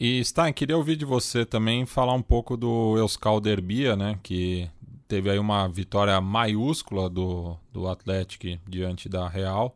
E 0.00 0.24
Stein, 0.24 0.52
queria 0.52 0.76
ouvir 0.76 0.96
de 0.96 1.04
você 1.04 1.44
também 1.44 1.84
falar 1.84 2.14
um 2.14 2.22
pouco 2.22 2.56
do 2.56 2.96
Euskal 2.96 3.40
Derbia, 3.40 3.96
né, 3.96 4.18
que 4.22 4.70
teve 5.08 5.30
aí 5.30 5.38
uma 5.38 5.68
vitória 5.68 6.20
maiúscula 6.20 7.08
do, 7.10 7.56
do 7.72 7.88
Atlético 7.88 8.46
diante 8.68 9.08
da 9.08 9.28
Real. 9.28 9.74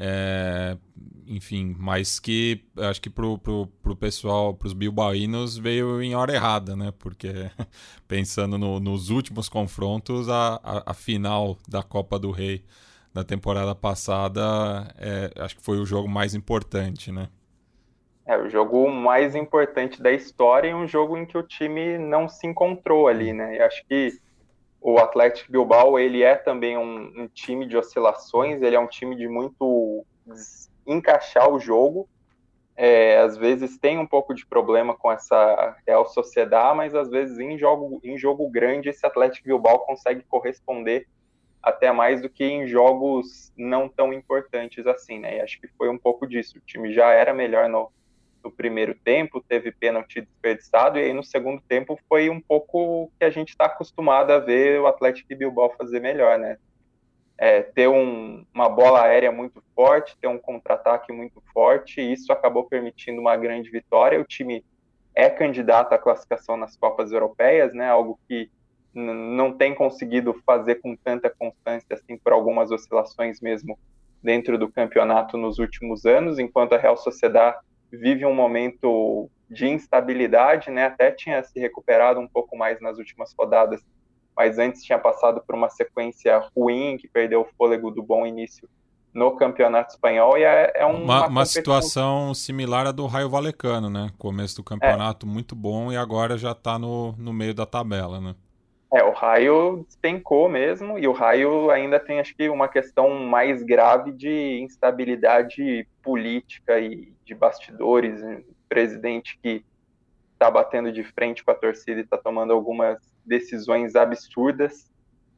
É, 0.00 0.76
enfim, 1.26 1.74
mas 1.76 2.20
que 2.20 2.64
acho 2.76 3.02
que 3.02 3.10
pro, 3.10 3.36
pro, 3.36 3.66
pro 3.82 3.96
pessoal, 3.96 4.54
pros 4.54 4.72
bilbaínos, 4.72 5.58
veio 5.58 6.00
em 6.00 6.14
hora 6.14 6.32
errada, 6.32 6.76
né? 6.76 6.92
Porque 6.96 7.50
pensando 8.06 8.56
no, 8.56 8.78
nos 8.78 9.10
últimos 9.10 9.48
confrontos, 9.48 10.28
a, 10.28 10.60
a, 10.62 10.90
a, 10.92 10.94
final 10.94 11.58
da 11.68 11.82
Copa 11.82 12.16
do 12.16 12.30
Rei 12.30 12.64
da 13.12 13.24
temporada 13.24 13.74
passada, 13.74 14.94
é, 14.96 15.32
acho 15.42 15.56
que 15.56 15.62
foi 15.64 15.78
o 15.78 15.84
jogo 15.84 16.08
mais 16.08 16.32
importante, 16.32 17.10
né? 17.10 17.28
É, 18.24 18.38
o 18.38 18.48
jogo 18.48 18.88
mais 18.88 19.34
importante 19.34 20.00
da 20.00 20.12
história 20.12 20.68
e 20.68 20.74
um 20.74 20.86
jogo 20.86 21.16
em 21.16 21.26
que 21.26 21.36
o 21.36 21.42
time 21.42 21.98
não 21.98 22.28
se 22.28 22.46
encontrou 22.46 23.08
ali, 23.08 23.32
né? 23.32 23.56
E 23.56 23.60
acho 23.60 23.84
que 23.86 24.12
o 24.80 24.98
Atlético 24.98 25.50
Bilbao, 25.50 25.98
ele 25.98 26.22
é 26.22 26.34
também 26.34 26.76
um, 26.76 27.22
um, 27.22 27.28
time 27.28 27.66
de 27.66 27.76
oscilações, 27.76 28.62
ele 28.62 28.76
é 28.76 28.80
um 28.80 28.86
time 28.86 29.16
de 29.16 29.28
muito 29.28 30.04
encaixar 30.86 31.50
o 31.50 31.58
jogo. 31.58 32.08
É, 32.76 33.18
às 33.18 33.36
vezes 33.36 33.76
tem 33.76 33.98
um 33.98 34.06
pouco 34.06 34.32
de 34.32 34.46
problema 34.46 34.94
com 34.96 35.10
essa 35.10 35.76
Real 35.84 36.06
Sociedade, 36.06 36.76
mas 36.76 36.94
às 36.94 37.10
vezes 37.10 37.38
em 37.40 37.58
jogo, 37.58 38.00
em 38.04 38.16
jogo 38.16 38.48
grande 38.48 38.88
esse 38.88 39.04
Atlético 39.04 39.48
Bilbao 39.48 39.80
consegue 39.80 40.22
corresponder 40.28 41.08
até 41.60 41.90
mais 41.90 42.22
do 42.22 42.30
que 42.30 42.44
em 42.44 42.68
jogos 42.68 43.52
não 43.56 43.88
tão 43.88 44.12
importantes 44.12 44.86
assim, 44.86 45.18
né? 45.18 45.38
E 45.38 45.40
acho 45.40 45.60
que 45.60 45.66
foi 45.76 45.88
um 45.88 45.98
pouco 45.98 46.24
disso. 46.24 46.58
O 46.58 46.60
time 46.60 46.92
já 46.92 47.10
era 47.10 47.34
melhor 47.34 47.68
no, 47.68 47.90
no 48.42 48.50
primeiro 48.50 48.94
tempo, 48.94 49.40
teve 49.40 49.72
pênalti 49.72 50.20
desperdiçado, 50.20 50.98
e 50.98 51.02
aí 51.02 51.12
no 51.12 51.24
segundo 51.24 51.62
tempo 51.68 51.98
foi 52.08 52.30
um 52.30 52.40
pouco 52.40 53.10
que 53.18 53.24
a 53.24 53.30
gente 53.30 53.50
está 53.50 53.66
acostumado 53.66 54.30
a 54.30 54.38
ver 54.38 54.80
o 54.80 54.86
Atlético 54.86 55.34
Bilbao 55.36 55.74
fazer 55.76 56.00
melhor, 56.00 56.38
né? 56.38 56.58
É, 57.36 57.62
ter 57.62 57.88
um, 57.88 58.44
uma 58.52 58.68
bola 58.68 59.02
aérea 59.02 59.30
muito 59.30 59.62
forte, 59.74 60.16
ter 60.20 60.26
um 60.26 60.38
contra-ataque 60.38 61.12
muito 61.12 61.42
forte, 61.52 62.00
e 62.00 62.12
isso 62.12 62.32
acabou 62.32 62.64
permitindo 62.64 63.20
uma 63.20 63.36
grande 63.36 63.70
vitória. 63.70 64.20
O 64.20 64.24
time 64.24 64.64
é 65.14 65.30
candidato 65.30 65.92
à 65.92 65.98
classificação 65.98 66.56
nas 66.56 66.76
Copas 66.76 67.12
Europeias, 67.12 67.72
né? 67.72 67.88
Algo 67.88 68.18
que 68.28 68.50
não 68.94 69.52
tem 69.52 69.74
conseguido 69.74 70.34
fazer 70.44 70.76
com 70.76 70.96
tanta 70.96 71.30
constância 71.30 71.86
assim 71.92 72.16
por 72.16 72.32
algumas 72.32 72.70
oscilações 72.70 73.40
mesmo 73.40 73.78
dentro 74.22 74.58
do 74.58 74.68
campeonato 74.68 75.36
nos 75.36 75.58
últimos 75.58 76.04
anos, 76.04 76.38
enquanto 76.38 76.72
a 76.72 76.78
Real 76.78 76.96
Sociedade 76.96 77.58
vive 77.90 78.24
um 78.24 78.34
momento 78.34 79.30
de 79.50 79.66
instabilidade, 79.66 80.70
né? 80.70 80.86
Até 80.86 81.10
tinha 81.10 81.42
se 81.42 81.58
recuperado 81.58 82.20
um 82.20 82.28
pouco 82.28 82.56
mais 82.56 82.80
nas 82.80 82.98
últimas 82.98 83.34
rodadas, 83.38 83.80
mas 84.36 84.58
antes 84.58 84.82
tinha 84.82 84.98
passado 84.98 85.42
por 85.46 85.54
uma 85.54 85.68
sequência 85.68 86.38
ruim, 86.56 86.96
que 86.96 87.08
perdeu 87.08 87.40
o 87.40 87.48
fôlego 87.56 87.90
do 87.90 88.02
bom 88.02 88.26
início 88.26 88.68
no 89.12 89.34
Campeonato 89.36 89.92
Espanhol 89.92 90.36
e 90.36 90.44
é, 90.44 90.72
é 90.76 90.84
uma, 90.84 91.20
uma, 91.20 91.26
uma 91.26 91.46
situação 91.46 92.34
similar 92.34 92.86
à 92.86 92.92
do 92.92 93.06
Raio 93.06 93.28
Valecano, 93.28 93.88
né? 93.88 94.10
Começo 94.18 94.56
do 94.56 94.62
campeonato 94.62 95.26
é. 95.26 95.28
muito 95.28 95.56
bom 95.56 95.90
e 95.90 95.96
agora 95.96 96.36
já 96.36 96.52
está 96.52 96.78
no, 96.78 97.12
no 97.12 97.32
meio 97.32 97.54
da 97.54 97.66
tabela, 97.66 98.20
né? 98.20 98.34
É, 98.92 99.02
o 99.02 99.12
Raio 99.12 99.84
despencou 99.86 100.48
mesmo, 100.48 100.98
e 100.98 101.06
o 101.06 101.12
Raio 101.12 101.70
ainda 101.70 102.00
tem, 102.00 102.20
acho 102.20 102.34
que, 102.34 102.48
uma 102.48 102.68
questão 102.68 103.10
mais 103.10 103.62
grave 103.62 104.12
de 104.12 104.60
instabilidade 104.62 105.86
política 106.02 106.80
e 106.80 107.12
de 107.28 107.34
bastidores. 107.34 108.22
Um 108.22 108.42
presidente 108.68 109.38
que 109.40 109.64
está 110.32 110.50
batendo 110.50 110.90
de 110.90 111.04
frente 111.04 111.44
com 111.44 111.50
a 111.50 111.54
torcida 111.54 112.00
e 112.00 112.04
está 112.04 112.16
tomando 112.16 112.52
algumas 112.52 112.98
decisões 113.24 113.94
absurdas. 113.94 114.90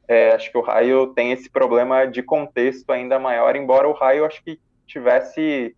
É, 0.07 0.31
acho 0.31 0.51
que 0.51 0.57
o 0.57 0.61
Raio 0.61 1.07
tem 1.13 1.31
esse 1.31 1.49
problema 1.49 2.05
de 2.05 2.23
contexto 2.23 2.89
ainda 2.91 3.19
maior, 3.19 3.55
embora 3.55 3.87
o 3.87 3.93
Raio 3.93 4.25
acho 4.25 4.43
que 4.43 4.59
tivesse 4.85 5.75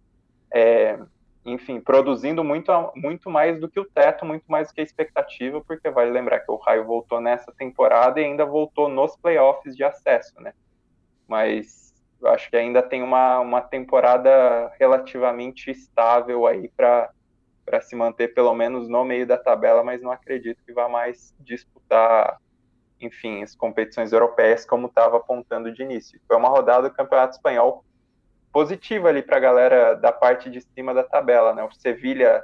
é, 0.52 0.98
enfim, 1.46 1.80
produzindo 1.82 2.44
muito, 2.44 2.72
muito 2.96 3.30
mais 3.30 3.60
do 3.60 3.68
que 3.68 3.80
o 3.80 3.86
teto, 3.86 4.26
muito 4.26 4.46
mais 4.48 4.70
do 4.70 4.74
que 4.74 4.82
a 4.82 4.84
expectativa, 4.84 5.62
porque 5.62 5.90
vale 5.90 6.12
lembrar 6.12 6.40
que 6.40 6.52
o 6.52 6.56
Raio 6.56 6.86
voltou 6.86 7.20
nessa 7.20 7.52
temporada 7.52 8.22
e 8.22 8.24
ainda 8.24 8.46
voltou 8.46 8.88
nos 8.88 9.16
playoffs 9.18 9.76
de 9.76 9.84
acesso, 9.84 10.40
né? 10.40 10.54
Mas 11.28 11.83
eu 12.24 12.30
acho 12.30 12.50
que 12.50 12.56
ainda 12.56 12.82
tem 12.82 13.04
uma, 13.04 13.40
uma 13.40 13.62
temporada 13.62 14.72
relativamente 14.80 15.70
estável 15.70 16.48
aí 16.48 16.70
para 16.70 17.12
se 17.82 17.98
manter 17.98 18.34
pelo 18.34 18.56
menos 18.56 18.88
no 18.88 19.04
meio 19.04 19.28
da 19.28 19.38
tabela, 19.38 19.84
mas 19.84 20.02
não 20.02 20.10
acredito 20.10 20.64
que 20.66 20.72
vá 20.72 20.88
mais 20.88 21.36
disputar, 21.42 22.38
enfim, 23.02 23.44
as 23.44 23.54
competições 23.54 24.14
europeias 24.14 24.66
como 24.66 24.88
estava 24.88 25.18
apontando 25.18 25.70
de 25.74 25.84
início. 25.84 26.20
Foi 26.26 26.38
uma 26.38 26.48
rodada 26.48 26.88
do 26.88 26.96
Campeonato 26.96 27.36
Espanhol 27.36 27.84
positiva 28.54 29.10
ali 29.10 29.22
para 29.22 29.36
a 29.36 29.42
galera 29.42 29.94
da 29.94 30.14
parte 30.14 30.50
de 30.50 30.62
cima 30.62 30.94
da 30.94 31.04
tabela, 31.04 31.54
né? 31.54 31.62
O 31.64 31.74
Sevilha 31.74 32.42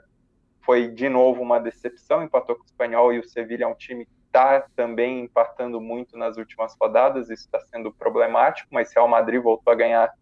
foi 0.61 0.89
de 0.89 1.07
novo 1.07 1.41
uma 1.41 1.57
decepção, 1.57 2.21
empatou 2.21 2.57
com 2.57 2.63
o 2.63 2.65
Espanhol 2.65 3.13
e 3.13 3.19
o 3.19 3.23
Sevilha 3.23 3.63
é 3.63 3.67
um 3.67 3.75
time 3.75 4.05
que 4.05 4.11
está 4.29 4.61
também 4.75 5.21
empatando 5.21 5.81
muito 5.81 6.15
nas 6.15 6.37
últimas 6.37 6.75
rodadas, 6.79 7.29
isso 7.29 7.45
está 7.45 7.59
sendo 7.59 7.91
problemático, 7.91 8.69
mas 8.71 8.93
Real 8.93 9.07
Madrid 9.07 9.41
voltou 9.41 9.73
a 9.73 9.75
ganhar, 9.75 10.13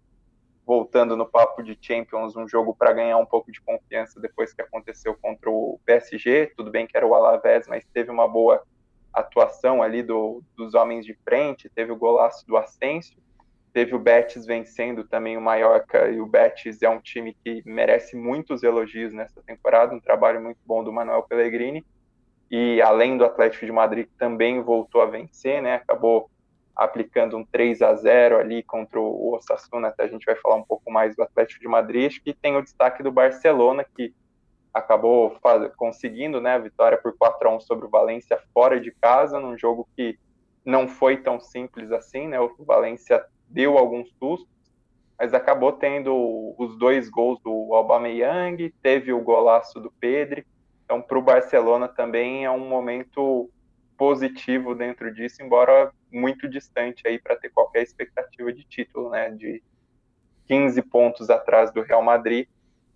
voltando 0.66 1.16
no 1.16 1.26
papo 1.26 1.62
de 1.62 1.78
Champions, 1.80 2.36
um 2.36 2.47
jogo 2.47 2.74
para 2.74 2.93
ganhar 2.93 3.18
um 3.18 3.26
pouco 3.26 3.51
de 3.51 3.62
confiança 3.62 4.20
depois 4.20 4.53
que 4.53 4.62
aconteceu 4.62 5.18
contra 5.22 5.49
o 5.49 5.80
PSG, 5.86 6.53
tudo 6.55 6.72
bem 6.72 6.88
que 6.88 6.95
era 6.95 7.05
o 7.05 7.14
Alavés, 7.14 7.68
mas 7.68 7.86
teve 7.93 8.10
uma 8.10 8.28
boa 8.28 8.64
atuação 9.14 9.84
ali 9.84 10.01
do, 10.01 10.41
dos 10.55 10.74
homens 10.74 11.05
de 11.05 11.14
frente, 11.26 11.70
teve 11.70 11.91
o 11.91 11.95
golaço 11.97 12.45
do 12.47 12.58
Asensio, 12.58 13.18
Teve 13.78 13.93
o 13.93 13.99
Betis 13.99 14.43
vencendo 14.43 15.03
também 15.03 15.38
o 15.38 15.41
Mallorca, 15.41 16.10
e 16.10 16.20
o 16.20 16.26
Betis 16.26 16.82
é 16.82 16.89
um 16.89 16.99
time 16.99 17.38
que 17.43 17.62
merece 17.64 18.16
muitos 18.16 18.64
elogios 18.64 19.14
nessa 19.14 19.39
temporada, 19.43 19.93
um 19.93 19.99
trabalho 19.99 20.41
muito 20.41 20.58
bom 20.66 20.84
do 20.84 20.91
Manuel 20.91 21.22
Pellegrini. 21.22 21.86
E 22.50 22.82
além 22.82 23.18
do 23.18 23.26
Atlético 23.26 23.66
de 23.66 23.72
Madrid, 23.72 24.08
também 24.18 24.62
voltou 24.62 25.02
a 25.02 25.06
vencer, 25.06 25.62
né? 25.62 25.76
Acabou 25.76 26.30
aplicando 26.76 27.36
um 27.36 27.43
3 27.43 27.82
a 27.82 27.95
0 27.95 28.38
ali 28.38 28.62
contra 28.62 29.00
o 29.00 29.34
Osasuna, 29.34 29.88
até 29.88 30.04
a 30.04 30.08
gente 30.08 30.26
vai 30.26 30.36
falar 30.36 30.56
um 30.56 30.64
pouco 30.64 30.91
mais 30.91 31.16
do 31.16 31.24
Atlético 31.24 31.60
de 31.60 31.68
Madrid, 31.68 32.20
que 32.24 32.34
tem 32.34 32.56
o 32.56 32.62
destaque 32.62 33.02
do 33.02 33.12
Barcelona, 33.12 33.84
que 33.84 34.14
acabou 34.72 35.36
faz... 35.41 35.74
conseguindo 35.76 36.39
né, 36.39 36.54
a 36.54 36.60
vitória 36.60 36.98
por 36.98 37.18
4 37.18 37.50
a 37.50 37.56
1 37.56 37.60
sobre 37.62 37.88
o 37.88 37.89
Valência 37.89 38.39
fora 38.54 38.80
de 38.80 38.91
casa, 38.91 39.39
num 39.39 39.58
jogo 39.58 39.88
que 39.95 40.20
não 40.64 40.88
foi 40.88 41.18
tão 41.18 41.39
simples 41.39 41.91
assim, 41.91 42.28
né? 42.28 42.39
O 42.39 42.54
Valência 42.60 43.26
deu 43.50 43.78
alguns 43.78 44.10
sustos, 44.20 44.48
mas 45.18 45.34
acabou 45.34 45.72
tendo 45.72 46.54
os 46.58 46.78
dois 46.78 47.10
gols 47.10 47.39
do 47.41 47.74
Aubameyang, 47.74 48.70
teve 48.84 49.12
o 49.12 49.22
golaço 49.22 49.80
do 49.80 49.89
Pedri. 49.89 50.45
Então, 50.88 51.02
para 51.02 51.20
o 51.20 51.22
Barcelona 51.22 51.90
também 51.90 52.46
é 52.46 52.50
um 52.50 52.66
momento 52.66 53.52
positivo 53.98 54.74
dentro 54.74 55.14
disso, 55.14 55.44
embora 55.44 55.92
muito 56.10 56.48
distante 56.48 57.06
aí 57.06 57.20
para 57.20 57.36
ter 57.36 57.50
qualquer 57.50 57.84
expectativa 57.84 58.54
de 58.54 58.64
título, 58.64 59.10
né? 59.10 59.30
De 59.32 59.62
15 60.46 60.82
pontos 60.84 61.30
atrás 61.30 61.74
do 61.74 61.82
Real 61.82 62.02
Madrid. 62.02 62.48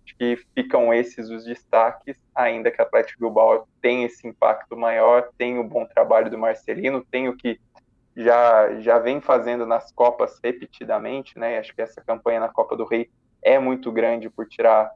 Acho 0.06 0.16
que 0.16 0.38
ficam 0.54 0.92
esses 0.94 1.28
os 1.28 1.44
destaques, 1.44 2.16
ainda 2.34 2.70
que 2.70 2.80
o 2.80 2.84
Atlético 2.84 3.20
Bilbao 3.20 3.68
tem 3.82 4.04
esse 4.04 4.26
impacto 4.26 4.74
maior, 4.74 5.28
tem 5.36 5.58
o 5.58 5.64
bom 5.64 5.84
trabalho 5.84 6.30
do 6.30 6.38
Marcelino, 6.38 7.04
tem 7.04 7.28
o 7.28 7.36
que 7.36 7.60
já, 8.16 8.80
já 8.80 8.98
vem 8.98 9.20
fazendo 9.20 9.66
nas 9.66 9.92
Copas 9.92 10.40
repetidamente, 10.42 11.38
né? 11.38 11.58
Acho 11.58 11.74
que 11.74 11.82
essa 11.82 12.00
campanha 12.00 12.40
na 12.40 12.48
Copa 12.48 12.74
do 12.74 12.86
Rei 12.86 13.10
é 13.42 13.58
muito 13.58 13.92
grande 13.92 14.30
por 14.30 14.48
tirar 14.48 14.90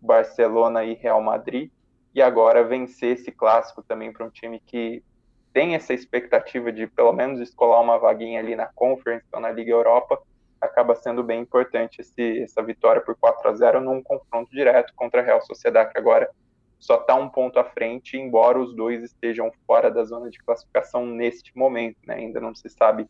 Barcelona 0.00 0.84
e 0.84 0.94
Real 0.94 1.20
Madrid. 1.20 1.70
E 2.16 2.22
agora 2.22 2.64
vencer 2.64 3.12
esse 3.12 3.30
clássico 3.30 3.82
também 3.82 4.10
para 4.10 4.24
um 4.24 4.30
time 4.30 4.58
que 4.58 5.04
tem 5.52 5.74
essa 5.74 5.92
expectativa 5.92 6.72
de 6.72 6.86
pelo 6.86 7.12
menos 7.12 7.38
escolar 7.40 7.78
uma 7.82 7.98
vaguinha 7.98 8.40
ali 8.40 8.56
na 8.56 8.64
Conference 8.74 9.26
ou 9.30 9.38
na 9.38 9.50
Liga 9.50 9.70
Europa, 9.70 10.18
acaba 10.58 10.94
sendo 10.94 11.22
bem 11.22 11.42
importante 11.42 12.00
esse, 12.00 12.40
essa 12.42 12.62
vitória 12.62 13.02
por 13.02 13.14
4 13.16 13.50
a 13.50 13.54
0 13.54 13.80
num 13.82 14.02
confronto 14.02 14.50
direto 14.50 14.94
contra 14.96 15.20
a 15.20 15.24
Real 15.24 15.42
Sociedade, 15.42 15.92
que 15.92 15.98
agora 15.98 16.30
só 16.78 16.94
está 16.94 17.14
um 17.14 17.28
ponto 17.28 17.58
à 17.58 17.64
frente, 17.64 18.16
embora 18.16 18.58
os 18.58 18.74
dois 18.74 19.02
estejam 19.02 19.52
fora 19.66 19.90
da 19.90 20.02
zona 20.02 20.30
de 20.30 20.38
classificação 20.38 21.04
neste 21.04 21.54
momento. 21.54 21.98
Né? 22.06 22.14
Ainda 22.14 22.40
não 22.40 22.54
se 22.54 22.70
sabe 22.70 23.06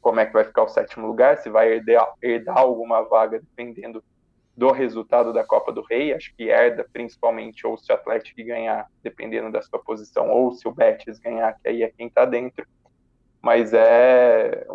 como 0.00 0.20
é 0.20 0.26
que 0.26 0.32
vai 0.32 0.44
ficar 0.44 0.62
o 0.62 0.68
sétimo 0.68 1.08
lugar, 1.08 1.38
se 1.38 1.50
vai 1.50 1.72
herdar, 1.72 2.14
herdar 2.22 2.58
alguma 2.58 3.02
vaga 3.02 3.40
dependendo 3.40 4.04
do 4.56 4.70
resultado 4.72 5.32
da 5.32 5.44
Copa 5.44 5.72
do 5.72 5.82
Rei. 5.82 6.14
Acho 6.14 6.34
que 6.34 6.48
herda 6.48 6.88
principalmente 6.92 7.66
ou 7.66 7.76
se 7.76 7.92
o 7.92 7.94
Atlético 7.94 8.42
ganhar, 8.44 8.86
dependendo 9.02 9.52
da 9.52 9.60
sua 9.60 9.78
posição, 9.78 10.30
ou 10.30 10.52
se 10.52 10.66
o 10.66 10.72
Betis 10.72 11.18
ganhar, 11.18 11.58
que 11.60 11.68
aí 11.68 11.82
é 11.82 11.90
quem 11.90 12.06
está 12.06 12.24
dentro. 12.24 12.66
Mas 13.42 13.72
é 13.74 14.66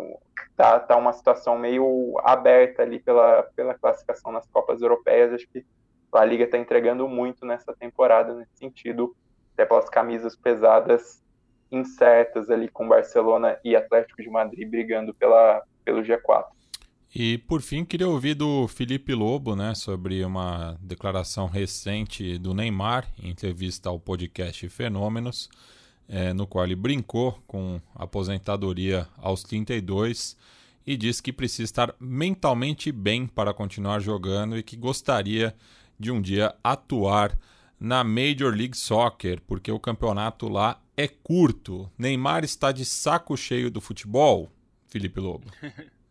tá, 0.56 0.78
tá 0.78 0.96
uma 0.96 1.12
situação 1.12 1.58
meio 1.58 2.14
aberta 2.22 2.82
ali 2.82 3.00
pela, 3.00 3.42
pela 3.56 3.74
classificação 3.74 4.30
nas 4.30 4.46
Copas 4.48 4.80
Europeias. 4.80 5.32
Acho 5.32 5.48
que 5.48 5.64
a 6.12 6.24
Liga 6.24 6.44
está 6.44 6.58
entregando 6.58 7.08
muito 7.08 7.44
nessa 7.44 7.74
temporada 7.74 8.34
nesse 8.34 8.56
sentido, 8.56 9.16
até 9.54 9.64
pelas 9.64 9.88
camisas 9.88 10.36
pesadas 10.36 11.22
incertas 11.70 12.50
ali 12.50 12.68
com 12.68 12.86
Barcelona 12.86 13.58
e 13.64 13.74
Atlético 13.74 14.22
de 14.22 14.28
Madrid 14.28 14.68
brigando 14.68 15.14
pela, 15.14 15.62
pelo 15.84 16.02
G4. 16.02 16.44
E 17.14 17.36
por 17.36 17.60
fim, 17.60 17.84
queria 17.84 18.08
ouvir 18.08 18.34
do 18.34 18.66
Felipe 18.66 19.14
Lobo, 19.14 19.54
né, 19.54 19.74
sobre 19.74 20.24
uma 20.24 20.78
declaração 20.80 21.46
recente 21.46 22.38
do 22.38 22.54
Neymar 22.54 23.06
em 23.22 23.28
entrevista 23.28 23.90
ao 23.90 24.00
podcast 24.00 24.66
Fenômenos, 24.70 25.50
é, 26.08 26.32
no 26.32 26.46
qual 26.46 26.64
ele 26.64 26.74
brincou 26.74 27.32
com 27.46 27.78
aposentadoria 27.94 29.06
aos 29.18 29.42
32 29.42 30.38
e 30.86 30.96
disse 30.96 31.22
que 31.22 31.34
precisa 31.34 31.64
estar 31.64 31.94
mentalmente 32.00 32.90
bem 32.90 33.26
para 33.26 33.52
continuar 33.52 34.00
jogando 34.00 34.56
e 34.56 34.62
que 34.62 34.74
gostaria 34.74 35.54
de 35.98 36.10
um 36.10 36.20
dia 36.20 36.54
atuar 36.64 37.38
na 37.78 38.02
Major 38.02 38.54
League 38.54 38.76
Soccer, 38.76 39.38
porque 39.46 39.70
o 39.70 39.78
campeonato 39.78 40.48
lá 40.48 40.80
é 40.96 41.06
curto. 41.06 41.90
Neymar 41.98 42.42
está 42.42 42.72
de 42.72 42.86
saco 42.86 43.36
cheio 43.36 43.70
do 43.70 43.82
futebol, 43.82 44.50
Felipe 44.86 45.20
Lobo. 45.20 45.46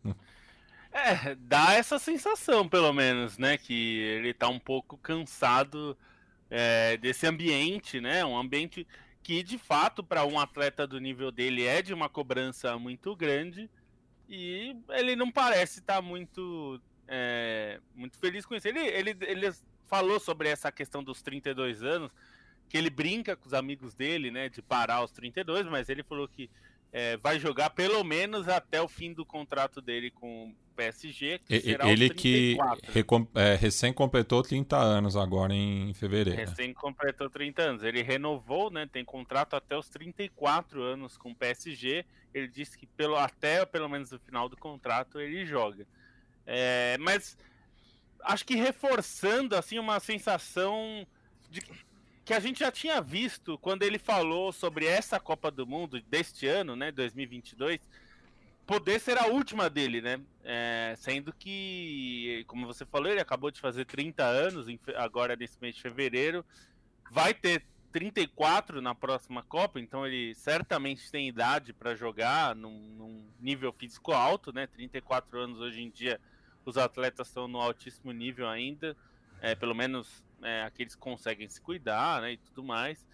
É, 0.92 1.36
dá 1.36 1.74
essa 1.74 1.98
sensação, 1.98 2.68
pelo 2.68 2.92
menos, 2.92 3.38
né? 3.38 3.58
Que 3.58 4.00
ele 4.00 4.34
tá 4.34 4.50
um 4.50 4.60
pouco 4.60 4.98
cansado 4.98 5.98
é, 6.50 6.98
desse 6.98 7.26
ambiente, 7.26 8.02
né? 8.02 8.26
Um 8.26 8.38
ambiente 8.38 8.86
que, 9.24 9.42
de 9.42 9.58
fato, 9.58 10.04
para 10.04 10.26
um 10.26 10.38
atleta 10.40 10.86
do 10.86 11.00
nível 11.00 11.32
dele 11.32 11.66
é 11.66 11.82
de 11.82 11.94
uma 11.94 12.10
cobrança 12.10 12.78
muito 12.78 13.16
grande. 13.16 13.70
E 14.28 14.76
ele 14.90 15.16
não 15.16 15.32
parece 15.32 15.80
estar 15.80 15.96
tá 15.96 16.02
muito, 16.02 16.82
é, 17.08 17.80
muito 17.96 18.18
feliz 18.18 18.46
com 18.46 18.56
isso. 18.56 18.68
Ele, 18.68 18.80
ele, 18.80 19.16
ele 19.22 19.52
falou 19.88 20.20
sobre 20.20 20.50
essa 20.50 20.72
questão 20.72 21.02
dos 21.02 21.22
32 21.22 21.84
anos, 21.84 22.12
que 22.68 22.78
ele 22.78 22.90
brinca 22.90 23.36
com 23.36 23.48
os 23.48 23.54
amigos 23.54 23.94
dele, 23.94 24.30
né? 24.30 24.50
De 24.50 24.62
parar 24.62 24.96
aos 24.96 25.12
32, 25.12 25.68
mas 25.68 25.88
ele 25.88 26.04
falou 26.04 26.28
que 26.28 26.50
é, 26.92 27.16
vai 27.18 27.40
jogar 27.40 27.70
pelo 27.70 28.04
menos 28.04 28.50
até 28.50 28.82
o 28.82 28.88
fim 28.88 29.14
do 29.14 29.26
contrato 29.26 29.82
dele 29.82 30.12
com 30.12 30.54
PSG. 30.82 31.40
Que 31.40 31.78
ele 31.84 32.10
que 32.10 32.58
é, 33.36 33.56
recém 33.56 33.94
completou 33.94 34.42
30 34.42 34.76
anos 34.76 35.16
agora 35.16 35.54
em 35.54 35.94
fevereiro. 35.94 36.40
Recém 36.40 36.74
completou 36.74 37.30
30 37.30 37.62
anos. 37.62 37.84
Ele 37.84 38.02
renovou, 38.02 38.72
né? 38.72 38.90
Tem 38.92 39.06
contrato 39.06 39.56
até 39.56 39.78
os 39.78 39.88
34 39.90 40.82
anos 40.82 41.18
com 41.18 41.32
o 41.32 41.36
PSG. 41.36 42.04
Ele 42.34 42.48
disse 42.48 42.78
que 42.78 42.88
pelo, 42.88 43.16
até 43.16 43.64
pelo 43.66 43.88
menos 43.88 44.12
no 44.12 44.20
final 44.20 44.50
do 44.50 44.58
contrato 44.58 45.20
ele 45.20 45.46
joga. 45.46 45.86
É, 46.46 46.98
mas 47.00 47.38
acho 48.24 48.46
que 48.46 48.56
reforçando 48.56 49.56
assim 49.56 49.78
uma 49.78 50.00
sensação 50.00 51.06
de 51.50 51.62
que 52.26 52.34
a 52.34 52.40
gente 52.40 52.60
já 52.60 52.72
tinha 52.72 53.02
visto 53.02 53.58
quando 53.60 53.84
ele 53.84 54.00
falou 54.00 54.52
sobre 54.52 54.86
essa 54.86 55.20
Copa 55.20 55.52
do 55.52 55.68
Mundo 55.68 56.02
deste 56.08 56.48
ano, 56.48 56.76
né, 56.76 56.92
2022, 56.92 57.80
poder 58.72 59.02
ser 59.02 59.18
a 59.18 59.28
última 59.28 59.70
dele, 59.70 60.02
né? 60.02 60.22
É, 60.46 60.94
sendo 60.98 61.34
que, 61.34 62.46
como 62.48 62.66
você 62.66 62.86
falou, 62.86 63.12
ele 63.12 63.20
acabou 63.20 63.52
de 63.52 63.60
fazer 63.60 63.84
30 63.84 64.24
anos, 64.24 64.66
agora 64.96 65.36
nesse 65.36 65.58
mês 65.60 65.76
de 65.76 65.82
fevereiro, 65.82 66.46
vai 67.12 67.34
ter 67.34 67.66
34 67.92 68.82
na 68.82 68.96
próxima 68.96 69.44
Copa, 69.44 69.78
então 69.78 70.08
ele 70.08 70.34
certamente 70.36 71.12
tem 71.12 71.28
idade 71.28 71.74
para 71.74 71.96
jogar 71.96 72.56
num, 72.56 72.80
num, 72.98 73.28
nível 73.42 73.74
físico 73.74 74.14
alto, 74.14 74.54
né? 74.54 74.68
34 74.68 75.38
anos 75.38 75.60
hoje 75.60 75.82
em 75.82 75.90
dia, 75.90 76.18
os 76.64 76.78
atletas 76.78 77.28
estão 77.28 77.50
no 77.50 77.60
altíssimo 77.60 78.14
nível 78.14 78.48
ainda, 78.48 78.96
é, 79.42 79.54
pelo 79.54 79.76
menos 79.76 80.24
é, 80.42 80.64
aqueles 80.64 80.96
conseguem 80.96 81.50
se 81.50 81.60
cuidar, 81.60 82.22
né, 82.22 82.32
e 82.32 82.38
tudo 82.38 82.64
mais. 82.64 83.06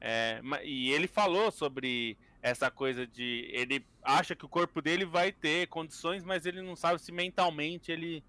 É, 0.00 0.40
e 0.64 0.90
ele 0.90 1.06
falou 1.06 1.50
sobre 1.50 2.16
essa 2.42 2.70
coisa 2.70 3.06
de 3.06 3.48
ele 3.52 3.84
acha 4.02 4.34
que 4.34 4.44
o 4.44 4.48
corpo 4.48 4.80
dele 4.80 5.04
vai 5.04 5.32
ter 5.32 5.66
condições, 5.68 6.24
mas 6.24 6.46
ele 6.46 6.62
não 6.62 6.76
sabe 6.76 7.00
se 7.00 7.10
mentalmente 7.10 7.90
ele 7.90 8.22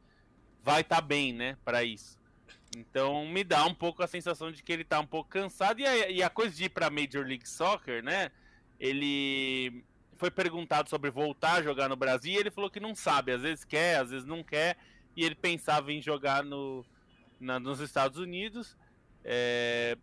vai 0.64 0.82
estar 0.82 0.97
tá 0.97 1.01
bem, 1.01 1.34
né, 1.34 1.58
para 1.64 1.84
isso. 1.84 2.18
Então 2.76 3.26
me 3.28 3.43
dá 3.43 3.66
um 3.66 3.74
pouco 3.74 4.03
a 4.03 4.08
sensação 4.08 4.51
de 4.51 4.62
que 4.62 4.72
ele 4.72 4.84
tá 4.84 4.99
um 4.99 5.05
pouco 5.05 5.30
cansado 5.30 5.80
e 5.80 5.86
a, 5.86 6.10
e 6.10 6.24
a 6.24 6.30
coisa 6.30 6.55
de 6.55 6.66
ir 6.66 6.70
para 6.70 6.89
Major 6.89 7.26
League 7.26 7.47
Soccer, 7.47 8.03
né? 8.03 8.32
Ele 8.80 9.84
foi 10.18 10.30
perguntado 10.30 10.89
sobre 10.89 11.10
voltar 11.10 11.53
a 11.53 11.62
jogar 11.62 11.88
no 11.88 11.95
Brasil 11.95 12.34
e 12.34 12.38
ele 12.38 12.51
falou 12.51 12.70
que 12.70 12.80
não 12.80 12.95
sabe, 12.95 13.32
às 13.32 13.41
vezes 13.41 13.64
quer, 13.64 13.99
às 13.99 14.10
vezes 14.10 14.26
não 14.26 14.43
quer, 14.43 14.78
e 15.16 15.24
ele 15.24 15.36
pensava 15.36 15.91
em 15.91 16.01
jogar 16.01 16.43
no 16.43 16.86
na, 17.39 17.60
nos 17.60 17.80
Estados 17.80 18.18
Unidos, 18.18 18.76
é, 19.24 19.97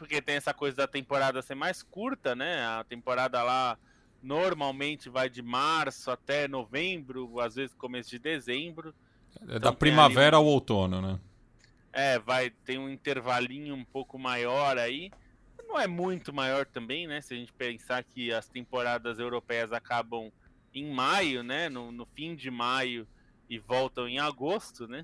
porque 0.00 0.22
tem 0.22 0.36
essa 0.36 0.54
coisa 0.54 0.78
da 0.78 0.86
temporada 0.86 1.42
ser 1.42 1.54
mais 1.54 1.82
curta, 1.82 2.34
né? 2.34 2.64
A 2.64 2.82
temporada 2.84 3.42
lá 3.42 3.78
normalmente 4.22 5.10
vai 5.10 5.28
de 5.28 5.42
março 5.42 6.10
até 6.10 6.48
novembro, 6.48 7.38
às 7.38 7.54
vezes 7.56 7.74
começo 7.74 8.08
de 8.08 8.18
dezembro. 8.18 8.94
É 9.42 9.44
então, 9.44 9.60
da 9.60 9.72
primavera 9.74 10.38
ali... 10.38 10.42
ao 10.42 10.50
outono, 10.50 11.02
né? 11.02 11.20
É, 11.92 12.18
vai 12.18 12.48
tem 12.48 12.78
um 12.78 12.88
intervalinho 12.88 13.74
um 13.74 13.84
pouco 13.84 14.18
maior 14.18 14.78
aí. 14.78 15.10
Não 15.68 15.78
é 15.78 15.86
muito 15.86 16.32
maior 16.32 16.64
também, 16.64 17.06
né? 17.06 17.20
Se 17.20 17.34
a 17.34 17.36
gente 17.36 17.52
pensar 17.52 18.02
que 18.02 18.32
as 18.32 18.48
temporadas 18.48 19.18
europeias 19.18 19.70
acabam 19.70 20.32
em 20.72 20.90
maio, 20.90 21.42
né? 21.42 21.68
No, 21.68 21.92
no 21.92 22.06
fim 22.06 22.34
de 22.34 22.50
maio 22.50 23.06
e 23.50 23.58
voltam 23.58 24.08
em 24.08 24.18
agosto, 24.18 24.88
né? 24.88 25.02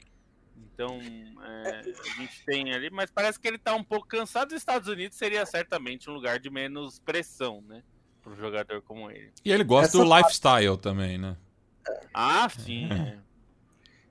Então, 0.57 1.01
é, 1.43 1.81
a 1.81 2.21
gente 2.21 2.45
tem 2.45 2.73
ali, 2.73 2.91
mas 2.91 3.11
parece 3.11 3.41
que 3.41 3.49
ele 3.49 3.59
tá 3.59 3.75
um 3.75 3.85
pouco 3.85 4.07
cansado. 4.07 4.51
Os 4.51 4.57
Estados 4.57 4.89
Unidos 4.89 5.17
seria 5.17 5.45
certamente 5.47 6.11
um 6.11 6.13
lugar 6.13 6.39
de 6.39 6.51
menos 6.51 6.99
pressão, 6.99 7.63
né? 7.67 7.83
Para 8.23 8.33
um 8.33 8.37
jogador 8.37 8.83
como 8.83 9.11
ele. 9.11 9.33
E 9.45 9.51
ele 9.51 9.65
gosta 9.65 9.97
Essa 9.97 10.05
do 10.05 10.09
parte... 10.09 10.25
lifestyle 10.25 10.77
também, 10.77 11.17
né? 11.17 11.37
Ah, 12.13 12.49
sim. 12.49 12.89
É. 12.93 13.19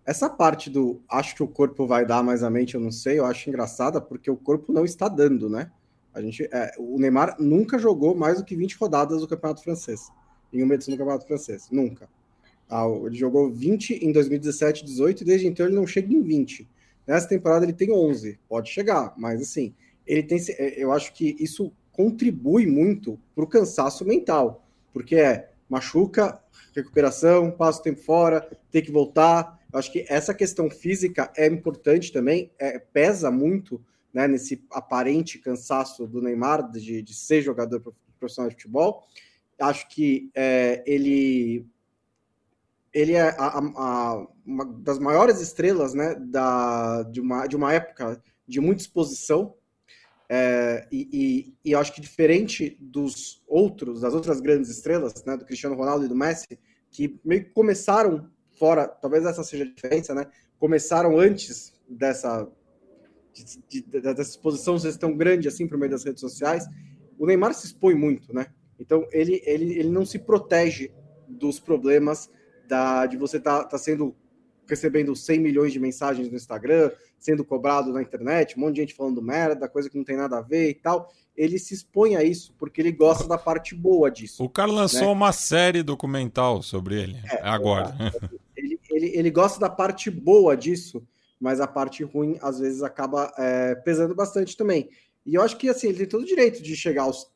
Essa 0.05 0.29
parte 0.29 0.69
do 0.69 1.03
acho 1.09 1.35
que 1.35 1.43
o 1.43 1.47
corpo 1.47 1.87
vai 1.87 2.05
dar 2.05 2.23
mais 2.23 2.43
a 2.43 2.49
mente, 2.49 2.75
eu 2.75 2.81
não 2.81 2.91
sei, 2.91 3.17
eu 3.17 3.25
acho 3.25 3.49
engraçada 3.49 3.99
porque 3.99 4.29
o 4.29 4.37
corpo 4.37 4.71
não 4.71 4.85
está 4.85 5.07
dando, 5.07 5.49
né? 5.49 5.71
A 6.13 6.21
gente, 6.21 6.47
é, 6.51 6.71
o 6.77 6.97
Neymar 6.99 7.35
nunca 7.39 7.77
jogou 7.79 8.15
mais 8.15 8.37
do 8.37 8.45
que 8.45 8.55
20 8.55 8.77
rodadas 8.77 9.21
do 9.21 9.27
Campeonato 9.27 9.63
Francês, 9.63 10.11
em 10.53 10.63
uma 10.63 10.75
edição 10.75 10.93
do 10.93 10.97
Campeonato 10.97 11.25
Francês, 11.25 11.69
nunca. 11.71 12.07
Ele 13.05 13.15
jogou 13.15 13.51
20 13.51 14.05
em 14.05 14.11
2017, 14.11 14.83
18 14.83 15.21
e 15.21 15.25
desde 15.25 15.47
então 15.47 15.65
ele 15.65 15.75
não 15.75 15.85
chega 15.85 16.13
em 16.13 16.21
20. 16.21 16.67
Nessa 17.05 17.27
temporada 17.27 17.65
ele 17.65 17.73
tem 17.73 17.91
11, 17.91 18.39
pode 18.49 18.69
chegar, 18.69 19.13
mas 19.17 19.41
assim, 19.41 19.73
ele 20.07 20.23
tem, 20.23 20.39
é, 20.57 20.83
eu 20.83 20.91
acho 20.91 21.13
que 21.13 21.35
isso 21.39 21.71
contribui 21.91 22.65
muito 22.65 23.19
para 23.33 23.43
o 23.43 23.47
cansaço 23.47 24.03
mental, 24.03 24.67
porque 24.91 25.15
é 25.15 25.49
machuca, 25.69 26.41
recuperação, 26.75 27.51
passa 27.51 27.79
o 27.79 27.83
tempo 27.83 28.01
fora, 28.01 28.49
tem 28.71 28.83
que 28.83 28.91
voltar. 28.91 29.59
Eu 29.71 29.79
acho 29.79 29.91
que 29.91 30.05
essa 30.09 30.33
questão 30.33 30.69
física 30.69 31.31
é 31.35 31.47
importante 31.47 32.11
também, 32.11 32.51
é, 32.59 32.79
pesa 32.79 33.31
muito 33.31 33.81
né, 34.13 34.27
nesse 34.27 34.63
aparente 34.71 35.39
cansaço 35.39 36.07
do 36.07 36.21
Neymar 36.21 36.69
de, 36.71 37.01
de 37.01 37.13
ser 37.13 37.41
jogador 37.41 37.93
profissional 38.19 38.49
de 38.49 38.55
futebol. 38.55 39.03
Acho 39.59 39.87
que 39.89 40.29
é, 40.35 40.83
ele 40.85 41.65
ele 42.95 43.11
é 43.11 43.35
a, 43.37 43.59
a, 43.59 44.27
uma 44.45 44.65
das 44.65 44.97
maiores 44.99 45.41
estrelas 45.41 45.93
né, 45.93 46.15
da, 46.15 47.03
de, 47.03 47.19
uma, 47.19 47.45
de 47.45 47.57
uma 47.57 47.73
época 47.73 48.23
de 48.47 48.61
muita 48.61 48.83
exposição. 48.83 49.53
É, 50.29 50.87
e, 50.89 51.09
e, 51.11 51.69
e, 51.71 51.75
acho 51.75 51.93
que 51.93 51.99
diferente 51.99 52.77
dos 52.79 53.43
outros, 53.45 53.99
das 53.99 54.13
outras 54.13 54.39
grandes 54.39 54.69
estrelas, 54.69 55.25
né, 55.25 55.35
do 55.35 55.45
Cristiano 55.45 55.75
Ronaldo 55.75 56.05
e 56.05 56.07
do 56.07 56.15
Messi, 56.15 56.57
que 56.89 57.19
meio 57.23 57.43
que 57.43 57.51
começaram 57.51 58.31
fora, 58.57 58.87
talvez 58.87 59.25
essa 59.25 59.43
seja 59.43 59.65
a 59.65 59.67
diferença, 59.67 60.15
né? 60.15 60.25
Começaram 60.57 61.19
antes 61.19 61.73
dessa, 61.87 62.49
de, 63.33 63.81
de, 63.81 64.01
dessa 64.01 64.21
exposição 64.21 64.79
ser 64.79 64.97
tão 64.97 65.15
grande 65.15 65.49
assim 65.49 65.67
por 65.67 65.77
meio 65.77 65.91
das 65.91 66.05
redes 66.05 66.21
sociais. 66.21 66.65
O 67.19 67.25
Neymar 67.27 67.53
se 67.53 67.67
expõe 67.67 67.93
muito, 67.93 68.33
né? 68.33 68.47
Então 68.79 69.05
ele, 69.11 69.41
ele, 69.45 69.77
ele 69.77 69.89
não 69.89 70.05
se 70.05 70.17
protege 70.17 70.91
dos 71.27 71.59
problemas 71.59 72.29
da, 72.67 73.05
de 73.05 73.17
você 73.17 73.37
estar 73.37 73.63
tá, 73.63 73.69
tá 73.69 73.77
sendo 73.77 74.15
recebendo 74.67 75.15
100 75.15 75.39
milhões 75.39 75.73
de 75.73 75.79
mensagens 75.79 76.29
no 76.29 76.35
Instagram, 76.35 76.91
sendo 77.19 77.43
cobrado 77.43 77.91
na 77.91 78.01
internet, 78.01 78.57
um 78.57 78.61
monte 78.61 78.75
de 78.75 78.81
gente 78.81 78.93
falando 78.93 79.21
merda, 79.21 79.67
coisa 79.67 79.89
que 79.89 79.97
não 79.97 80.03
tem 80.03 80.17
nada 80.17 80.37
a 80.37 80.41
ver 80.41 80.69
e 80.69 80.73
tal. 80.73 81.11
Ele 81.35 81.59
se 81.59 81.73
expõe 81.73 82.15
a 82.15 82.23
isso 82.23 82.53
porque 82.57 82.81
ele 82.81 82.91
gosta 82.91 83.27
da 83.27 83.37
parte 83.37 83.75
boa 83.75 84.09
disso. 84.09 84.43
O 84.43 84.49
cara 84.49 84.71
lançou 84.71 85.01
né? 85.01 85.07
uma 85.07 85.31
série 85.31 85.83
documental 85.83 86.61
sobre 86.61 87.01
ele 87.01 87.17
é, 87.29 87.41
agora. 87.41 87.95
Ele, 88.55 88.79
ele, 88.89 89.07
ele, 89.17 89.31
gosta 89.31 89.59
da 89.59 89.69
parte 89.69 90.09
boa 90.09 90.55
disso, 90.55 91.05
mas 91.39 91.59
a 91.59 91.67
parte 91.67 92.03
ruim 92.03 92.37
às 92.41 92.59
vezes 92.59 92.81
acaba 92.81 93.33
é, 93.37 93.75
pesando 93.75 94.15
bastante 94.15 94.55
também. 94.55 94.89
E 95.25 95.35
eu 95.35 95.41
acho 95.41 95.57
que 95.57 95.67
assim, 95.67 95.89
ele 95.89 95.97
tem 95.97 96.07
todo 96.07 96.21
o 96.21 96.27
direito 96.27 96.63
de 96.63 96.75
chegar 96.75 97.03
aos 97.03 97.27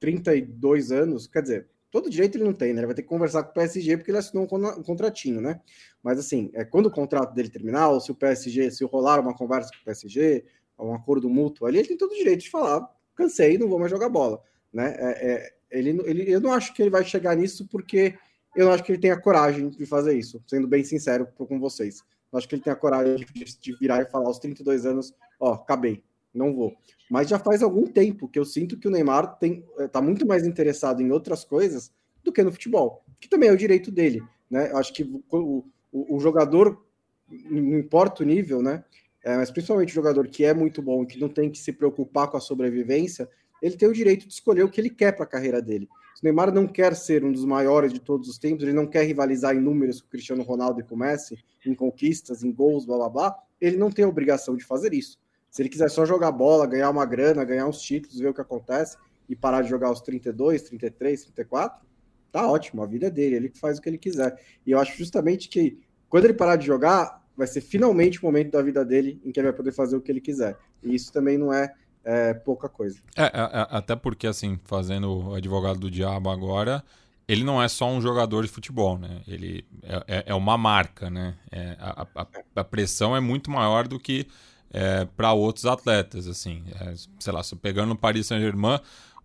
32 0.00 0.90
anos, 0.90 1.26
quer 1.26 1.42
dizer, 1.42 1.68
todo 1.94 2.10
direito 2.10 2.36
ele 2.36 2.42
não 2.42 2.52
tem, 2.52 2.72
né? 2.72 2.80
Ele 2.80 2.86
vai 2.86 2.94
ter 2.96 3.02
que 3.02 3.08
conversar 3.08 3.44
com 3.44 3.50
o 3.50 3.54
PSG 3.54 3.96
porque 3.96 4.10
ele 4.10 4.18
assinou 4.18 4.42
um, 4.42 4.82
contratinho, 4.82 5.40
né? 5.40 5.60
Mas 6.02 6.18
assim, 6.18 6.50
é, 6.52 6.64
quando 6.64 6.86
o 6.86 6.90
contrato 6.90 7.32
dele 7.32 7.48
terminar, 7.48 7.88
ou 7.90 8.00
se 8.00 8.10
o 8.10 8.16
PSG, 8.16 8.68
se 8.72 8.84
rolar 8.84 9.20
uma 9.20 9.32
conversa 9.32 9.70
com 9.70 9.80
o 9.80 9.84
PSG, 9.84 10.44
um 10.76 10.92
acordo 10.92 11.30
mútuo 11.30 11.68
ali, 11.68 11.78
ele 11.78 11.86
tem 11.86 11.96
todo 11.96 12.10
o 12.10 12.16
direito 12.16 12.40
de 12.40 12.50
falar, 12.50 12.84
cansei, 13.14 13.56
não 13.56 13.68
vou 13.68 13.78
mais 13.78 13.92
jogar 13.92 14.08
bola, 14.08 14.42
né? 14.72 14.92
É, 14.98 15.30
é, 15.30 15.54
ele, 15.70 15.90
ele, 16.04 16.32
eu 16.32 16.40
não 16.40 16.52
acho 16.52 16.74
que 16.74 16.82
ele 16.82 16.90
vai 16.90 17.04
chegar 17.04 17.36
nisso 17.36 17.68
porque 17.70 18.18
eu 18.56 18.66
não 18.66 18.72
acho 18.72 18.82
que 18.82 18.90
ele 18.90 19.00
tenha 19.00 19.16
coragem 19.16 19.68
de 19.68 19.86
fazer 19.86 20.18
isso, 20.18 20.42
sendo 20.48 20.66
bem 20.66 20.82
sincero 20.82 21.28
com 21.36 21.60
vocês. 21.60 22.02
Eu 22.32 22.38
acho 22.38 22.48
que 22.48 22.56
ele 22.56 22.62
tem 22.62 22.72
a 22.72 22.76
coragem 22.76 23.24
de, 23.32 23.44
de 23.60 23.72
virar 23.76 24.02
e 24.02 24.10
falar 24.10 24.26
aos 24.26 24.40
32 24.40 24.84
anos, 24.84 25.14
ó, 25.38 25.52
acabei, 25.52 26.02
não 26.34 26.54
vou. 26.54 26.74
Mas 27.10 27.28
já 27.28 27.38
faz 27.38 27.62
algum 27.62 27.86
tempo 27.86 28.28
que 28.28 28.38
eu 28.38 28.44
sinto 28.44 28.78
que 28.78 28.88
o 28.88 28.90
Neymar 28.90 29.38
tem, 29.38 29.64
eh, 29.78 29.88
tá 29.88 30.02
muito 30.02 30.26
mais 30.26 30.46
interessado 30.46 31.00
em 31.00 31.10
outras 31.10 31.44
coisas 31.44 31.92
do 32.22 32.32
que 32.32 32.42
no 32.42 32.50
futebol, 32.50 33.04
que 33.20 33.28
também 33.28 33.48
é 33.48 33.52
o 33.52 33.56
direito 33.56 33.90
dele, 33.90 34.22
né? 34.50 34.70
Eu 34.72 34.78
acho 34.78 34.92
que 34.92 35.02
o, 35.30 35.64
o, 35.92 36.16
o 36.16 36.18
jogador, 36.18 36.82
não 37.28 37.78
importa 37.78 38.22
o 38.22 38.26
nível, 38.26 38.62
né? 38.62 38.82
É, 39.22 39.36
mas 39.36 39.50
principalmente 39.50 39.90
o 39.90 39.94
jogador 39.94 40.28
que 40.28 40.44
é 40.44 40.52
muito 40.52 40.82
bom, 40.82 41.06
que 41.06 41.18
não 41.18 41.28
tem 41.28 41.50
que 41.50 41.58
se 41.58 41.72
preocupar 41.72 42.28
com 42.28 42.36
a 42.36 42.40
sobrevivência, 42.40 43.28
ele 43.62 43.76
tem 43.76 43.88
o 43.88 43.92
direito 43.92 44.26
de 44.26 44.34
escolher 44.34 44.62
o 44.62 44.68
que 44.68 44.78
ele 44.78 44.90
quer 44.90 45.12
para 45.12 45.24
a 45.24 45.28
carreira 45.28 45.62
dele. 45.62 45.88
Se 46.14 46.22
o 46.22 46.24
Neymar 46.24 46.52
não 46.52 46.66
quer 46.66 46.94
ser 46.94 47.24
um 47.24 47.32
dos 47.32 47.44
maiores 47.44 47.92
de 47.92 47.98
todos 48.00 48.28
os 48.28 48.38
tempos, 48.38 48.62
ele 48.62 48.74
não 48.74 48.86
quer 48.86 49.04
rivalizar 49.04 49.56
em 49.56 49.60
números 49.60 50.02
com 50.02 50.08
o 50.08 50.10
Cristiano 50.10 50.42
Ronaldo 50.42 50.80
e 50.80 50.84
com 50.84 50.94
o 50.94 50.98
Messi, 50.98 51.38
em 51.64 51.74
conquistas, 51.74 52.44
em 52.44 52.52
gols, 52.52 52.84
blá 52.84 52.98
blá 52.98 53.08
blá, 53.08 53.38
ele 53.58 53.78
não 53.78 53.90
tem 53.90 54.04
a 54.04 54.08
obrigação 54.08 54.54
de 54.54 54.64
fazer 54.64 54.92
isso. 54.92 55.18
Se 55.54 55.62
ele 55.62 55.68
quiser 55.68 55.88
só 55.88 56.04
jogar 56.04 56.32
bola, 56.32 56.66
ganhar 56.66 56.90
uma 56.90 57.06
grana, 57.06 57.44
ganhar 57.44 57.68
uns 57.68 57.80
títulos, 57.80 58.18
ver 58.18 58.28
o 58.28 58.34
que 58.34 58.40
acontece 58.40 58.96
e 59.28 59.36
parar 59.36 59.62
de 59.62 59.68
jogar 59.68 59.86
aos 59.86 60.00
32, 60.00 60.62
33, 60.62 61.26
34, 61.26 61.86
tá 62.32 62.50
ótimo, 62.50 62.82
a 62.82 62.86
vida 62.86 63.06
é 63.06 63.10
dele, 63.10 63.36
ele 63.36 63.48
faz 63.50 63.78
o 63.78 63.80
que 63.80 63.88
ele 63.88 63.96
quiser. 63.96 64.36
E 64.66 64.72
eu 64.72 64.80
acho 64.80 64.98
justamente 64.98 65.48
que 65.48 65.78
quando 66.08 66.24
ele 66.24 66.34
parar 66.34 66.56
de 66.56 66.66
jogar, 66.66 67.22
vai 67.36 67.46
ser 67.46 67.60
finalmente 67.60 68.18
o 68.18 68.24
momento 68.24 68.50
da 68.50 68.62
vida 68.62 68.84
dele 68.84 69.20
em 69.24 69.30
que 69.30 69.38
ele 69.38 69.46
vai 69.46 69.56
poder 69.56 69.70
fazer 69.70 69.94
o 69.94 70.00
que 70.00 70.10
ele 70.10 70.20
quiser. 70.20 70.58
E 70.82 70.92
isso 70.92 71.12
também 71.12 71.38
não 71.38 71.52
é, 71.52 71.72
é 72.02 72.34
pouca 72.34 72.68
coisa. 72.68 72.98
É, 73.14 73.22
é, 73.22 73.26
é 73.26 73.66
até 73.70 73.94
porque, 73.94 74.26
assim, 74.26 74.58
fazendo 74.64 75.28
o 75.28 75.34
advogado 75.34 75.78
do 75.78 75.88
diabo 75.88 76.30
agora, 76.30 76.82
ele 77.28 77.44
não 77.44 77.62
é 77.62 77.68
só 77.68 77.88
um 77.88 78.00
jogador 78.00 78.42
de 78.42 78.50
futebol, 78.50 78.98
né? 78.98 79.22
Ele 79.24 79.64
é, 79.84 80.04
é, 80.08 80.24
é 80.26 80.34
uma 80.34 80.58
marca, 80.58 81.08
né? 81.08 81.36
É, 81.52 81.76
a, 81.78 82.08
a, 82.12 82.26
a, 82.56 82.64
pressão 82.64 83.14
é 83.14 83.20
muito 83.20 83.52
maior 83.52 83.86
do 83.86 84.00
que 84.00 84.26
é, 84.74 85.04
para 85.16 85.32
outros 85.32 85.64
atletas, 85.64 86.26
assim. 86.26 86.64
É, 86.80 86.94
sei 87.20 87.32
lá, 87.32 87.42
se 87.44 87.54
pegando 87.54 87.92
o 87.92 87.96
Paris 87.96 88.26
Saint-Germain, 88.26 88.80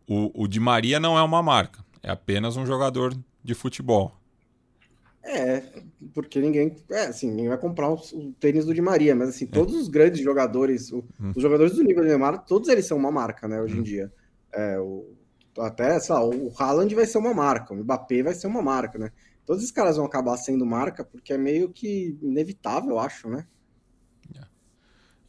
o, 0.08 0.44
o 0.44 0.48
Di 0.48 0.60
Maria 0.60 1.00
não 1.00 1.18
é 1.18 1.24
uma 1.24 1.42
marca, 1.42 1.84
é 2.04 2.12
apenas 2.12 2.56
um 2.56 2.66
jogador 2.66 3.18
de 3.44 3.56
futebol. 3.56 4.14
É, 5.24 5.64
porque 6.14 6.40
ninguém, 6.40 6.76
é, 6.92 7.08
assim, 7.08 7.30
ninguém 7.30 7.50
vai 7.50 7.58
comprar 7.58 7.90
o, 7.90 7.96
o 7.96 8.32
tênis 8.40 8.66
do 8.66 8.74
Di 8.74 8.82
Maria, 8.82 9.16
mas 9.16 9.30
assim, 9.30 9.48
todos 9.48 9.74
os 9.74 9.88
grandes 9.88 10.22
jogadores, 10.22 10.92
o, 10.92 11.00
hum. 11.20 11.34
os 11.36 11.42
jogadores 11.42 11.74
do 11.74 11.84
nível 11.84 12.04
do 12.04 12.08
Neymar, 12.08 12.46
todos 12.46 12.70
eles 12.70 12.86
são 12.86 12.98
uma 12.98 13.12
marca, 13.12 13.48
né, 13.48 13.60
hoje 13.60 13.76
hum. 13.76 13.80
em 13.80 13.84
dia. 13.84 14.14
É, 14.54 14.80
o, 14.80 15.14
até, 15.58 16.00
sei 16.00 16.14
lá, 16.14 16.24
o 16.24 16.54
Haaland 16.58 16.94
vai 16.94 17.06
ser 17.06 17.18
uma 17.18 17.34
marca, 17.34 17.74
o 17.74 17.78
Mbappé 17.78 18.24
vai 18.24 18.34
ser 18.34 18.48
uma 18.48 18.62
marca, 18.62 18.98
né? 19.00 19.12
Todos 19.46 19.64
esses 19.64 19.74
caras 19.74 19.98
vão 19.98 20.06
acabar 20.06 20.38
sendo 20.38 20.64
marca 20.66 21.04
porque 21.04 21.34
é 21.34 21.38
meio 21.38 21.70
que 21.70 22.18
inevitável, 22.22 22.92
eu 22.92 23.00
acho, 23.00 23.28
né? 23.28 23.46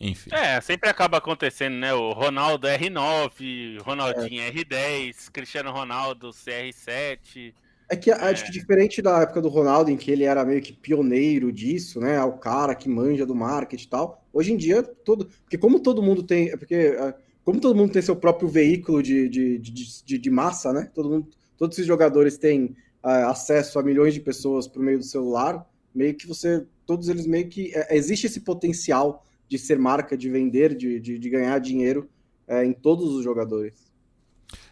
Enfim. 0.00 0.30
É, 0.32 0.58
sempre 0.62 0.88
acaba 0.88 1.18
acontecendo, 1.18 1.74
né? 1.74 1.92
O 1.92 2.12
Ronaldo 2.12 2.66
R9, 2.66 3.82
Ronaldinho 3.82 4.40
é. 4.40 4.50
R10, 4.50 5.30
Cristiano 5.30 5.70
Ronaldo 5.70 6.30
CR7. 6.30 7.52
É 7.90 7.96
que 7.96 8.10
é. 8.10 8.14
acho 8.14 8.46
que 8.46 8.50
diferente 8.50 9.02
da 9.02 9.20
época 9.20 9.42
do 9.42 9.48
Ronaldo, 9.48 9.90
em 9.90 9.98
que 9.98 10.10
ele 10.10 10.24
era 10.24 10.42
meio 10.44 10.62
que 10.62 10.72
pioneiro 10.72 11.52
disso, 11.52 12.00
né? 12.00 12.22
O 12.22 12.32
cara 12.32 12.74
que 12.74 12.88
manja 12.88 13.26
do 13.26 13.34
marketing 13.34 13.84
e 13.84 13.88
tal. 13.88 14.24
Hoje 14.32 14.52
em 14.52 14.56
dia, 14.56 14.82
todo. 14.82 15.26
Porque 15.42 15.58
como 15.58 15.80
todo 15.80 16.02
mundo 16.02 16.22
tem. 16.22 16.48
É 16.50 16.56
porque. 16.56 16.74
É, 16.74 17.14
como 17.44 17.60
todo 17.60 17.76
mundo 17.76 17.92
tem 17.92 18.00
seu 18.00 18.14
próprio 18.14 18.48
veículo 18.48 19.02
de, 19.02 19.28
de, 19.28 19.58
de, 19.58 20.18
de 20.18 20.30
massa, 20.30 20.72
né? 20.72 20.88
Todo 20.94 21.10
mundo, 21.10 21.28
todos 21.58 21.76
esses 21.76 21.86
jogadores 21.86 22.38
têm 22.38 22.76
uh, 23.02 23.28
acesso 23.28 23.78
a 23.78 23.82
milhões 23.82 24.14
de 24.14 24.20
pessoas 24.20 24.68
por 24.68 24.80
meio 24.80 24.98
do 24.98 25.04
celular. 25.04 25.66
Meio 25.94 26.14
que 26.14 26.26
você. 26.26 26.64
Todos 26.86 27.08
eles 27.08 27.26
meio 27.26 27.48
que. 27.48 27.72
É, 27.74 27.96
existe 27.96 28.26
esse 28.26 28.40
potencial 28.40 29.26
de 29.50 29.58
ser 29.58 29.80
marca, 29.80 30.16
de 30.16 30.30
vender, 30.30 30.76
de, 30.76 31.00
de, 31.00 31.18
de 31.18 31.28
ganhar 31.28 31.58
dinheiro 31.58 32.08
é, 32.46 32.64
em 32.64 32.72
todos 32.72 33.12
os 33.12 33.24
jogadores. 33.24 33.92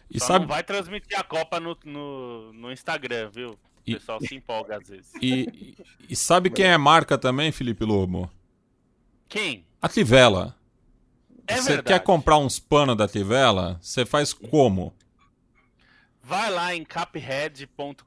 E 0.09 0.17
Só 0.19 0.27
sabe... 0.27 0.45
não 0.45 0.47
vai 0.47 0.63
transmitir 0.63 1.19
a 1.19 1.23
Copa 1.23 1.59
no, 1.59 1.77
no, 1.83 2.53
no 2.53 2.71
Instagram, 2.71 3.29
viu? 3.29 3.49
O 3.51 3.57
e... 3.85 3.93
pessoal 3.95 4.21
se 4.21 4.33
empolga 4.33 4.77
às 4.77 4.87
vezes. 4.87 5.11
E, 5.21 5.75
e, 6.09 6.15
sabe 6.15 6.49
quem 6.49 6.65
é 6.65 6.77
marca 6.77 7.17
também, 7.17 7.51
Felipe 7.51 7.83
Lobo? 7.83 8.31
Quem? 9.27 9.65
A 9.81 9.89
Tivela. 9.89 10.55
É 11.45 11.57
você 11.57 11.73
verdade. 11.73 11.87
quer 11.87 11.99
comprar 12.03 12.37
uns 12.37 12.57
panos 12.57 12.95
da 12.95 13.07
Tivela? 13.07 13.77
Você 13.81 14.05
faz 14.05 14.31
como? 14.31 14.93
Vai 16.23 16.49
lá 16.49 16.73
em 16.73 16.85
caphead.com.br 16.85 18.03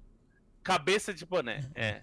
Cabeça 0.63 1.15
de 1.15 1.25
boné, 1.25 1.71
é. 1.75 2.03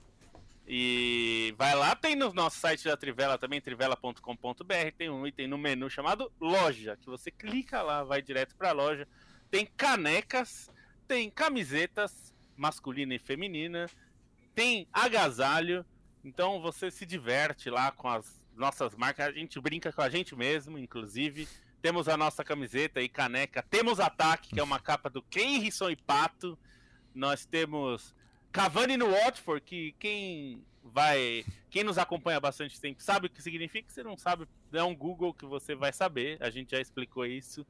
E 0.65 1.53
vai 1.57 1.75
lá, 1.75 1.93
tem 1.95 2.15
no 2.15 2.33
nosso 2.33 2.57
site 2.59 2.85
da 2.85 2.95
Trivela 2.97 3.37
também, 3.37 3.61
trivela.com.br, 3.61 4.91
tem 4.97 5.09
um 5.09 5.27
item 5.27 5.47
no 5.47 5.57
menu 5.57 5.89
chamado 5.89 6.31
Loja, 6.39 6.95
que 6.97 7.07
você 7.07 7.31
clica 7.31 7.81
lá, 7.81 8.03
vai 8.03 8.21
direto 8.21 8.55
para 8.55 8.69
a 8.69 8.73
loja. 8.73 9.07
Tem 9.49 9.65
canecas, 9.65 10.69
tem 11.07 11.29
camisetas 11.29 12.27
masculina 12.57 13.13
e 13.13 13.19
feminina, 13.19 13.87
tem 14.55 14.87
agasalho, 14.91 15.85
então 16.25 16.59
você 16.59 16.89
se 16.89 17.05
diverte 17.05 17.69
lá 17.69 17.91
com 17.91 18.09
as 18.09 18.41
nossas 18.57 18.95
marcas, 18.95 19.27
a 19.27 19.31
gente 19.31 19.59
brinca 19.59 19.91
com 19.91 20.01
a 20.01 20.09
gente 20.09 20.35
mesmo, 20.35 20.77
inclusive. 20.77 21.47
Temos 21.81 22.07
a 22.07 22.17
nossa 22.17 22.43
camiseta 22.43 23.01
e 23.01 23.07
caneca. 23.07 23.63
Temos 23.63 23.99
Ataque, 23.99 24.49
que 24.49 24.59
é 24.59 24.63
uma 24.63 24.79
capa 24.79 25.09
do 25.09 25.21
Kenrisson 25.21 25.89
e 25.89 25.95
Pato. 25.95 26.57
Nós 27.13 27.45
temos 27.45 28.13
Cavani 28.51 28.97
no 28.97 29.11
Watford, 29.11 29.61
que 29.61 29.95
quem 29.99 30.63
vai. 30.83 31.45
Quem 31.69 31.83
nos 31.83 31.97
acompanha 31.97 32.37
há 32.37 32.41
bastante 32.41 32.79
tempo 32.79 33.01
sabe 33.01 33.27
o 33.27 33.29
que 33.29 33.41
significa. 33.41 33.89
Se 33.91 34.03
não 34.03 34.17
sabe, 34.17 34.47
é 34.73 34.83
um 34.83 34.95
Google 34.95 35.33
que 35.33 35.45
você 35.45 35.75
vai 35.75 35.93
saber. 35.93 36.37
A 36.41 36.49
gente 36.49 36.71
já 36.71 36.81
explicou 36.81 37.25
isso 37.25 37.65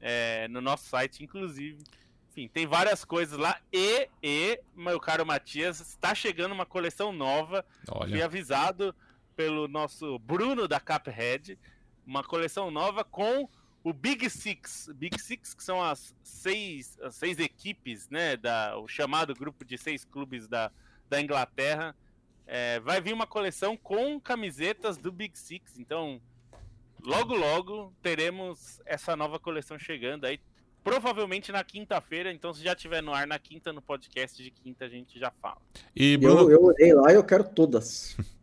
é, 0.00 0.46
no 0.48 0.60
nosso 0.60 0.88
site, 0.88 1.24
inclusive. 1.24 1.82
Enfim, 2.30 2.48
tem 2.48 2.66
várias 2.66 3.04
coisas 3.04 3.36
lá. 3.36 3.60
E, 3.72 4.08
e 4.22 4.60
meu 4.74 5.00
caro 5.00 5.26
Matias, 5.26 5.80
está 5.80 6.14
chegando 6.14 6.52
uma 6.52 6.66
coleção 6.66 7.12
nova. 7.12 7.64
Olha. 7.88 8.10
Fui 8.10 8.22
avisado 8.22 8.94
pelo 9.40 9.66
nosso 9.66 10.18
Bruno 10.18 10.68
da 10.68 10.78
Caphead, 10.78 11.58
uma 12.06 12.22
coleção 12.22 12.70
nova 12.70 13.02
com 13.02 13.48
o 13.82 13.90
Big 13.90 14.28
Six. 14.28 14.90
Big 14.94 15.18
Six, 15.18 15.54
que 15.54 15.64
são 15.64 15.82
as 15.82 16.14
seis, 16.22 16.98
as 17.00 17.14
seis 17.14 17.38
equipes, 17.38 18.06
né? 18.10 18.36
Da, 18.36 18.76
o 18.76 18.86
chamado 18.86 19.34
grupo 19.34 19.64
de 19.64 19.78
seis 19.78 20.04
clubes 20.04 20.46
da, 20.46 20.70
da 21.08 21.22
Inglaterra. 21.22 21.96
É, 22.46 22.80
vai 22.80 23.00
vir 23.00 23.14
uma 23.14 23.26
coleção 23.26 23.78
com 23.78 24.20
camisetas 24.20 24.98
do 24.98 25.10
Big 25.10 25.38
Six. 25.38 25.78
Então, 25.78 26.20
logo, 27.02 27.34
logo 27.34 27.94
teremos 28.02 28.78
essa 28.84 29.16
nova 29.16 29.38
coleção 29.38 29.78
chegando 29.78 30.26
aí. 30.26 30.38
Provavelmente 30.84 31.50
na 31.50 31.64
quinta-feira, 31.64 32.30
então 32.30 32.52
se 32.52 32.62
já 32.62 32.74
tiver 32.74 33.02
no 33.02 33.14
ar 33.14 33.26
na 33.26 33.38
quinta, 33.38 33.72
no 33.72 33.80
podcast 33.80 34.42
de 34.42 34.50
quinta, 34.50 34.84
a 34.84 34.88
gente 34.90 35.18
já 35.18 35.30
fala. 35.30 35.62
E 35.96 36.18
Bruno... 36.18 36.42
eu, 36.42 36.50
eu 36.50 36.62
olhei 36.62 36.92
lá 36.92 37.10
e 37.10 37.14
eu 37.14 37.24
quero 37.24 37.44
todas. 37.44 38.14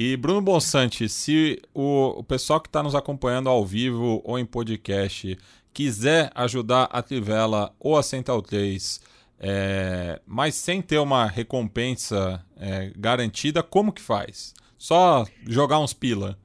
E 0.00 0.16
Bruno 0.16 0.40
Bonsante, 0.40 1.08
se 1.08 1.60
o, 1.74 2.20
o 2.20 2.22
pessoal 2.22 2.60
que 2.60 2.68
está 2.68 2.84
nos 2.84 2.94
acompanhando 2.94 3.48
ao 3.48 3.66
vivo 3.66 4.22
ou 4.24 4.38
em 4.38 4.46
podcast 4.46 5.36
quiser 5.74 6.30
ajudar 6.36 6.84
a 6.92 7.02
Trivela 7.02 7.74
ou 7.80 7.98
a 7.98 8.02
Central 8.04 8.40
3, 8.40 9.00
é, 9.40 10.20
mas 10.24 10.54
sem 10.54 10.80
ter 10.80 10.98
uma 10.98 11.26
recompensa 11.26 12.40
é, 12.56 12.92
garantida, 12.96 13.60
como 13.60 13.92
que 13.92 14.00
faz? 14.00 14.54
Só 14.78 15.26
jogar 15.44 15.80
uns 15.80 15.92
pila? 15.92 16.38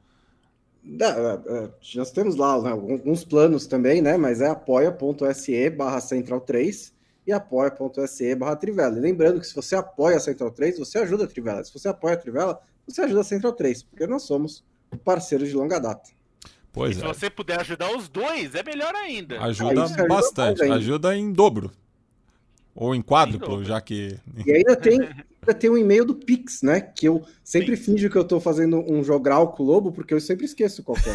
É, 1.00 1.06
é, 1.06 1.70
nós 1.94 2.10
temos 2.10 2.36
lá 2.36 2.60
né, 2.60 2.72
alguns 2.72 3.24
planos 3.24 3.68
também, 3.68 4.02
né? 4.02 4.18
Mas 4.18 4.42
é 4.42 4.48
apoia.se 4.48 5.70
barra 5.70 6.02
Central 6.02 6.42
3 6.42 6.92
e 7.28 7.32
apoia.se 7.32 8.34
barra 8.34 8.56
Trivela. 8.56 8.98
E 8.98 9.02
lembrando 9.02 9.40
que 9.40 9.46
se 9.46 9.54
você 9.54 9.76
apoia 9.76 10.18
a 10.18 10.20
Central 10.20 10.50
3, 10.50 10.80
você 10.80 10.98
ajuda 10.98 11.26
a 11.26 11.28
Trivela. 11.28 11.64
Se 11.64 11.72
você 11.72 11.88
apoia 11.88 12.16
a 12.16 12.18
Trivela, 12.18 12.60
você 12.88 13.02
ajuda 13.02 13.22
a 13.22 13.24
Central 13.24 13.54
3, 13.54 13.84
porque 13.84 14.08
nós 14.08 14.24
somos 14.24 14.64
parceiros 15.04 15.50
de 15.50 15.56
longa 15.56 15.80
data. 15.80 16.10
Pois 16.72 16.98
e 16.98 17.00
se 17.00 17.06
é. 17.06 17.08
você 17.08 17.30
puder 17.30 17.60
ajudar 17.60 17.96
os 17.96 18.10
dois, 18.10 18.56
é 18.56 18.64
melhor 18.64 18.94
ainda. 18.96 19.42
Ajuda, 19.42 19.84
ajuda 19.84 20.08
bastante, 20.08 20.64
ajuda 20.64 21.16
em 21.16 21.32
dobro. 21.32 21.72
Ou 22.76 22.96
em 22.96 23.02
quádruplo, 23.02 23.64
já 23.64 23.80
que. 23.80 24.18
E 24.44 24.52
ainda 24.52 24.76
tem, 24.76 24.98
tem 25.60 25.70
um 25.70 25.78
e-mail 25.78 26.04
do 26.04 26.16
Pix, 26.16 26.64
né? 26.64 26.82
Que 26.82 27.08
eu 27.08 27.24
sempre 27.44 27.78
finjo 27.78 28.10
que 28.10 28.18
eu 28.18 28.26
tô 28.26 28.40
fazendo 28.40 28.80
um 28.92 29.04
jogral 29.04 29.52
com 29.52 29.62
o 29.62 29.66
Lobo, 29.68 29.92
porque 29.92 30.14
eu 30.14 30.20
sempre 30.20 30.46
esqueço 30.46 30.82
qual 30.82 30.98
é. 30.98 31.12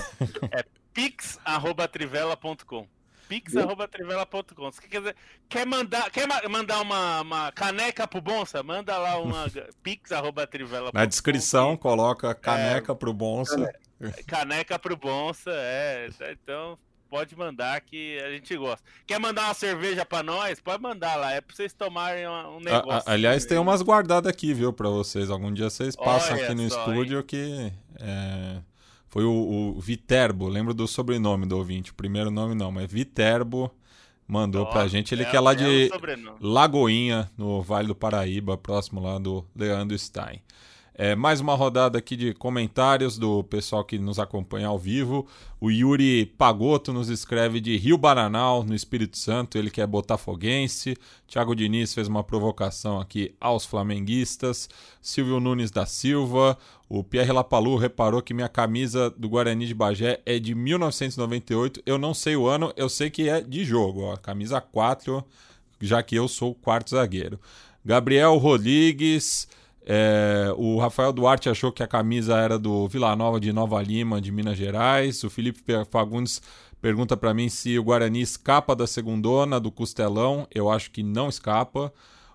é 0.61 0.64
pix.trivela.com 0.95 2.87
pix.trivela.com. 3.29 4.72
Você 4.72 4.89
quer, 4.89 4.99
dizer, 5.01 5.16
quer 5.49 5.66
mandar, 5.66 6.11
quer 6.11 6.26
mandar 6.49 6.81
uma, 6.81 7.20
uma 7.20 7.53
caneca 7.53 8.09
pro 8.09 8.20
Bonsa? 8.20 8.62
Manda 8.62 8.97
lá 8.97 9.18
uma 9.18 9.47
pix.trivela.com. 9.83 10.97
Na 10.97 11.05
descrição, 11.05 11.76
coloca 11.76 12.35
caneca 12.35 12.93
é, 12.93 12.95
pro 12.95 13.12
Bonsa. 13.12 13.70
Caneca, 14.26 14.79
pro 14.79 14.97
Bonsa, 14.97 15.51
é. 15.53 16.09
Então, 16.31 16.79
pode 17.09 17.37
mandar 17.37 17.81
que 17.81 18.18
a 18.20 18.31
gente 18.31 18.57
gosta. 18.57 18.85
Quer 19.07 19.18
mandar 19.18 19.47
uma 19.47 19.55
cerveja 19.55 20.05
para 20.05 20.22
nós? 20.22 20.61
Pode 20.61 20.83
mandar 20.83 21.16
lá, 21.16 21.33
é 21.33 21.41
para 21.41 21.55
vocês 21.55 21.72
tomarem 21.72 22.26
um 22.29 22.61
negócio. 22.61 23.09
A, 23.09 23.12
aliás, 23.12 23.45
tem 23.45 23.59
umas 23.59 23.83
guardadas 23.83 24.31
aqui, 24.31 24.55
viu, 24.55 24.72
para 24.72 24.89
vocês. 24.89 25.31
Algum 25.31 25.53
dia 25.53 25.68
vocês 25.68 25.97
passam 25.97 26.37
Olha 26.37 26.45
aqui 26.45 26.55
no 26.55 26.70
só, 26.70 26.81
estúdio 26.81 27.18
hein? 27.18 27.24
que 27.26 27.72
é, 28.01 28.59
foi 29.09 29.25
o, 29.25 29.75
o, 29.77 29.81
Viterbo, 29.81 30.49
lembro 30.49 30.75
do 30.75 30.87
sobrenome 30.87 31.47
do 31.47 31.57
ouvinte, 31.57 31.91
o 31.91 31.95
primeiro 31.95 32.31
nome 32.31 32.55
não, 32.55 32.71
mas 32.71 32.91
Viterbo 32.91 33.71
mandou 34.27 34.65
para 34.67 34.81
pra 34.81 34.89
gente. 34.89 35.15
Ele 35.15 35.23
é, 35.23 35.25
que 35.25 35.37
é 35.37 35.41
lá 35.41 35.55
de 35.55 35.87
é 35.87 35.89
Lagoinha, 36.41 37.31
no 37.37 37.63
Vale 37.63 37.89
do 37.89 37.95
Paraíba, 37.95 38.59
próximo 38.59 39.01
lá 39.01 39.19
do 39.19 39.45
Leandro 39.57 39.99
Stein. 39.99 40.43
É, 41.01 41.15
mais 41.15 41.41
uma 41.41 41.55
rodada 41.55 41.97
aqui 41.97 42.17
de 42.17 42.35
comentários 42.35 43.17
do 43.17 43.45
pessoal 43.45 43.85
que 43.85 44.01
nos 44.01 44.19
acompanha 44.19 44.67
ao 44.67 44.77
vivo. 44.77 45.29
O 45.61 45.71
Yuri 45.71 46.27
Pagoto 46.27 46.93
nos 46.93 47.09
escreve 47.09 47.61
de 47.61 47.77
Rio 47.77 47.97
Bananal, 47.97 48.65
no 48.65 48.75
Espírito 48.75 49.17
Santo, 49.17 49.57
ele 49.57 49.71
que 49.71 49.81
é 49.81 49.87
botafoguense. 49.87 50.97
Tiago 51.29 51.55
Diniz 51.55 51.95
fez 51.95 52.09
uma 52.09 52.25
provocação 52.25 53.01
aqui 53.01 53.33
aos 53.41 53.65
flamenguistas. 53.65 54.69
Silvio 55.01 55.39
Nunes 55.39 55.71
da 55.71 55.87
Silva. 55.87 56.59
O 56.89 57.05
Pierre 57.05 57.32
Lapalu 57.32 57.76
reparou 57.76 58.22
que 58.22 58.32
minha 58.32 58.49
camisa 58.49 59.11
do 59.11 59.28
Guarani 59.28 59.66
de 59.66 59.74
Bagé 59.74 60.20
é 60.24 60.39
de 60.39 60.55
1998. 60.55 61.82
Eu 61.84 61.99
não 61.99 62.14
sei 62.14 62.34
o 62.34 62.47
ano, 62.47 62.72
eu 62.76 62.89
sei 62.89 63.11
que 63.11 63.28
é 63.28 63.43
de 63.43 63.62
jogo. 63.62 64.05
Ó, 64.05 64.16
camisa 64.16 64.59
4, 64.59 65.22
já 65.80 66.03
que 66.03 66.16
eu 66.16 66.26
sou 66.26 66.53
o 66.53 66.55
quarto 66.55 66.91
zagueiro. 66.91 67.39
Gabriel 67.84 68.36
Rodrigues. 68.39 69.49
É, 69.91 70.53
o 70.59 70.78
Rafael 70.78 71.12
Duarte 71.14 71.49
achou 71.49 71.72
que 71.72 71.82
a 71.82 71.86
camisa 71.86 72.36
era 72.36 72.59
do 72.59 72.86
Vila 72.89 73.16
Nova 73.16 73.41
de 73.41 73.51
Nova 73.55 73.80
Lima, 73.80 74.20
de 74.20 74.30
Minas 74.30 74.57
Gerais. 74.57 75.24
O 75.24 75.30
Felipe 75.30 75.62
Fagundes 75.91 76.43
pergunta 76.80 77.16
para 77.16 77.32
mim 77.32 77.49
se 77.49 77.78
o 77.78 77.84
Guarani 77.84 78.20
escapa 78.20 78.76
da 78.76 78.86
segundona 78.86 79.59
do 79.59 79.70
Costelão. 79.70 80.47
Eu 80.55 80.70
acho 80.70 80.91
que 80.91 81.03
não 81.03 81.28
escapa. 81.28 81.93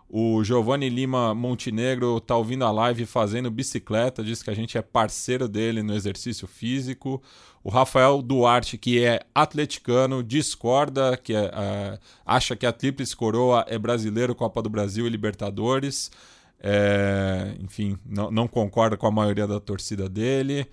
O 0.09 0.43
Giovanni 0.43 0.89
Lima 0.89 1.33
Montenegro 1.33 2.19
tá 2.19 2.35
ouvindo 2.37 2.65
a 2.65 2.71
live 2.71 3.05
fazendo 3.05 3.49
bicicleta, 3.49 4.23
diz 4.23 4.43
que 4.43 4.49
a 4.49 4.53
gente 4.53 4.77
é 4.77 4.81
parceiro 4.81 5.47
dele 5.47 5.81
no 5.81 5.95
exercício 5.95 6.47
físico. 6.47 7.21
O 7.63 7.69
Rafael 7.69 8.21
Duarte, 8.21 8.77
que 8.77 9.03
é 9.03 9.21
atleticano, 9.33 10.21
discorda, 10.21 11.15
que 11.17 11.33
é, 11.33 11.45
é, 11.45 11.99
acha 12.25 12.55
que 12.55 12.65
a 12.65 12.73
Tríplice 12.73 13.15
Coroa 13.15 13.65
é 13.67 13.79
brasileiro, 13.79 14.35
Copa 14.35 14.61
do 14.61 14.69
Brasil 14.69 15.07
e 15.07 15.09
Libertadores. 15.09 16.11
É, 16.59 17.55
enfim, 17.59 17.97
não, 18.05 18.29
não, 18.29 18.47
concorda 18.47 18.95
com 18.95 19.07
a 19.07 19.11
maioria 19.11 19.47
da 19.47 19.59
torcida 19.59 20.07
dele. 20.07 20.67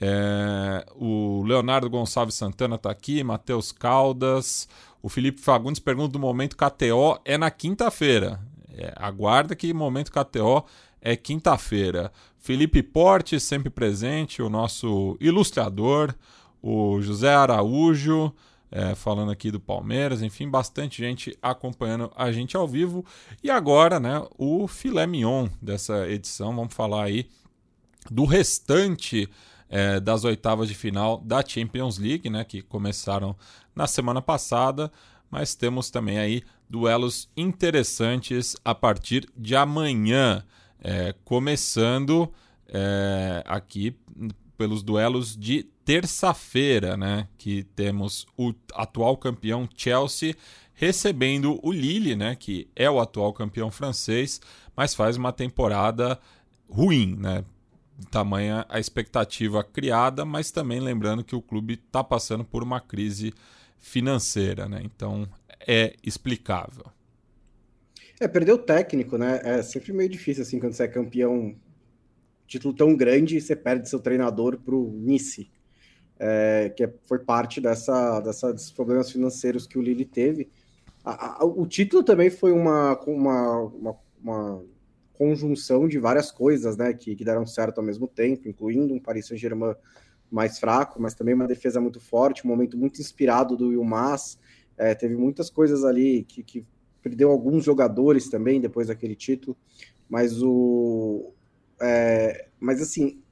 É, 0.00 0.84
o 0.96 1.42
Leonardo 1.44 1.88
Gonçalves 1.88 2.34
Santana 2.34 2.76
está 2.76 2.90
aqui, 2.90 3.22
Matheus 3.22 3.72
Caldas. 3.72 4.68
O 5.02 5.08
Felipe 5.08 5.40
Fagundes 5.40 5.80
pergunta 5.80 6.12
do 6.12 6.18
momento 6.18 6.56
KTO 6.56 7.20
é 7.24 7.38
na 7.38 7.50
quinta-feira. 7.50 8.40
É, 8.74 8.92
aguarda 8.96 9.54
que 9.54 9.72
momento 9.72 10.12
KTO 10.12 10.64
é 11.00 11.16
quinta-feira. 11.16 12.12
Felipe 12.38 12.82
Porte, 12.82 13.38
sempre 13.38 13.70
presente, 13.70 14.42
o 14.42 14.48
nosso 14.48 15.16
ilustrador. 15.20 16.14
O 16.62 17.00
José 17.02 17.34
Araújo 17.34 18.32
é, 18.72 18.94
falando 18.94 19.30
aqui 19.30 19.50
do 19.50 19.60
Palmeiras, 19.60 20.22
enfim, 20.22 20.48
bastante 20.48 20.96
gente 21.02 21.36
acompanhando 21.42 22.10
a 22.16 22.32
gente 22.32 22.56
ao 22.56 22.66
vivo. 22.66 23.04
E 23.42 23.50
agora, 23.50 24.00
né, 24.00 24.26
o 24.38 24.66
filé 24.66 25.06
mignon 25.06 25.46
dessa 25.60 26.08
edição, 26.08 26.56
vamos 26.56 26.72
falar 26.72 27.04
aí 27.04 27.28
do 28.10 28.24
restante 28.24 29.28
é, 29.68 30.00
das 30.00 30.24
oitavas 30.24 30.68
de 30.68 30.74
final 30.74 31.18
da 31.18 31.44
Champions 31.46 31.98
League, 31.98 32.30
né, 32.30 32.44
que 32.44 32.62
começaram 32.62 33.36
na 33.76 33.86
semana 33.86 34.22
passada, 34.22 34.90
mas 35.30 35.54
temos 35.54 35.90
também 35.90 36.18
aí 36.18 36.42
duelos 36.72 37.28
interessantes 37.36 38.56
a 38.64 38.74
partir 38.74 39.28
de 39.36 39.54
amanhã, 39.54 40.42
é, 40.82 41.14
começando 41.22 42.32
é, 42.66 43.44
aqui 43.46 43.94
pelos 44.56 44.82
duelos 44.82 45.36
de 45.36 45.64
terça-feira, 45.84 46.96
né? 46.96 47.28
Que 47.36 47.62
temos 47.62 48.26
o 48.38 48.54
atual 48.72 49.18
campeão 49.18 49.68
Chelsea 49.76 50.34
recebendo 50.72 51.60
o 51.62 51.70
Lille, 51.70 52.16
né? 52.16 52.34
Que 52.34 52.66
é 52.74 52.90
o 52.90 52.98
atual 52.98 53.34
campeão 53.34 53.70
francês, 53.70 54.40
mas 54.74 54.94
faz 54.94 55.18
uma 55.18 55.30
temporada 55.30 56.18
ruim, 56.66 57.16
né? 57.18 57.44
Tamanha 58.10 58.64
a 58.66 58.80
expectativa 58.80 59.62
criada, 59.62 60.24
mas 60.24 60.50
também 60.50 60.80
lembrando 60.80 61.22
que 61.22 61.36
o 61.36 61.42
clube 61.42 61.74
está 61.74 62.02
passando 62.02 62.44
por 62.44 62.62
uma 62.62 62.80
crise 62.80 63.34
financeira, 63.78 64.66
né? 64.66 64.80
Então 64.82 65.28
é 65.66 65.94
explicável. 66.02 66.84
É, 68.20 68.28
perder 68.28 68.52
o 68.52 68.58
técnico, 68.58 69.18
né? 69.18 69.40
É 69.42 69.62
sempre 69.62 69.92
meio 69.92 70.08
difícil 70.08 70.42
assim 70.42 70.60
quando 70.60 70.74
você 70.74 70.84
é 70.84 70.88
campeão 70.88 71.56
título 72.46 72.74
tão 72.74 72.94
grande, 72.94 73.40
você 73.40 73.56
perde 73.56 73.88
seu 73.88 73.98
treinador 73.98 74.58
para 74.58 74.74
o 74.74 74.92
Nice 74.92 75.50
é, 76.24 76.72
que 76.76 76.84
é, 76.84 76.94
foi 77.04 77.18
parte 77.18 77.60
dessa, 77.60 78.20
dessa, 78.20 78.52
desses 78.52 78.70
problemas 78.70 79.10
financeiros 79.10 79.66
que 79.66 79.76
o 79.76 79.82
Lille 79.82 80.04
teve. 80.04 80.48
A, 81.04 81.42
a, 81.42 81.44
o 81.44 81.66
título 81.66 82.04
também 82.04 82.30
foi 82.30 82.52
uma, 82.52 82.96
uma, 83.00 83.58
uma, 83.58 83.96
uma, 84.22 84.64
conjunção 85.14 85.88
de 85.88 85.98
várias 85.98 86.30
coisas 86.30 86.76
né, 86.76 86.92
que, 86.92 87.16
que 87.16 87.24
deram 87.24 87.44
certo 87.44 87.78
ao 87.78 87.84
mesmo 87.84 88.06
tempo, 88.06 88.48
incluindo 88.48 88.94
um 88.94 89.00
Paris 89.00 89.26
Saint-Germain 89.26 89.74
mais 90.30 90.60
fraco, 90.60 91.02
mas 91.02 91.14
também 91.14 91.34
uma 91.34 91.46
defesa 91.46 91.80
muito 91.80 92.00
forte, 92.00 92.46
um 92.46 92.48
momento 92.48 92.78
muito 92.78 93.00
inspirado 93.00 93.56
do 93.56 93.72
Yilmaz. 93.72 94.38
É, 94.82 94.96
teve 94.96 95.14
muitas 95.14 95.48
coisas 95.48 95.84
ali 95.84 96.24
que, 96.24 96.42
que 96.42 96.66
perdeu 97.00 97.30
alguns 97.30 97.64
jogadores 97.64 98.28
também 98.28 98.60
depois 98.60 98.88
daquele 98.88 99.14
título, 99.14 99.56
mas 100.08 100.42
o. 100.42 101.32
É, 101.80 102.48
mas 102.58 102.82
assim, 102.82 103.22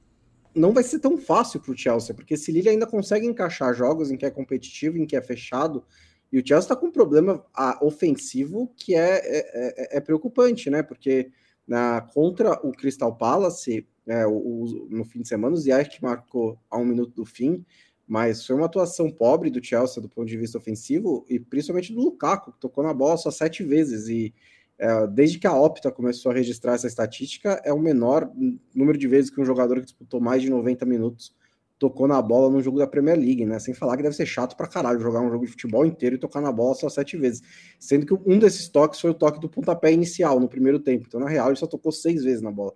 não 0.55 0.71
vai 0.71 0.83
ser 0.83 0.99
tão 0.99 1.17
fácil 1.17 1.59
para 1.59 1.73
o 1.73 1.77
Chelsea, 1.77 2.15
porque 2.15 2.35
esse 2.35 2.53
Lille 2.53 2.69
ainda 2.69 2.87
consegue 2.87 3.27
encaixar 3.27 3.73
jogos 3.73 4.11
em 4.11 4.17
que 4.17 4.25
é 4.25 4.29
competitivo, 4.29 4.97
em 4.97 5.05
que 5.05 5.15
é 5.15 5.21
fechado, 5.21 5.83
e 6.31 6.39
o 6.39 6.47
Chelsea 6.47 6.59
está 6.59 6.75
com 6.75 6.87
um 6.87 6.91
problema 6.91 7.43
ofensivo 7.81 8.71
que 8.77 8.95
é, 8.95 9.17
é, 9.17 9.95
é, 9.95 9.97
é, 9.97 9.99
preocupante, 9.99 10.69
né? 10.69 10.81
Porque 10.81 11.31
na, 11.67 11.99
contra 11.99 12.53
o 12.65 12.71
Crystal 12.71 13.13
Palace, 13.13 13.85
é, 14.07 14.25
o, 14.25 14.31
o, 14.31 14.87
no 14.89 15.03
fim 15.03 15.21
de 15.21 15.27
semana, 15.27 15.53
o 15.53 15.59
Ziyech 15.59 16.01
marcou 16.01 16.57
a 16.69 16.77
um 16.77 16.85
minuto 16.85 17.13
do 17.13 17.25
fim, 17.25 17.65
mas 18.11 18.45
foi 18.45 18.57
uma 18.57 18.65
atuação 18.65 19.09
pobre 19.09 19.49
do 19.49 19.63
Chelsea 19.63 20.03
do 20.03 20.09
ponto 20.09 20.27
de 20.27 20.35
vista 20.35 20.57
ofensivo, 20.57 21.25
e 21.29 21.39
principalmente 21.39 21.93
do 21.93 22.01
Lukaku, 22.01 22.51
que 22.51 22.59
tocou 22.59 22.83
na 22.83 22.93
bola 22.93 23.15
só 23.15 23.31
sete 23.31 23.63
vezes, 23.63 24.09
e 24.09 24.33
é, 24.77 25.07
desde 25.07 25.39
que 25.39 25.47
a 25.47 25.55
Opta 25.55 25.89
começou 25.89 26.29
a 26.29 26.35
registrar 26.35 26.73
essa 26.73 26.87
estatística, 26.87 27.61
é 27.63 27.71
o 27.71 27.79
menor 27.79 28.29
número 28.75 28.97
de 28.97 29.07
vezes 29.07 29.31
que 29.31 29.39
um 29.39 29.45
jogador 29.45 29.79
que 29.79 29.85
disputou 29.85 30.19
mais 30.19 30.41
de 30.41 30.49
90 30.49 30.85
minutos 30.85 31.33
tocou 31.79 32.05
na 32.05 32.21
bola 32.21 32.49
num 32.49 32.61
jogo 32.61 32.79
da 32.79 32.85
Premier 32.85 33.17
League, 33.17 33.45
né? 33.45 33.57
Sem 33.59 33.73
falar 33.73 33.95
que 33.95 34.03
deve 34.03 34.15
ser 34.15 34.25
chato 34.25 34.57
pra 34.57 34.67
caralho 34.67 34.99
jogar 34.99 35.21
um 35.21 35.31
jogo 35.31 35.45
de 35.45 35.51
futebol 35.51 35.85
inteiro 35.85 36.17
e 36.17 36.19
tocar 36.19 36.41
na 36.41 36.51
bola 36.51 36.75
só 36.75 36.89
sete 36.89 37.15
vezes. 37.15 37.41
Sendo 37.79 38.05
que 38.05 38.13
um 38.29 38.37
desses 38.37 38.67
toques 38.67 38.99
foi 38.99 39.11
o 39.11 39.13
toque 39.13 39.39
do 39.39 39.47
pontapé 39.47 39.93
inicial 39.93 40.37
no 40.37 40.49
primeiro 40.49 40.79
tempo. 40.79 41.05
Então, 41.07 41.21
na 41.21 41.29
real, 41.29 41.47
ele 41.47 41.55
só 41.55 41.65
tocou 41.65 41.93
seis 41.93 42.25
vezes 42.25 42.41
na 42.41 42.51
bola. 42.51 42.73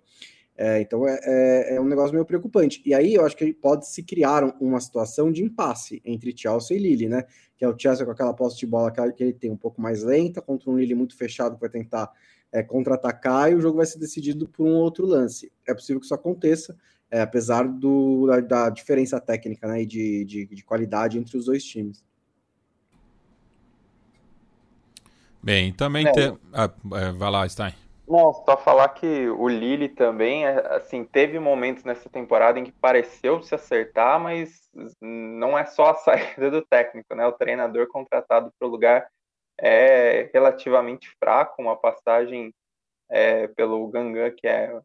É, 0.58 0.80
então 0.80 1.06
é, 1.06 1.18
é, 1.22 1.74
é, 1.74 1.80
um 1.80 1.84
negócio 1.84 2.14
meio 2.14 2.24
preocupante. 2.24 2.80
E 2.84 2.94
aí 2.94 3.14
eu 3.14 3.26
acho 3.26 3.36
que 3.36 3.52
pode 3.52 3.86
se 3.86 4.02
criar 4.02 4.42
uma 4.58 4.80
situação 4.80 5.30
de 5.30 5.44
impasse 5.44 6.00
entre 6.04 6.34
Chelsea 6.34 6.76
e 6.76 6.80
Lille, 6.80 7.08
né? 7.08 7.24
Que 7.56 7.64
é 7.64 7.68
o 7.68 7.78
Chelsea 7.78 8.06
com 8.06 8.12
aquela 8.12 8.32
posse 8.32 8.58
de 8.58 8.66
bola 8.66 8.90
que 8.90 9.22
ele 9.22 9.34
tem 9.34 9.50
um 9.50 9.56
pouco 9.56 9.80
mais 9.80 10.02
lenta, 10.02 10.40
contra 10.40 10.70
um 10.70 10.78
Lille 10.78 10.94
muito 10.94 11.16
fechado 11.16 11.56
que 11.56 11.60
vai 11.60 11.68
tentar 11.68 12.10
é, 12.50 12.62
contra-atacar 12.62 13.52
e 13.52 13.54
o 13.54 13.60
jogo 13.60 13.76
vai 13.76 13.86
ser 13.86 13.98
decidido 13.98 14.48
por 14.48 14.66
um 14.66 14.76
outro 14.76 15.04
lance. 15.04 15.52
É 15.66 15.74
possível 15.74 16.00
que 16.00 16.06
isso 16.06 16.14
aconteça, 16.14 16.76
é, 17.10 17.20
apesar 17.20 17.68
do, 17.68 18.26
da, 18.26 18.40
da, 18.40 18.70
diferença 18.70 19.20
técnica 19.20 19.66
né, 19.68 19.82
e 19.82 19.86
de, 19.86 20.24
de, 20.24 20.46
de 20.46 20.64
qualidade 20.64 21.18
entre 21.18 21.36
os 21.36 21.44
dois 21.46 21.62
times. 21.62 22.02
Bem, 25.42 25.72
também 25.72 26.06
é. 26.06 26.12
tem. 26.12 26.38
Ah, 26.52 26.70
é, 26.94 27.12
vai 27.12 27.30
lá, 27.30 27.48
Stein. 27.48 27.72
Não, 28.08 28.32
só 28.32 28.56
falar 28.56 28.90
que 28.90 29.28
o 29.30 29.48
Lille 29.48 29.88
também, 29.88 30.46
é, 30.46 30.74
assim, 30.76 31.04
teve 31.04 31.40
momentos 31.40 31.82
nessa 31.82 32.08
temporada 32.08 32.58
em 32.58 32.64
que 32.64 32.72
pareceu 32.72 33.42
se 33.42 33.54
acertar, 33.54 34.20
mas 34.20 34.68
não 35.00 35.58
é 35.58 35.64
só 35.66 35.90
a 35.90 35.94
saída 36.38 36.50
do 36.50 36.64
técnico, 36.64 37.14
né? 37.14 37.26
O 37.26 37.32
treinador 37.32 37.88
contratado 37.88 38.52
para 38.58 38.68
o 38.68 38.70
lugar 38.70 39.08
é 39.60 40.30
relativamente 40.32 41.10
fraco, 41.18 41.60
uma 41.60 41.76
passagem 41.76 42.54
é, 43.10 43.48
pelo 43.48 43.88
Gangan, 43.88 44.30
que 44.30 44.46
é 44.46 44.72
um 44.74 44.82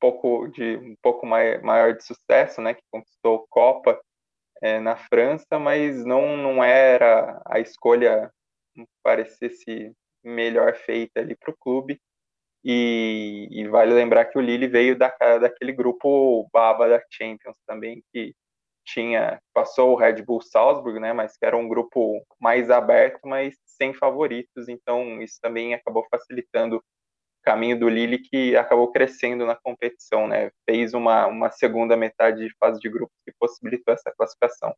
pouco 0.00 0.48
de 0.48 0.76
um 0.76 0.96
pouco 1.02 1.26
mai, 1.26 1.58
maior 1.58 1.94
de 1.94 2.04
sucesso, 2.04 2.60
né, 2.60 2.74
que 2.74 2.82
conquistou 2.90 3.46
Copa 3.50 4.00
é, 4.62 4.80
na 4.80 4.96
França, 4.96 5.58
mas 5.58 6.04
não 6.04 6.36
não 6.36 6.62
era 6.64 7.40
a 7.46 7.60
escolha 7.60 8.30
parecesse 9.02 9.92
melhor 10.24 10.74
feita 10.74 11.20
ali 11.20 11.36
para 11.36 11.50
o 11.50 11.56
clube. 11.56 12.00
E, 12.68 13.46
e, 13.52 13.68
vale 13.68 13.94
lembrar 13.94 14.24
que 14.24 14.36
o 14.36 14.40
Lille 14.40 14.66
veio 14.66 14.98
da, 14.98 15.08
daquele 15.38 15.72
grupo 15.72 16.48
baba 16.52 16.88
da 16.88 17.00
Champions 17.08 17.56
também, 17.64 18.02
que 18.12 18.34
tinha 18.84 19.40
passou 19.54 19.92
o 19.92 19.96
Red 19.96 20.22
Bull 20.22 20.40
Salzburg, 20.40 20.98
né, 20.98 21.12
mas 21.12 21.36
que 21.36 21.46
era 21.46 21.56
um 21.56 21.68
grupo 21.68 22.20
mais 22.40 22.68
aberto, 22.68 23.20
mas 23.24 23.54
sem 23.66 23.94
favoritos, 23.94 24.68
então 24.68 25.22
isso 25.22 25.38
também 25.40 25.74
acabou 25.74 26.04
facilitando 26.10 26.78
o 26.78 26.82
caminho 27.44 27.78
do 27.78 27.88
Lille 27.88 28.18
que 28.18 28.56
acabou 28.56 28.90
crescendo 28.90 29.46
na 29.46 29.54
competição, 29.54 30.26
né? 30.26 30.50
Fez 30.68 30.92
uma, 30.92 31.26
uma 31.28 31.52
segunda 31.52 31.96
metade 31.96 32.48
de 32.48 32.54
fase 32.58 32.80
de 32.80 32.88
grupos 32.90 33.16
que 33.24 33.32
possibilitou 33.38 33.94
essa 33.94 34.12
classificação. 34.16 34.74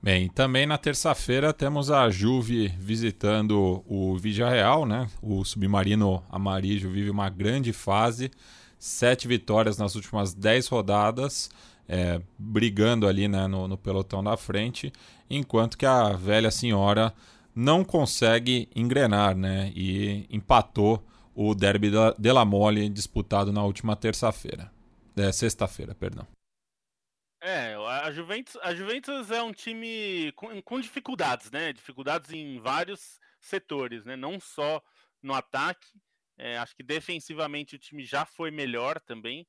Bem, 0.00 0.28
também 0.28 0.64
na 0.64 0.78
terça-feira 0.78 1.52
temos 1.52 1.90
a 1.90 2.08
Juve 2.08 2.68
visitando 2.78 3.82
o 3.84 4.16
Real, 4.48 4.86
né? 4.86 5.08
O 5.20 5.44
submarino 5.44 6.22
amarillo 6.30 6.90
vive 6.90 7.10
uma 7.10 7.28
grande 7.28 7.72
fase, 7.72 8.30
sete 8.78 9.26
vitórias 9.26 9.76
nas 9.76 9.96
últimas 9.96 10.32
dez 10.32 10.68
rodadas, 10.68 11.50
é, 11.88 12.20
brigando 12.38 13.08
ali 13.08 13.26
né, 13.26 13.48
no, 13.48 13.66
no 13.66 13.76
pelotão 13.76 14.22
da 14.22 14.36
frente, 14.36 14.92
enquanto 15.28 15.76
que 15.76 15.84
a 15.84 16.12
velha 16.12 16.52
senhora 16.52 17.12
não 17.52 17.82
consegue 17.82 18.68
engrenar, 18.76 19.36
né? 19.36 19.72
E 19.74 20.26
empatou 20.30 21.02
o 21.34 21.56
derby 21.56 21.90
de 22.16 22.32
la 22.32 22.44
Mole 22.44 22.88
disputado 22.88 23.52
na 23.52 23.64
última 23.64 23.96
terça-feira, 23.96 24.70
é, 25.16 25.32
sexta-feira, 25.32 25.92
perdão. 25.92 26.37
É, 27.40 27.74
a 27.74 28.10
Juventus, 28.10 28.56
a 28.62 28.74
Juventus 28.74 29.30
é 29.30 29.40
um 29.42 29.52
time 29.52 30.32
com, 30.32 30.60
com, 30.62 30.80
dificuldades, 30.80 31.50
né? 31.50 31.72
Dificuldades 31.72 32.32
em 32.32 32.58
vários 32.58 33.20
setores, 33.40 34.04
né? 34.04 34.16
Não 34.16 34.40
só 34.40 34.82
no 35.22 35.34
ataque. 35.34 35.88
É, 36.36 36.58
acho 36.58 36.74
que 36.74 36.82
defensivamente 36.82 37.76
o 37.76 37.78
time 37.78 38.04
já 38.04 38.24
foi 38.24 38.50
melhor 38.50 39.00
também. 39.00 39.46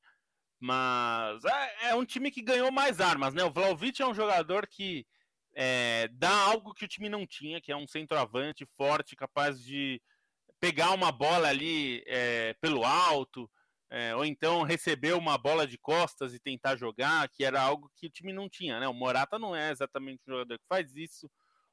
Mas 0.60 1.44
é, 1.44 1.88
é 1.88 1.94
um 1.94 2.04
time 2.04 2.30
que 2.30 2.42
ganhou 2.42 2.70
mais 2.70 3.00
armas, 3.00 3.34
né? 3.34 3.42
O 3.42 3.50
Vlaovic 3.50 4.00
é 4.00 4.06
um 4.06 4.14
jogador 4.14 4.66
que 4.68 5.06
é, 5.54 6.08
dá 6.12 6.30
algo 6.30 6.74
que 6.74 6.84
o 6.84 6.88
time 6.88 7.08
não 7.08 7.26
tinha, 7.26 7.60
que 7.60 7.72
é 7.72 7.76
um 7.76 7.86
centroavante 7.86 8.64
forte, 8.76 9.16
capaz 9.16 9.60
de 9.64 10.00
pegar 10.60 10.92
uma 10.92 11.10
bola 11.10 11.48
ali 11.48 12.04
é, 12.06 12.54
pelo 12.60 12.84
alto, 12.84 13.50
é, 13.90 14.14
ou 14.14 14.24
então 14.24 14.62
receber 14.62 15.14
uma 15.14 15.36
bola 15.36 15.66
de 15.66 15.76
costas 15.76 16.32
e 16.32 16.38
tentar 16.38 16.76
jogar, 16.76 17.28
que 17.28 17.44
era 17.44 17.60
algo 17.60 17.90
que 17.96 18.06
o 18.06 18.10
time 18.10 18.32
não 18.32 18.48
tinha, 18.48 18.78
né? 18.78 18.86
O 18.86 18.94
Morata 18.94 19.38
não 19.38 19.54
é 19.54 19.70
exatamente 19.70 20.22
o 20.26 20.30
jogador 20.30 20.58
que 20.58 20.66
faz 20.68 20.94
isso, 20.94 21.26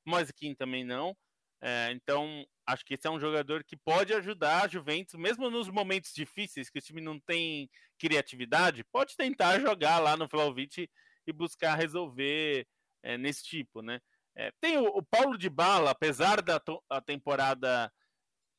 o 0.06 0.10
Moiskin 0.10 0.56
também 0.56 0.84
não. 0.84 1.16
É, 1.62 1.92
então, 1.92 2.46
acho 2.66 2.86
que 2.86 2.94
esse 2.94 3.08
é 3.08 3.12
um 3.12 3.20
jogador 3.20 3.64
que 3.64 3.76
pode 3.78 4.14
ajudar 4.14 4.64
a 4.64 4.68
Juventus, 4.68 5.16
mesmo 5.16 5.50
nos 5.50 5.70
momentos 5.70 6.12
difíceis, 6.14 6.70
que 6.70 6.80
o 6.80 6.82
time 6.82 7.02
não 7.02 7.20
tem 7.20 7.70
criatividade, 8.00 8.84
pode 8.84 9.16
tentar 9.16 9.60
jogar 9.60 10.00
lá 10.00 10.18
no 10.18 10.28
Vlaovic 10.28 10.90
e 11.26 11.34
buscar 11.34 11.76
resolver 11.76 12.68
é, 13.04 13.18
nesse 13.18 13.44
tipo, 13.44 13.82
né? 13.82 14.00
É, 14.36 14.52
tem 14.62 14.78
o, 14.78 14.86
o, 14.86 15.04
Paulo 15.04 15.38
de 15.38 15.50
Bala, 15.50 15.92
apesar 15.92 16.42
da 16.44 16.62
a 16.90 17.02
temporada 17.02 17.92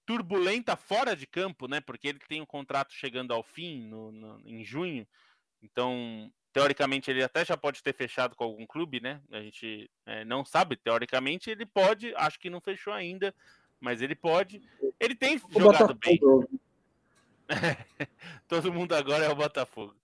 turbulenta 0.09 0.75
fora 0.75 1.15
de 1.15 1.27
campo, 1.27 1.69
né? 1.69 1.83
Porque 1.83 2.09
ele 2.09 2.19
tem 2.27 2.41
um 2.41 2.47
contrato 2.47 2.95
chegando 2.95 3.35
ao 3.35 3.43
fim 3.43 3.83
no, 3.83 4.11
no, 4.11 4.41
em 4.43 4.65
junho. 4.65 5.07
Então, 5.63 6.33
teoricamente, 6.51 7.11
ele 7.11 7.23
até 7.23 7.45
já 7.45 7.59
pode 7.59 7.83
ter 7.83 7.93
fechado 7.93 8.35
com 8.35 8.43
algum 8.43 8.65
clube, 8.65 9.01
né? 9.01 9.21
A 9.31 9.43
gente 9.43 9.91
é, 10.07 10.25
não 10.25 10.47
sabe. 10.47 10.77
Teoricamente, 10.77 11.51
ele 11.51 11.67
pode. 11.67 12.15
Acho 12.17 12.41
que 12.41 12.49
não 12.49 12.59
fechou 12.59 12.95
ainda, 12.95 13.35
mas 13.79 14.01
ele 14.01 14.15
pode. 14.15 14.63
Ele 14.99 15.15
tem 15.15 15.37
o 15.37 15.61
jogado 15.61 15.89
Botafogo. 15.89 16.49
bem. 16.49 16.61
Todo 18.49 18.73
mundo 18.73 18.95
agora 18.95 19.27
é 19.27 19.29
o 19.29 19.37
Botafogo. 19.37 19.95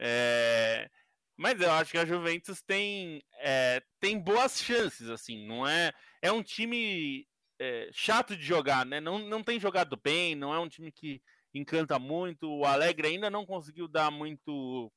É... 0.00 0.90
Mas 1.36 1.60
eu 1.60 1.70
acho 1.70 1.92
que 1.92 1.98
a 1.98 2.04
Juventus 2.04 2.60
tem, 2.60 3.22
é, 3.38 3.80
tem 4.00 4.18
boas 4.18 4.60
chances, 4.60 5.08
assim. 5.08 5.46
Não 5.46 5.64
é. 5.64 5.92
É 6.20 6.32
um 6.32 6.42
time 6.42 7.24
é, 7.58 7.88
chato 7.92 8.36
de 8.36 8.42
jogar, 8.42 8.84
né? 8.84 9.00
Não, 9.00 9.18
não 9.18 9.42
tem 9.42 9.60
jogado 9.60 9.96
bem, 10.02 10.34
não 10.34 10.52
é 10.52 10.58
um 10.58 10.68
time 10.68 10.90
que 10.90 11.22
encanta 11.52 11.98
muito. 11.98 12.48
O 12.48 12.64
Alegre 12.64 13.08
ainda 13.08 13.30
não 13.30 13.46
conseguiu 13.46 13.88
dar 13.88 14.10
muito. 14.10 14.92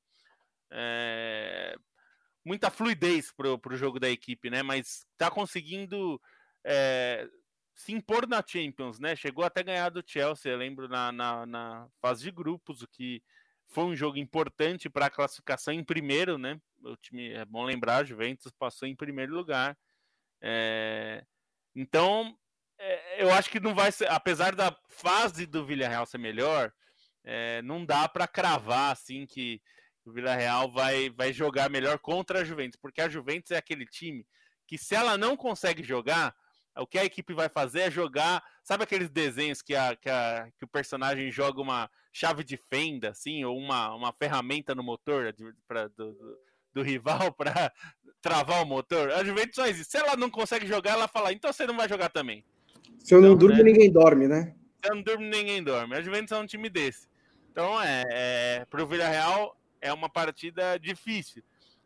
É, 0.72 1.76
muita 2.44 2.70
fluidez 2.70 3.32
pro, 3.32 3.58
pro 3.60 3.78
jogo 3.78 4.00
da 4.00 4.10
equipe, 4.10 4.50
né? 4.50 4.64
Mas 4.64 5.06
tá 5.18 5.30
conseguindo 5.30 6.20
é, 6.66 7.28
se 7.76 7.94
impor 7.94 8.28
na 8.28 8.44
Champions, 8.46 9.00
né? 9.00 9.16
Chegou 9.16 9.44
até 9.44 9.64
ganhar 9.64 9.90
do 9.90 10.04
Chelsea, 10.06 10.52
eu 10.52 10.58
lembro, 10.58 10.88
na, 10.88 11.12
na, 11.12 11.46
na 11.46 11.88
fase 12.02 12.24
de 12.24 12.32
grupos, 12.32 12.82
o 12.82 12.88
que 12.88 13.22
foi 13.68 13.84
um 13.84 13.96
jogo 13.96 14.18
importante 14.18 14.90
para 14.90 15.08
a 15.08 15.12
classificação 15.12 15.74
em 15.74 15.84
primeiro, 15.84 16.38
né? 16.38 16.60
O 16.82 16.96
time, 16.98 17.34
é 17.34 17.46
bom 17.46 17.64
lembrar, 17.64 18.06
Juventus 18.06 18.52
passou 18.58 18.88
em 18.88 18.96
primeiro 18.96 19.36
lugar. 19.36 19.78
É, 20.42 21.24
então, 21.76 22.38
é, 22.80 23.24
eu 23.24 23.32
acho 23.34 23.50
que 23.50 23.60
não 23.60 23.74
vai 23.74 23.92
ser, 23.92 24.10
apesar 24.10 24.56
da 24.56 24.76
fase 24.90 25.46
do 25.46 25.66
Villarreal 25.66 26.06
ser 26.06 26.18
melhor, 26.18 26.72
é, 27.24 27.62
não 27.62 27.86
dá 27.86 28.08
para 28.08 28.28
cravar 28.28 28.92
assim 28.92 29.26
que 29.26 29.62
o 30.06 30.12
Villarreal 30.12 30.72
vai, 30.72 31.10
vai 31.10 31.34
jogar 31.34 31.70
melhor 31.70 32.00
contra 32.00 32.40
a 32.40 32.44
Juventus, 32.44 32.80
porque 32.82 33.02
a 33.02 33.10
Juventus 33.10 33.52
é 33.52 33.58
aquele 33.58 33.86
time 33.86 34.26
que 34.66 34.78
se 34.78 34.96
ela 34.96 35.18
não 35.18 35.36
consegue 35.36 35.84
jogar, 35.84 36.36
o 36.78 36.86
que 36.86 37.00
a 37.00 37.06
equipe 37.06 37.34
vai 37.34 37.50
fazer 37.50 37.82
é 37.82 37.92
jogar, 37.92 38.44
sabe 38.64 38.84
aqueles 38.84 39.10
desenhos 39.10 39.62
que, 39.62 39.76
a, 39.76 39.96
que, 39.96 40.10
a, 40.10 40.50
que 40.58 40.64
o 40.66 40.68
personagem 40.68 41.32
joga 41.32 41.62
uma 41.62 41.90
chave 42.14 42.44
de 42.44 42.58
fenda, 42.58 43.10
assim, 43.10 43.44
ou 43.44 43.58
uma, 43.58 43.94
uma 43.96 44.14
ferramenta 44.14 44.76
no 44.76 44.84
motor 44.84 45.34
do, 45.34 45.54
do, 45.96 46.40
do 46.74 46.82
rival 46.84 47.32
para 47.34 47.74
travar 48.22 48.62
o 48.62 48.66
motor? 48.66 49.12
A 49.12 49.24
Juventus 49.24 49.56
faz 49.56 49.80
isso. 49.80 49.90
Se 49.90 49.98
ela 49.98 50.16
não 50.16 50.30
consegue 50.30 50.68
jogar, 50.68 50.92
ela 50.92 51.08
fala, 51.08 51.34
então 51.34 51.52
você 51.52 51.66
não 51.66 51.76
vai 51.76 51.90
jogar 51.90 52.10
também. 52.10 52.46
Se 53.00 53.14
eu 53.14 53.22
não 53.22 53.30
então, 53.30 53.40
durmo, 53.40 53.58
né? 53.58 53.64
ninguém 53.64 53.92
dorme, 53.92 54.28
né? 54.28 54.54
Se 54.84 54.90
eu 54.90 54.96
não 54.96 55.02
durmo, 55.02 55.24
ninguém 55.24 55.64
dorme. 55.64 55.96
A 55.96 56.02
Juventus 56.02 56.32
é 56.32 56.38
um 56.38 56.46
time 56.46 56.70
desse. 56.70 57.08
Então, 57.52 57.82
é, 57.82 58.04
é 58.10 58.66
para 58.70 58.84
o 58.84 58.88
Villarreal, 58.88 59.58
é 59.82 59.92
uma 59.92 60.10
partida 60.10 60.78
difícil. 60.78 61.44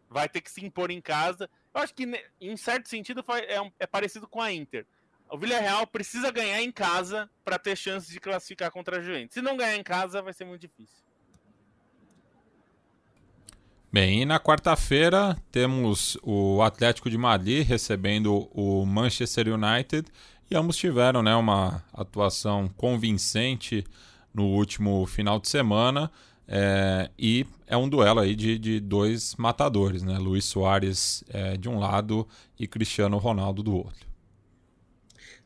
Vai 0.09 0.27
ter 0.27 0.41
que 0.41 0.51
se 0.51 0.65
impor 0.65 0.91
em 0.91 0.99
casa. 0.99 1.49
Eu 1.73 1.81
acho 1.81 1.93
que, 1.93 2.05
em 2.39 2.57
certo 2.57 2.89
sentido, 2.89 3.23
é, 3.47 3.71
é 3.79 3.87
parecido 3.87 4.27
com 4.27 4.41
a 4.41 4.51
Inter. 4.51 4.85
O 5.29 5.37
Villarreal 5.37 5.87
precisa 5.87 6.29
ganhar 6.29 6.61
em 6.61 6.71
casa 6.71 7.29
para 7.45 7.57
ter 7.57 7.77
chance 7.77 8.11
de 8.11 8.19
classificar 8.19 8.69
contra 8.69 8.97
a 8.97 9.01
Juventus. 9.01 9.33
Se 9.33 9.41
não 9.41 9.55
ganhar 9.55 9.77
em 9.77 9.83
casa, 9.83 10.21
vai 10.21 10.33
ser 10.33 10.43
muito 10.43 10.59
difícil. 10.59 10.97
Bem, 13.93 14.21
e 14.21 14.25
na 14.25 14.39
quarta-feira 14.39 15.37
temos 15.51 16.17
o 16.23 16.61
Atlético 16.61 17.09
de 17.09 17.17
Madrid 17.17 17.67
recebendo 17.67 18.49
o 18.53 18.85
Manchester 18.85 19.47
United 19.49 20.09
e 20.51 20.55
ambos 20.57 20.75
tiveram 20.75 21.23
né, 21.23 21.33
uma 21.33 21.81
atuação 21.93 22.69
convincente 22.75 23.85
no 24.33 24.47
último 24.47 25.05
final 25.05 25.39
de 25.39 25.47
semana. 25.47 26.11
É, 26.45 27.09
e 27.17 27.45
é 27.65 27.77
um 27.77 27.87
duelo 27.87 28.19
aí 28.19 28.35
de, 28.35 28.59
de 28.59 28.81
dois 28.81 29.33
matadores, 29.37 30.03
né? 30.03 30.17
Luiz 30.17 30.43
Soares 30.43 31.23
é, 31.29 31.55
de 31.55 31.69
um 31.69 31.79
lado 31.79 32.27
e 32.59 32.67
Cristiano 32.67 33.17
Ronaldo 33.17 33.63
do 33.63 33.73
outro. 33.73 34.05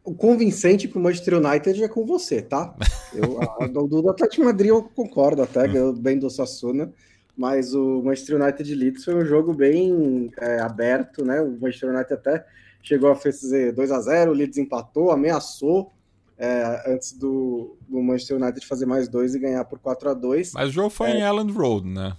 O 0.03 0.15
convincente 0.15 0.87
para 0.87 0.97
o 0.97 1.01
Manchester 1.03 1.35
United 1.35 1.83
é 1.83 1.87
com 1.87 2.03
você, 2.03 2.41
tá? 2.41 2.75
Eu, 3.13 3.39
a, 3.41 3.67
do, 3.67 3.87
do 3.87 4.09
Atlético 4.09 4.43
Madrid 4.43 4.69
eu 4.69 4.83
concordo 4.83 5.41
até, 5.41 5.67
ganhou 5.67 5.93
bem 5.93 6.19
do 6.19 6.29
Sassuna, 6.29 6.91
mas 7.37 7.73
o 7.73 8.01
Manchester 8.03 8.41
United 8.41 8.75
Leeds 8.75 9.05
foi 9.05 9.15
um 9.15 9.25
jogo 9.25 9.53
bem 9.53 10.31
é, 10.37 10.59
aberto, 10.59 11.23
né? 11.23 11.39
O 11.41 11.51
Manchester 11.51 11.91
United 11.91 12.13
até 12.13 12.45
chegou 12.86 13.11
a 13.11 13.15
fazer 13.15 13.73
2 13.73 13.91
a 13.91 13.99
0 13.99 14.31
o 14.31 14.33
Leeds 14.33 14.57
empatou, 14.57 15.11
ameaçou 15.11 15.91
é, 16.38 16.83
antes 16.88 17.13
do, 17.13 17.77
do, 17.88 18.01
Manchester 18.01 18.38
United 18.38 18.65
fazer 18.65 18.86
mais 18.86 19.07
dois 19.07 19.33
e 19.33 19.39
ganhar 19.39 19.63
por 19.65 19.79
4 19.79 20.09
a 20.09 20.13
2 20.13 20.53
Mas 20.53 20.69
o 20.69 20.71
jogo 20.71 20.89
foi 20.89 21.11
é, 21.11 21.17
em 21.17 21.21
Elland 21.21 21.51
Road, 21.53 21.88
né? 21.88 22.15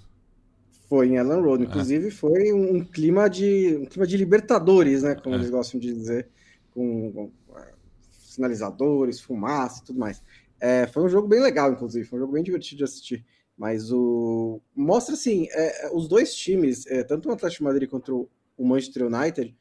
Foi 0.89 1.09
em 1.09 1.17
Elland 1.17 1.43
Road, 1.43 1.65
é. 1.65 1.67
inclusive 1.67 2.11
foi 2.11 2.53
um, 2.53 2.83
clima 2.83 3.29
de 3.29 3.77
um 3.81 3.85
clima 3.85 4.07
de 4.07 4.17
Libertadores, 4.17 5.03
né? 5.03 5.15
Como 5.15 5.35
é. 5.35 5.39
eles 5.39 5.51
gostam 5.51 5.79
de 5.79 5.93
dizer, 5.93 6.29
com, 6.73 7.13
com 7.13 7.59
é, 7.59 7.73
sinalizadores, 8.11 9.21
fumaça 9.21 9.83
e 9.83 9.85
tudo 9.85 9.99
mais. 9.99 10.23
É, 10.59 10.87
foi 10.87 11.05
um 11.05 11.09
jogo 11.09 11.29
bem 11.29 11.41
legal, 11.41 11.71
inclusive, 11.71 12.07
foi 12.07 12.19
um 12.19 12.23
jogo 12.23 12.33
bem 12.33 12.43
divertido 12.43 12.79
de 12.79 12.85
assistir. 12.85 13.25
Mas 13.57 13.91
o 13.91 14.61
mostra 14.75 15.15
assim, 15.15 15.49
os 15.95 16.09
dois 16.09 16.35
times, 16.35 16.85
tanto 17.09 17.31
o 17.31 17.33
Atlético 17.33 17.65
Madrid 17.65 17.89
quanto 17.89 18.29
o 18.55 18.67
Manchester 18.67 19.07
United, 19.07 19.57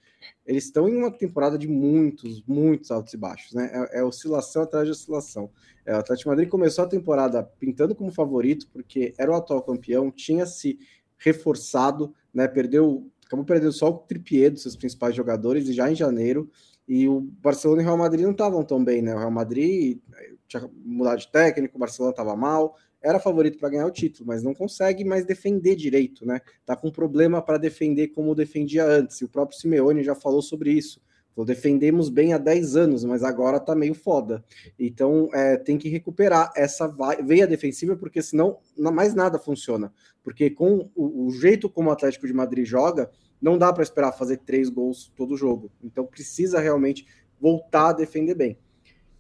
eles 0.46 0.66
estão 0.66 0.88
em 0.88 0.96
uma 0.96 1.12
temporada 1.12 1.58
de 1.58 1.68
muitos, 1.68 2.44
muitos 2.46 2.92
altos 2.92 3.14
e 3.14 3.18
baixos, 3.18 3.54
né? 3.54 3.70
É, 3.92 4.00
é 4.00 4.04
oscilação 4.04 4.64
atrás 4.64 4.86
de 4.86 4.92
oscilação. 4.92 5.50
É, 5.86 5.96
o 5.96 6.00
Atlético 6.00 6.30
Madrid 6.30 6.50
começou 6.50 6.86
a 6.86 6.88
temporada 6.88 7.44
pintando 7.60 7.96
como 7.96 8.12
favorito, 8.12 8.68
porque 8.72 9.14
era 9.18 9.32
o 9.32 9.36
atual 9.36 9.62
campeão, 9.62 10.12
tinha 10.12 10.46
se 10.46 10.80
reforçado, 11.18 12.14
né? 12.34 12.48
Perdeu, 12.48 13.10
acabou 13.26 13.46
perdendo 13.46 13.72
só 13.72 13.90
o 13.90 13.98
Trippier 14.00 14.52
dos 14.52 14.62
seus 14.62 14.76
principais 14.76 15.16
jogadores, 15.16 15.68
e 15.68 15.74
já 15.74 15.92
em 15.92 15.96
janeiro, 15.96 16.50
e 16.88 17.08
o 17.08 17.22
Barcelona 17.22 17.82
e 17.82 17.84
o 17.84 17.88
Real 17.88 17.98
Madrid 17.98 18.24
não 18.24 18.32
estavam 18.32 18.64
tão 18.64 18.84
bem, 18.84 19.02
né? 19.02 19.16
O 19.16 19.20
Real 19.20 19.32
Madrid 19.32 20.00
eh, 20.16 20.34
tinha 20.48 20.70
mudado 20.84 21.20
de 21.20 21.32
técnico, 21.32 21.78
o 21.78 21.80
Barcelona 21.80 22.12
estava 22.12 22.36
mal, 22.36 22.76
era 23.06 23.20
favorito 23.20 23.60
para 23.60 23.70
ganhar 23.70 23.86
o 23.86 23.92
título, 23.92 24.26
mas 24.28 24.42
não 24.42 24.54
consegue 24.54 25.06
mais 25.06 25.24
defender 25.24 25.76
direito, 25.76 26.26
né? 26.26 26.42
Tá 26.66 26.76
com 26.76 26.90
problema 26.90 27.40
para 27.40 27.60
defender 27.60 28.08
como 28.08 28.34
defendia 28.34 28.84
antes. 28.84 29.22
E 29.22 29.26
o 29.26 29.30
próprio 29.30 29.60
Simeone 29.60 30.04
já 30.04 30.16
falou 30.16 30.42
sobre 30.42 30.72
isso. 30.72 31.00
Falou, 31.36 31.46
defendemos 31.46 32.10
bem 32.10 32.34
há 32.34 32.40
10 32.40 32.76
anos, 32.76 33.06
mas 33.06 33.24
agora 33.24 33.60
tá 33.60 33.76
meio 33.76 33.94
foda. 33.94 34.44
Então 34.80 35.30
é, 35.34 35.56
tem 35.56 35.78
que 35.78 35.88
recuperar 35.88 36.52
essa 36.56 36.88
veia 37.24 37.46
defensiva, 37.46 37.96
porque 37.96 38.24
senão 38.24 38.58
mais 38.76 39.14
nada 39.14 39.38
funciona. 39.38 39.94
Porque 40.24 40.50
com 40.50 40.90
o, 40.96 41.28
o 41.28 41.32
jeito 41.32 41.70
como 41.70 41.90
o 41.90 41.94
Atlético 41.94 42.26
de 42.26 42.34
Madrid 42.34 42.66
joga, 42.66 43.12
não 43.40 43.56
dá 43.56 43.72
para 43.72 43.84
esperar 43.84 44.14
fazer 44.14 44.38
três 44.38 44.68
gols 44.68 45.14
todo 45.16 45.38
jogo. 45.38 45.72
Então 45.84 46.08
precisa 46.08 46.60
realmente 46.60 47.06
voltar 47.40 47.90
a 47.90 47.94
defender 47.94 48.34
bem. 48.34 48.58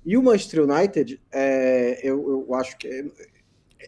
E 0.03 0.17
o 0.17 0.23
Manchester 0.23 0.63
United, 0.63 1.21
é, 1.31 1.99
eu, 2.01 2.45
eu 2.47 2.55
acho 2.55 2.77
que 2.77 2.87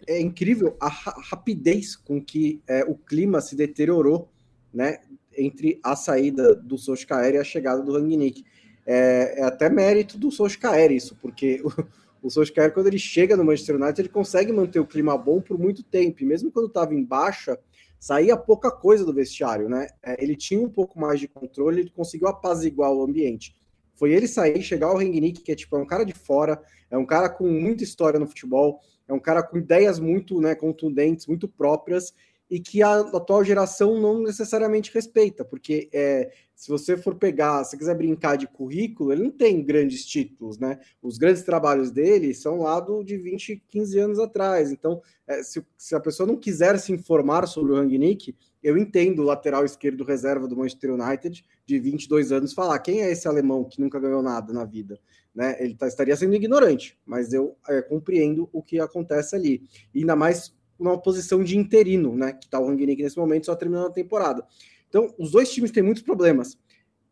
é, 0.06 0.20
incrível 0.20 0.76
a 0.80 0.88
ra 0.88 1.16
rapidez 1.30 1.96
com 1.96 2.22
que 2.22 2.62
é, 2.68 2.84
o 2.84 2.96
clima 2.96 3.42
se 3.42 3.56
deteriorou, 3.56 4.30
né, 4.74 5.00
entre 5.38 5.80
a 5.84 5.96
saída 5.96 6.56
do 6.56 6.78
Solskjaer 6.78 7.36
e 7.36 7.38
a 7.38 7.44
chegada 7.44 7.82
do 7.82 7.94
Rangnick. 7.94 8.44
É, 8.86 9.42
é 9.42 9.44
até 9.44 9.70
mérito 9.70 10.18
do 10.18 10.32
Solskjaer 10.32 10.92
isso, 10.92 11.18
porque 11.22 11.62
o, 11.64 12.28
o 12.28 12.30
Solskjaer, 12.30 12.74
quando 12.74 12.88
ele 12.88 13.00
chega 13.00 13.36
no 13.38 13.44
Manchester 13.44 13.76
United, 13.76 14.02
ele 14.02 14.10
consegue 14.10 14.52
manter 14.52 14.80
o 14.80 14.88
clima 14.88 15.18
bom 15.18 15.42
por 15.42 15.58
muito 15.58 15.84
tempo, 15.84 16.22
e 16.22 16.26
mesmo 16.26 16.52
quando 16.52 16.68
estava 16.68 16.94
em 16.94 17.04
baixa, 17.04 17.58
saía 18.00 18.38
pouca 18.38 18.72
coisa 18.72 19.04
do 19.04 19.14
vestiário, 19.14 19.68
né? 19.68 19.88
É, 20.04 20.22
ele 20.24 20.36
tinha 20.36 20.62
um 20.62 20.70
pouco 20.70 21.00
mais 21.00 21.20
de 21.20 21.28
controle, 21.28 21.82
ele 21.82 21.90
conseguiu 21.90 22.28
apaziguar 22.28 22.92
o 22.92 23.04
ambiente. 23.04 23.56
Foi 23.96 24.14
ele 24.14 24.28
sair, 24.28 24.62
chegar 24.62 24.88
ao 24.88 24.98
Rangnick, 24.98 25.42
que 25.42 25.52
é 25.52 25.56
tipo 25.56 25.76
é 25.76 25.80
um 25.80 25.86
cara 25.86 26.04
de 26.04 26.14
fora, 26.14 26.62
é 26.90 26.98
um 26.98 27.06
cara 27.06 27.30
com 27.30 27.48
muita 27.48 27.84
história 27.84 28.20
no 28.20 28.28
futebol, 28.28 28.80
é 29.08 29.14
um 29.14 29.20
cara 29.20 29.42
com 29.42 29.58
ideias 29.58 30.00
muito 30.00 30.40
né, 30.42 30.56
contundentes, 30.56 31.28
muito 31.28 31.48
próprias, 31.48 32.14
e 32.50 32.60
que 32.60 32.82
a 32.82 33.00
atual 33.00 33.44
geração 33.44 34.00
não 34.00 34.22
necessariamente 34.22 34.94
respeita, 34.94 35.44
porque 35.44 35.90
é, 35.94 36.32
se 36.56 36.70
você 36.70 36.98
for 36.98 37.16
pegar, 37.16 37.64
se 37.64 37.78
quiser 37.78 37.96
brincar 37.96 38.38
de 38.38 38.48
currículo, 38.48 39.12
ele 39.12 39.24
não 39.24 39.32
tem 39.32 39.64
grandes 39.64 40.06
títulos, 40.06 40.58
né? 40.58 40.80
Os 41.02 41.18
grandes 41.18 41.44
trabalhos 41.44 41.92
dele 41.92 42.34
são 42.34 42.62
lá 42.62 42.80
do, 42.80 43.04
de 43.04 43.18
20, 43.18 43.64
15 43.68 44.00
anos 44.00 44.20
atrás. 44.20 44.72
Então, 44.72 45.02
é, 45.28 45.44
se, 45.44 45.64
se, 45.78 45.94
a 45.94 46.00
pessoa 46.00 46.26
não 46.26 46.38
quiser 46.38 46.80
se 46.80 46.94
informar 46.94 47.46
sobre 47.48 47.74
o 47.74 47.76
Rangnick, 47.76 48.34
eu 48.64 48.78
entendo 48.78 49.20
o 49.22 49.26
lateral 49.26 49.66
esquerdo 49.66 50.04
reserva 50.04 50.48
do 50.48 50.58
Manchester 50.58 50.94
United, 50.94 51.46
de 51.66 51.80
22 51.80 52.32
anos, 52.32 52.54
falar 52.54 52.80
quem 52.80 53.02
é 53.02 53.12
esse 53.12 53.28
alemão 53.28 53.64
que 53.66 53.80
nunca 53.80 54.00
ganhou 54.00 54.24
nada 54.24 54.52
na 54.54 54.64
vida. 54.64 55.00
Né? 55.38 55.56
Ele 55.60 55.76
tá, 55.76 55.88
estaria 55.88 56.16
sendo 56.16 56.34
ignorante, 56.34 56.98
mas 57.06 57.32
eu 57.32 57.56
é, 57.70 57.80
compreendo 57.84 58.50
o 58.52 58.64
que 58.64 58.80
acontece 58.80 59.36
ali. 59.36 59.70
Ainda 59.96 60.16
mais 60.16 60.52
uma 60.80 61.00
posição 61.00 61.44
de 61.44 61.56
interino, 61.56 62.16
né? 62.16 62.34
Que 62.34 62.46
está 62.46 62.60
o 62.60 62.66
Rangnick 62.66 63.04
nesse 63.04 63.20
momento, 63.20 63.46
só 63.46 63.56
terminando 63.56 63.86
a 63.86 63.92
temporada. 63.92 64.44
Então, 64.90 65.14
os 65.16 65.30
dois 65.30 65.54
times 65.54 65.70
têm 65.70 65.84
muitos 65.84 66.02
problemas. 66.02 66.58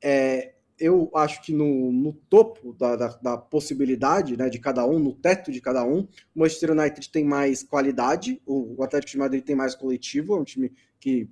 É, 0.03 0.55
eu 0.79 1.11
acho 1.13 1.39
que 1.43 1.53
no, 1.53 1.91
no 1.91 2.13
topo 2.27 2.73
da, 2.73 2.95
da, 2.95 3.07
da, 3.09 3.37
possibilidade 3.37 4.35
né, 4.35 4.49
de 4.49 4.57
cada 4.57 4.83
um, 4.87 4.97
no 4.97 5.13
teto 5.13 5.51
de 5.51 5.61
cada 5.61 5.85
um, 5.85 6.07
o 6.35 6.39
Manchester 6.39 6.71
United 6.71 7.11
tem 7.11 7.23
mais 7.23 7.61
qualidade, 7.61 8.41
o, 8.43 8.75
o 8.75 8.83
Atlético 8.83 9.11
de 9.11 9.17
Madrid 9.19 9.43
tem 9.43 9.55
mais 9.55 9.75
coletivo, 9.75 10.35
é 10.35 10.39
um 10.39 10.43
time 10.43 10.73
que 10.99 11.29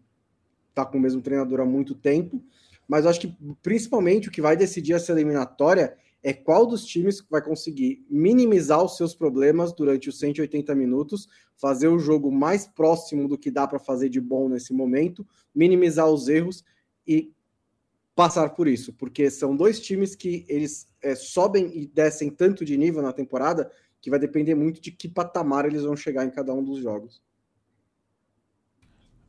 está 0.70 0.86
com 0.86 1.00
o 1.00 1.02
mesmo 1.02 1.24
treinador 1.24 1.60
há 1.60 1.66
muito 1.66 1.96
tempo, 1.96 2.40
mas 2.88 3.08
acho 3.08 3.20
que 3.20 3.36
principalmente 3.64 4.30
o 4.30 4.32
que 4.32 4.42
vai 4.42 4.56
decidir 4.56 4.94
essa 4.94 5.12
eliminatória 5.12 5.98
é 6.24 6.32
qual 6.32 6.66
dos 6.66 6.86
times 6.86 7.22
vai 7.30 7.42
conseguir 7.42 8.06
minimizar 8.10 8.82
os 8.82 8.96
seus 8.96 9.14
problemas 9.14 9.74
durante 9.74 10.08
os 10.08 10.18
180 10.18 10.74
minutos, 10.74 11.28
fazer 11.58 11.90
o 11.90 12.00
jogo 12.00 12.32
mais 12.32 12.66
próximo 12.66 13.28
do 13.28 13.38
que 13.38 13.52
dá 13.52 13.68
para 13.68 13.78
fazer 13.78 14.08
de 14.08 14.22
bom 14.22 14.48
nesse 14.48 14.74
momento, 14.74 15.28
minimizar 15.54 16.10
os 16.10 16.30
erros 16.30 16.64
e 17.06 17.34
passar 18.16 18.52
por 18.52 18.68
isso, 18.68 18.94
porque 18.94 19.30
são 19.30 19.56
dois 19.56 19.82
times 19.82 20.16
que 20.16 20.46
eles 20.48 20.88
é, 21.02 21.14
sobem 21.14 21.70
e 21.76 21.88
descem 21.88 22.30
tanto 22.30 22.64
de 22.64 22.78
nível 22.78 23.02
na 23.02 23.12
temporada 23.12 23.70
que 24.00 24.10
vai 24.10 24.20
depender 24.20 24.56
muito 24.56 24.80
de 24.80 24.92
que 24.92 25.10
patamar 25.10 25.66
eles 25.66 25.84
vão 25.84 25.96
chegar 25.96 26.26
em 26.26 26.30
cada 26.30 26.54
um 26.54 26.64
dos 26.64 26.80
jogos. 26.80 27.22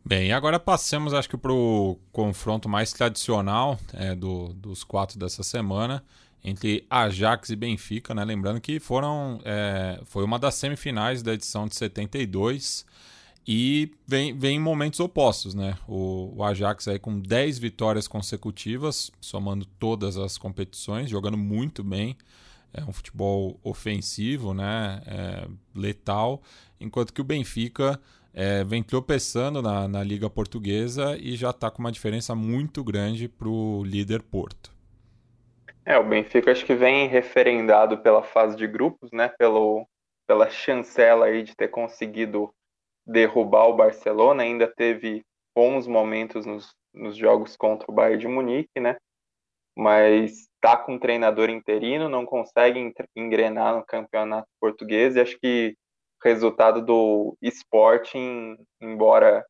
Bem, 0.07 0.32
agora 0.32 0.61
passemos, 0.61 1.14
acho 1.14 1.30
que, 1.30 1.36
para 1.36 1.53
o 1.53 1.99
confronto 2.12 2.68
mais 2.68 2.92
tradicional 2.92 3.78
é, 3.95 4.14
do, 4.14 4.53
dos 4.53 4.84
quatro 4.84 5.18
dessa 5.18 5.42
semana, 5.42 6.05
entre 6.45 6.86
Ajax 6.90 7.49
e 7.49 7.57
Benfica, 7.57 8.14
né? 8.14 8.22
Lembrando 8.22 8.61
que 8.61 8.78
foram, 8.78 9.40
é, 9.45 9.99
foi 10.05 10.22
uma 10.22 10.38
das 10.38 10.55
semifinais 10.55 11.22
da 11.22 11.32
edição 11.32 11.66
de 11.66 11.74
72 11.74 12.84
e 13.47 13.90
vem, 14.07 14.36
vem 14.36 14.57
em 14.57 14.61
momentos 14.61 15.01
opostos, 15.01 15.55
né? 15.55 15.78
O, 15.88 16.34
o, 16.36 16.45
Ajax 16.45 16.86
aí 16.86 16.99
com 16.99 17.18
10 17.18 17.59
vitórias 17.59 18.07
consecutivas, 18.07 19.11
somando 19.20 19.64
todas 19.64 20.18
as 20.18 20.36
competições, 20.36 21.09
jogando 21.09 21.38
muito 21.38 21.82
bem. 21.82 22.14
É 22.74 22.84
um 22.84 22.92
futebol 22.92 23.59
ofensivo, 23.62 24.53
né? 24.53 25.03
É, 25.07 25.49
letal, 25.74 26.42
enquanto 26.78 27.12
que 27.12 27.22
o 27.22 27.24
Benfica 27.24 27.99
é, 28.34 28.64
vem 28.64 28.82
tropeçando 28.82 29.62
na, 29.62 29.88
na 29.88 30.03
Liga 30.03 30.28
Portuguesa 30.28 31.16
e 31.16 31.36
já 31.36 31.51
está 31.51 31.70
com 31.70 31.78
uma 31.78 31.92
diferença 31.92 32.34
muito 32.34 32.84
grande 32.84 33.28
para 33.28 33.49
o 33.49 33.82
líder 33.84 34.22
Porto. 34.22 34.74
É, 35.87 35.99
o 35.99 36.05
Benfica 36.05 36.51
acho 36.51 36.64
que 36.64 36.74
vem 36.74 37.09
referendado 37.09 37.99
pela 37.99 38.22
fase 38.22 38.57
de 38.57 38.66
grupos, 38.66 39.11
né? 39.12 39.28
Pelo, 39.28 39.87
pela 40.26 40.49
chancela 40.49 41.26
aí 41.26 41.43
de 41.43 41.55
ter 41.55 41.68
conseguido 41.68 42.53
derrubar 43.07 43.68
o 43.68 43.76
Barcelona. 43.76 44.43
Ainda 44.43 44.66
teve 44.66 45.22
bons 45.55 45.87
momentos 45.87 46.47
nos, 46.47 46.74
nos 46.93 47.16
jogos 47.16 47.55
contra 47.57 47.91
o 47.91 47.95
Bayern 47.95 48.18
de 48.18 48.28
Munique, 48.28 48.80
né? 48.80 48.97
Mas 49.76 50.49
tá 50.61 50.76
com 50.76 50.95
um 50.95 50.99
treinador 50.99 51.51
interino, 51.51 52.09
não 52.09 52.24
consegue 52.24 52.93
engrenar 53.14 53.76
no 53.76 53.85
campeonato 53.85 54.49
português. 54.59 55.16
E 55.16 55.20
acho 55.20 55.39
que 55.39 55.76
o 56.22 56.28
resultado 56.28 56.80
do 56.80 57.37
Sporting, 57.43 58.57
embora 58.80 59.45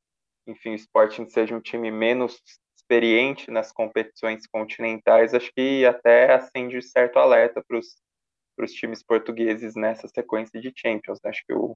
enfim, 0.47 0.70
o 0.70 0.74
Sporting 0.74 1.28
seja 1.28 1.55
um 1.57 1.61
time 1.61 1.91
menos 1.91 2.41
experiente 2.85 3.51
nas 3.51 3.72
competições 3.72 4.47
continentais, 4.47 5.35
acho 5.35 5.51
que 5.55 5.85
até 5.87 6.32
acende 6.35 6.80
certo 6.82 7.18
alerta 7.18 7.64
para 7.66 7.78
os 7.78 8.72
times 8.72 9.03
portugueses 9.03 9.74
nessa 9.74 10.07
sequência 10.09 10.61
de 10.61 10.72
Champions. 10.76 11.18
Acho 11.24 11.43
que 11.47 11.55
o 11.55 11.74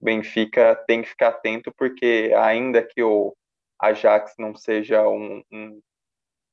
Benfica 0.00 0.74
tem 0.86 1.02
que 1.02 1.08
ficar 1.08 1.28
atento, 1.28 1.72
porque 1.76 2.32
ainda 2.36 2.82
que 2.82 3.02
o 3.02 3.34
Ajax 3.80 4.34
não 4.38 4.54
seja 4.54 5.08
um, 5.08 5.42
um, 5.52 5.80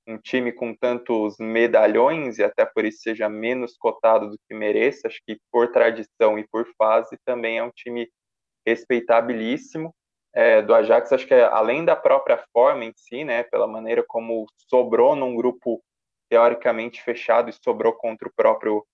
um 0.07 0.17
time 0.19 0.51
com 0.51 0.73
tantos 0.75 1.37
medalhões, 1.39 2.37
e 2.37 2.43
até 2.43 2.65
por 2.65 2.85
isso 2.85 2.99
seja 3.01 3.27
menos 3.27 3.75
cotado 3.77 4.29
do 4.29 4.37
que 4.47 4.55
mereça, 4.55 5.07
acho 5.07 5.19
que 5.25 5.39
por 5.51 5.71
tradição 5.71 6.37
e 6.37 6.47
por 6.47 6.67
fase 6.77 7.17
também 7.25 7.57
é 7.57 7.63
um 7.63 7.71
time 7.71 8.07
respeitabilíssimo 8.65 9.93
é, 10.33 10.61
do 10.61 10.73
Ajax, 10.73 11.11
acho 11.11 11.27
que 11.27 11.33
é, 11.33 11.43
além 11.43 11.83
da 11.83 11.95
própria 11.95 12.43
forma 12.53 12.85
em 12.85 12.93
si, 12.95 13.23
né, 13.23 13.43
pela 13.43 13.67
maneira 13.67 14.03
como 14.07 14.45
sobrou 14.69 15.15
num 15.15 15.35
grupo 15.35 15.81
teoricamente 16.29 17.01
fechado 17.01 17.49
e 17.49 17.53
sobrou 17.53 17.93
contra 17.93 18.27
o 18.27 18.33
próprio 18.35 18.85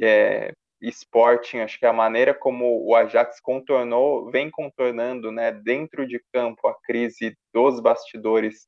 é, 0.00 0.52
Sporting, 0.80 1.58
acho 1.58 1.78
que 1.78 1.86
a 1.86 1.92
maneira 1.92 2.34
como 2.34 2.84
o 2.84 2.94
Ajax 2.94 3.40
contornou, 3.40 4.30
vem 4.30 4.50
contornando, 4.50 5.30
né, 5.30 5.52
dentro 5.52 6.06
de 6.06 6.20
campo 6.32 6.66
a 6.68 6.74
crise 6.82 7.36
dos 7.54 7.80
bastidores 7.80 8.66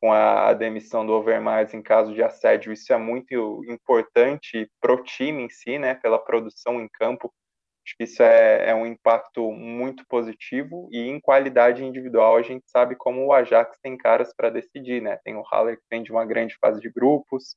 com 0.00 0.12
a 0.12 0.52
demissão 0.52 1.06
do 1.06 1.12
Overmars 1.12 1.72
em 1.72 1.80
caso 1.80 2.12
de 2.12 2.22
assédio, 2.22 2.72
isso 2.72 2.92
é 2.92 2.98
muito 2.98 3.62
importante 3.68 4.68
para 4.80 4.92
o 4.92 5.02
time 5.02 5.44
em 5.44 5.48
si, 5.48 5.78
né, 5.78 5.94
pela 5.94 6.18
produção 6.18 6.80
em 6.80 6.88
campo, 6.88 7.32
Acho 7.84 7.96
que 7.96 8.04
isso 8.04 8.22
é, 8.22 8.70
é 8.70 8.74
um 8.74 8.86
impacto 8.86 9.50
muito 9.50 10.04
positivo 10.06 10.88
e 10.92 11.00
em 11.00 11.18
qualidade 11.20 11.84
individual 11.84 12.36
a 12.36 12.42
gente 12.42 12.64
sabe 12.70 12.94
como 12.94 13.26
o 13.26 13.32
Ajax 13.32 13.76
tem 13.82 13.96
caras 13.96 14.32
para 14.36 14.50
decidir, 14.50 15.02
né? 15.02 15.18
Tem 15.24 15.34
o 15.34 15.42
Haller 15.42 15.76
que 15.76 15.84
vem 15.90 16.02
de 16.02 16.12
uma 16.12 16.24
grande 16.24 16.56
fase 16.60 16.80
de 16.80 16.88
grupos, 16.88 17.56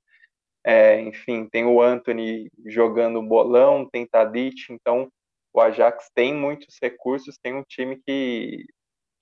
é, 0.64 1.00
enfim, 1.00 1.48
tem 1.48 1.64
o 1.64 1.80
Anthony 1.80 2.50
jogando 2.66 3.22
bolão, 3.22 3.88
tem 3.88 4.08
Tadic, 4.08 4.74
então 4.74 5.12
o 5.54 5.62
Ajax 5.62 6.10
tem 6.16 6.34
muitos 6.34 6.78
recursos, 6.82 7.38
tem 7.38 7.54
um 7.54 7.64
time 7.64 8.02
que, 8.06 8.66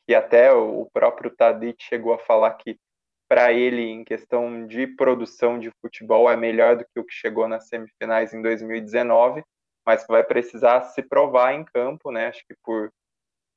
que 0.07 0.15
até 0.15 0.53
o 0.53 0.89
próprio 0.93 1.29
Tadic 1.35 1.83
chegou 1.83 2.13
a 2.13 2.19
falar 2.19 2.53
que 2.53 2.79
para 3.27 3.51
ele, 3.51 3.81
em 3.81 4.03
questão 4.03 4.65
de 4.67 4.87
produção 4.87 5.59
de 5.59 5.71
futebol, 5.81 6.29
é 6.29 6.37
melhor 6.37 6.77
do 6.77 6.85
que 6.85 6.99
o 6.99 7.03
que 7.03 7.13
chegou 7.13 7.47
nas 7.47 7.67
semifinais 7.67 8.33
em 8.33 8.41
2019, 8.41 9.43
mas 9.85 10.05
vai 10.07 10.23
precisar 10.23 10.83
se 10.85 11.01
provar 11.01 11.53
em 11.53 11.63
campo, 11.63 12.11
né? 12.11 12.27
Acho 12.27 12.45
que 12.47 12.55
por 12.63 12.91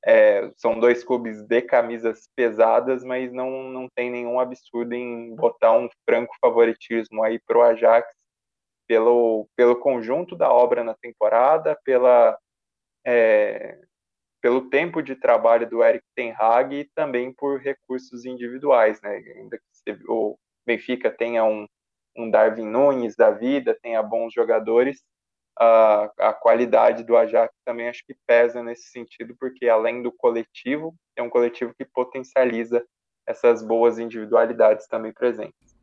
é, 0.04 0.50
são 0.56 0.78
dois 0.78 1.02
clubes 1.02 1.42
de 1.42 1.62
camisas 1.62 2.28
pesadas, 2.36 3.04
mas 3.04 3.32
não, 3.32 3.64
não 3.64 3.88
tem 3.94 4.10
nenhum 4.10 4.38
absurdo 4.38 4.94
em 4.94 5.34
botar 5.34 5.72
um 5.72 5.88
franco 6.08 6.34
favoritismo 6.40 7.24
aí 7.24 7.40
para 7.40 7.58
o 7.58 7.62
Ajax 7.62 8.08
pelo, 8.86 9.48
pelo 9.56 9.76
conjunto 9.80 10.36
da 10.36 10.52
obra 10.52 10.84
na 10.84 10.94
temporada, 10.94 11.76
pela, 11.84 12.38
é, 13.04 13.78
pelo 14.40 14.70
tempo 14.70 15.02
de 15.02 15.16
trabalho 15.16 15.68
do 15.68 15.82
Eric 15.82 16.04
Ten 16.14 16.32
Hag 16.38 16.72
e 16.74 16.90
também 16.94 17.32
por 17.32 17.60
recursos 17.60 18.24
individuais, 18.24 19.00
né? 19.02 19.16
Ainda 19.16 19.58
que 19.58 19.98
o 20.08 20.38
Benfica 20.64 21.10
tenha 21.10 21.44
um, 21.44 21.66
um 22.16 22.30
Darwin 22.30 22.66
Nunes 22.66 23.16
da 23.16 23.32
vida, 23.32 23.76
tenha 23.82 24.02
bons 24.02 24.32
jogadores, 24.32 25.02
a, 25.58 26.10
a 26.18 26.32
qualidade 26.32 27.02
do 27.02 27.16
Ajax 27.16 27.54
também 27.64 27.88
acho 27.88 28.04
que 28.06 28.14
pesa 28.26 28.62
nesse 28.62 28.90
sentido, 28.90 29.34
porque 29.38 29.68
além 29.68 30.02
do 30.02 30.12
coletivo, 30.12 30.94
é 31.16 31.22
um 31.22 31.30
coletivo 31.30 31.72
que 31.76 31.84
potencializa 31.84 32.84
essas 33.26 33.62
boas 33.62 33.98
individualidades 33.98 34.86
também 34.86 35.12
presentes. 35.12 35.76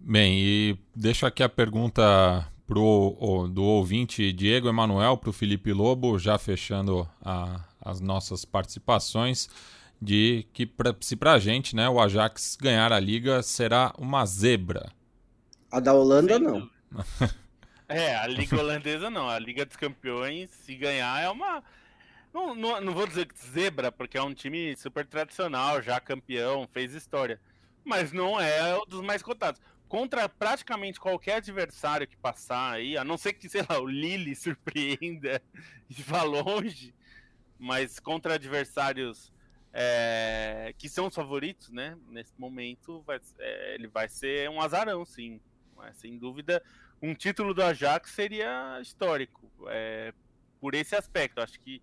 Bem, 0.00 0.38
e 0.38 0.78
deixo 0.96 1.26
aqui 1.26 1.42
a 1.42 1.48
pergunta 1.48 2.44
pro, 2.66 3.48
do 3.52 3.62
ouvinte 3.62 4.32
Diego 4.32 4.68
Emanuel 4.68 5.16
para 5.16 5.30
o 5.30 5.32
Felipe 5.32 5.72
Lobo, 5.72 6.18
já 6.18 6.38
fechando 6.38 7.08
a, 7.24 7.64
as 7.80 8.00
nossas 8.00 8.44
participações, 8.44 9.48
de 10.00 10.44
que 10.52 10.66
pra, 10.66 10.94
se 11.00 11.14
para 11.14 11.34
a 11.34 11.38
gente 11.38 11.76
né, 11.76 11.88
o 11.88 12.00
Ajax 12.00 12.56
ganhar 12.60 12.92
a 12.92 12.98
liga 12.98 13.42
será 13.42 13.94
uma 13.96 14.26
zebra. 14.26 14.90
A 15.70 15.78
da 15.78 15.94
Holanda, 15.94 16.38
não. 16.38 16.68
é, 17.92 18.16
a 18.16 18.26
liga 18.28 18.58
holandesa 18.58 19.10
não. 19.10 19.28
A 19.28 19.38
Liga 19.38 19.64
dos 19.64 19.76
Campeões, 19.76 20.50
se 20.50 20.74
ganhar, 20.74 21.22
é 21.22 21.28
uma. 21.28 21.62
Não, 22.32 22.54
não, 22.54 22.80
não 22.80 22.94
vou 22.94 23.06
dizer 23.06 23.28
zebra, 23.36 23.92
porque 23.92 24.16
é 24.16 24.22
um 24.22 24.32
time 24.32 24.74
super 24.76 25.06
tradicional, 25.06 25.82
já 25.82 26.00
campeão, 26.00 26.68
fez 26.72 26.94
história. 26.94 27.40
Mas 27.84 28.12
não 28.12 28.40
é 28.40 28.78
um 28.78 28.86
dos 28.86 29.02
mais 29.02 29.22
cotados 29.22 29.60
contra 29.92 30.26
praticamente 30.26 30.98
qualquer 30.98 31.34
adversário 31.34 32.08
que 32.08 32.16
passar 32.16 32.72
aí, 32.72 32.96
a 32.96 33.04
não 33.04 33.18
ser 33.18 33.34
que, 33.34 33.46
sei 33.46 33.62
lá, 33.68 33.78
o 33.78 33.86
Lille 33.86 34.34
surpreenda 34.36 35.42
e 35.90 36.02
vá 36.02 36.22
longe, 36.22 36.94
mas 37.58 38.00
contra 38.00 38.36
adversários 38.36 39.30
é, 39.70 40.74
que 40.78 40.88
são 40.88 41.08
os 41.08 41.14
favoritos, 41.14 41.68
né? 41.68 41.98
Nesse 42.08 42.32
momento, 42.38 43.02
vai, 43.02 43.20
é, 43.38 43.74
ele 43.74 43.86
vai 43.86 44.08
ser 44.08 44.48
um 44.48 44.62
azarão, 44.62 45.04
sim. 45.04 45.38
Mas, 45.76 45.98
sem 45.98 46.16
dúvida, 46.16 46.62
um 47.02 47.14
título 47.14 47.52
do 47.52 47.62
Ajax 47.62 48.12
seria 48.12 48.78
histórico 48.80 49.50
é, 49.66 50.14
por 50.60 50.74
esse 50.74 50.94
aspecto. 50.94 51.40
Acho 51.40 51.60
que 51.60 51.82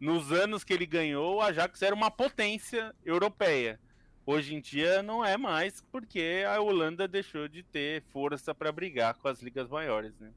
nos 0.00 0.32
anos 0.32 0.64
que 0.64 0.72
ele 0.72 0.86
ganhou, 0.86 1.36
o 1.36 1.40
Ajax 1.42 1.82
era 1.82 1.94
uma 1.94 2.10
potência 2.10 2.94
europeia. 3.04 3.78
Hoje 4.26 4.54
em 4.54 4.60
dia 4.60 5.02
não 5.02 5.22
é 5.22 5.36
mais, 5.36 5.84
porque 5.92 6.44
a 6.48 6.58
Holanda 6.60 7.06
deixou 7.06 7.46
de 7.46 7.62
ter 7.62 8.02
força 8.10 8.54
para 8.54 8.72
brigar 8.72 9.14
com 9.14 9.28
as 9.28 9.42
ligas 9.42 9.68
maiores, 9.68 10.12
né? 10.18 10.30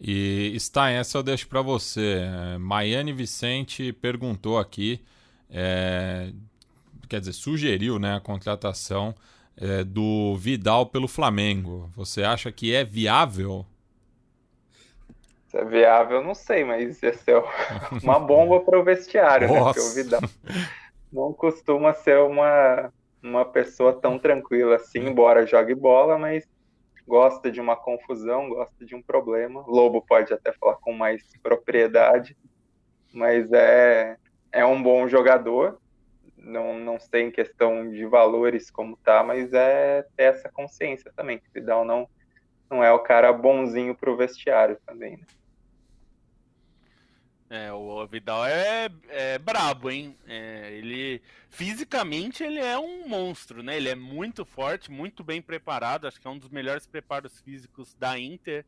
E 0.00 0.52
está 0.54 0.90
essa 0.90 1.18
eu 1.18 1.22
deixo 1.22 1.48
para 1.48 1.62
você. 1.62 2.20
É, 2.20 2.58
Maiane 2.58 3.12
Vicente 3.12 3.92
perguntou 3.92 4.58
aqui, 4.58 5.02
é, 5.50 6.32
quer 7.08 7.20
dizer, 7.20 7.32
sugeriu 7.32 7.98
né, 7.98 8.14
a 8.14 8.20
contratação 8.20 9.14
é, 9.60 9.84
do 9.84 10.36
Vidal 10.36 10.86
pelo 10.86 11.08
Flamengo. 11.08 11.90
Você 11.96 12.22
acha 12.22 12.50
que 12.50 12.74
é 12.74 12.84
viável? 12.84 13.66
Se 15.48 15.56
é 15.56 15.64
viável, 15.64 16.22
não 16.22 16.34
sei, 16.34 16.64
mas 16.64 17.02
ia 17.02 17.14
ser 17.14 17.42
uma 18.02 18.18
bomba 18.18 18.60
para 18.60 18.78
o 18.78 18.84
vestiário, 18.84 19.48
Nossa. 19.48 19.80
né? 19.80 19.86
o 19.86 19.94
Vidal 19.94 20.20
não 21.12 21.32
costuma 21.32 21.94
ser 21.94 22.18
uma, 22.18 22.92
uma 23.22 23.44
pessoa 23.44 23.92
tão 23.92 24.18
tranquila 24.18 24.76
assim, 24.76 25.00
embora 25.00 25.46
jogue 25.46 25.74
bola, 25.74 26.18
mas 26.18 26.46
gosta 27.06 27.50
de 27.50 27.60
uma 27.60 27.74
confusão, 27.74 28.50
gosta 28.50 28.84
de 28.84 28.94
um 28.94 29.02
problema. 29.02 29.64
Lobo 29.66 30.02
pode 30.02 30.32
até 30.32 30.52
falar 30.52 30.76
com 30.76 30.92
mais 30.92 31.22
propriedade, 31.42 32.36
mas 33.12 33.50
é, 33.52 34.16
é 34.52 34.64
um 34.64 34.82
bom 34.82 35.08
jogador. 35.08 35.80
Não, 36.48 36.78
não 36.78 36.98
sei 36.98 37.22
em 37.22 37.30
questão 37.30 37.90
de 37.90 38.04
valores 38.06 38.70
como 38.70 38.96
tá, 38.96 39.22
mas 39.22 39.52
é 39.52 40.02
ter 40.16 40.24
essa 40.24 40.48
consciência 40.48 41.12
também, 41.14 41.38
que 41.38 41.48
Vidal 41.52 41.84
não, 41.84 42.08
não 42.70 42.82
é 42.82 42.90
o 42.92 43.00
cara 43.00 43.32
bonzinho 43.32 43.94
pro 43.94 44.16
vestiário 44.16 44.78
também, 44.86 45.16
né? 45.16 45.26
É, 47.50 47.72
o 47.72 48.06
Vidal 48.06 48.44
é, 48.46 48.90
é 49.08 49.38
brabo, 49.38 49.90
hein? 49.90 50.14
É, 50.26 50.70
ele 50.72 51.22
fisicamente 51.48 52.44
ele 52.44 52.60
é 52.60 52.78
um 52.78 53.08
monstro, 53.08 53.62
né? 53.62 53.76
Ele 53.76 53.88
é 53.88 53.94
muito 53.94 54.44
forte, 54.44 54.90
muito 54.90 55.24
bem 55.24 55.40
preparado. 55.40 56.06
Acho 56.06 56.20
que 56.20 56.26
é 56.26 56.30
um 56.30 56.36
dos 56.38 56.50
melhores 56.50 56.86
preparos 56.86 57.40
físicos 57.40 57.94
da 57.94 58.18
Inter. 58.18 58.66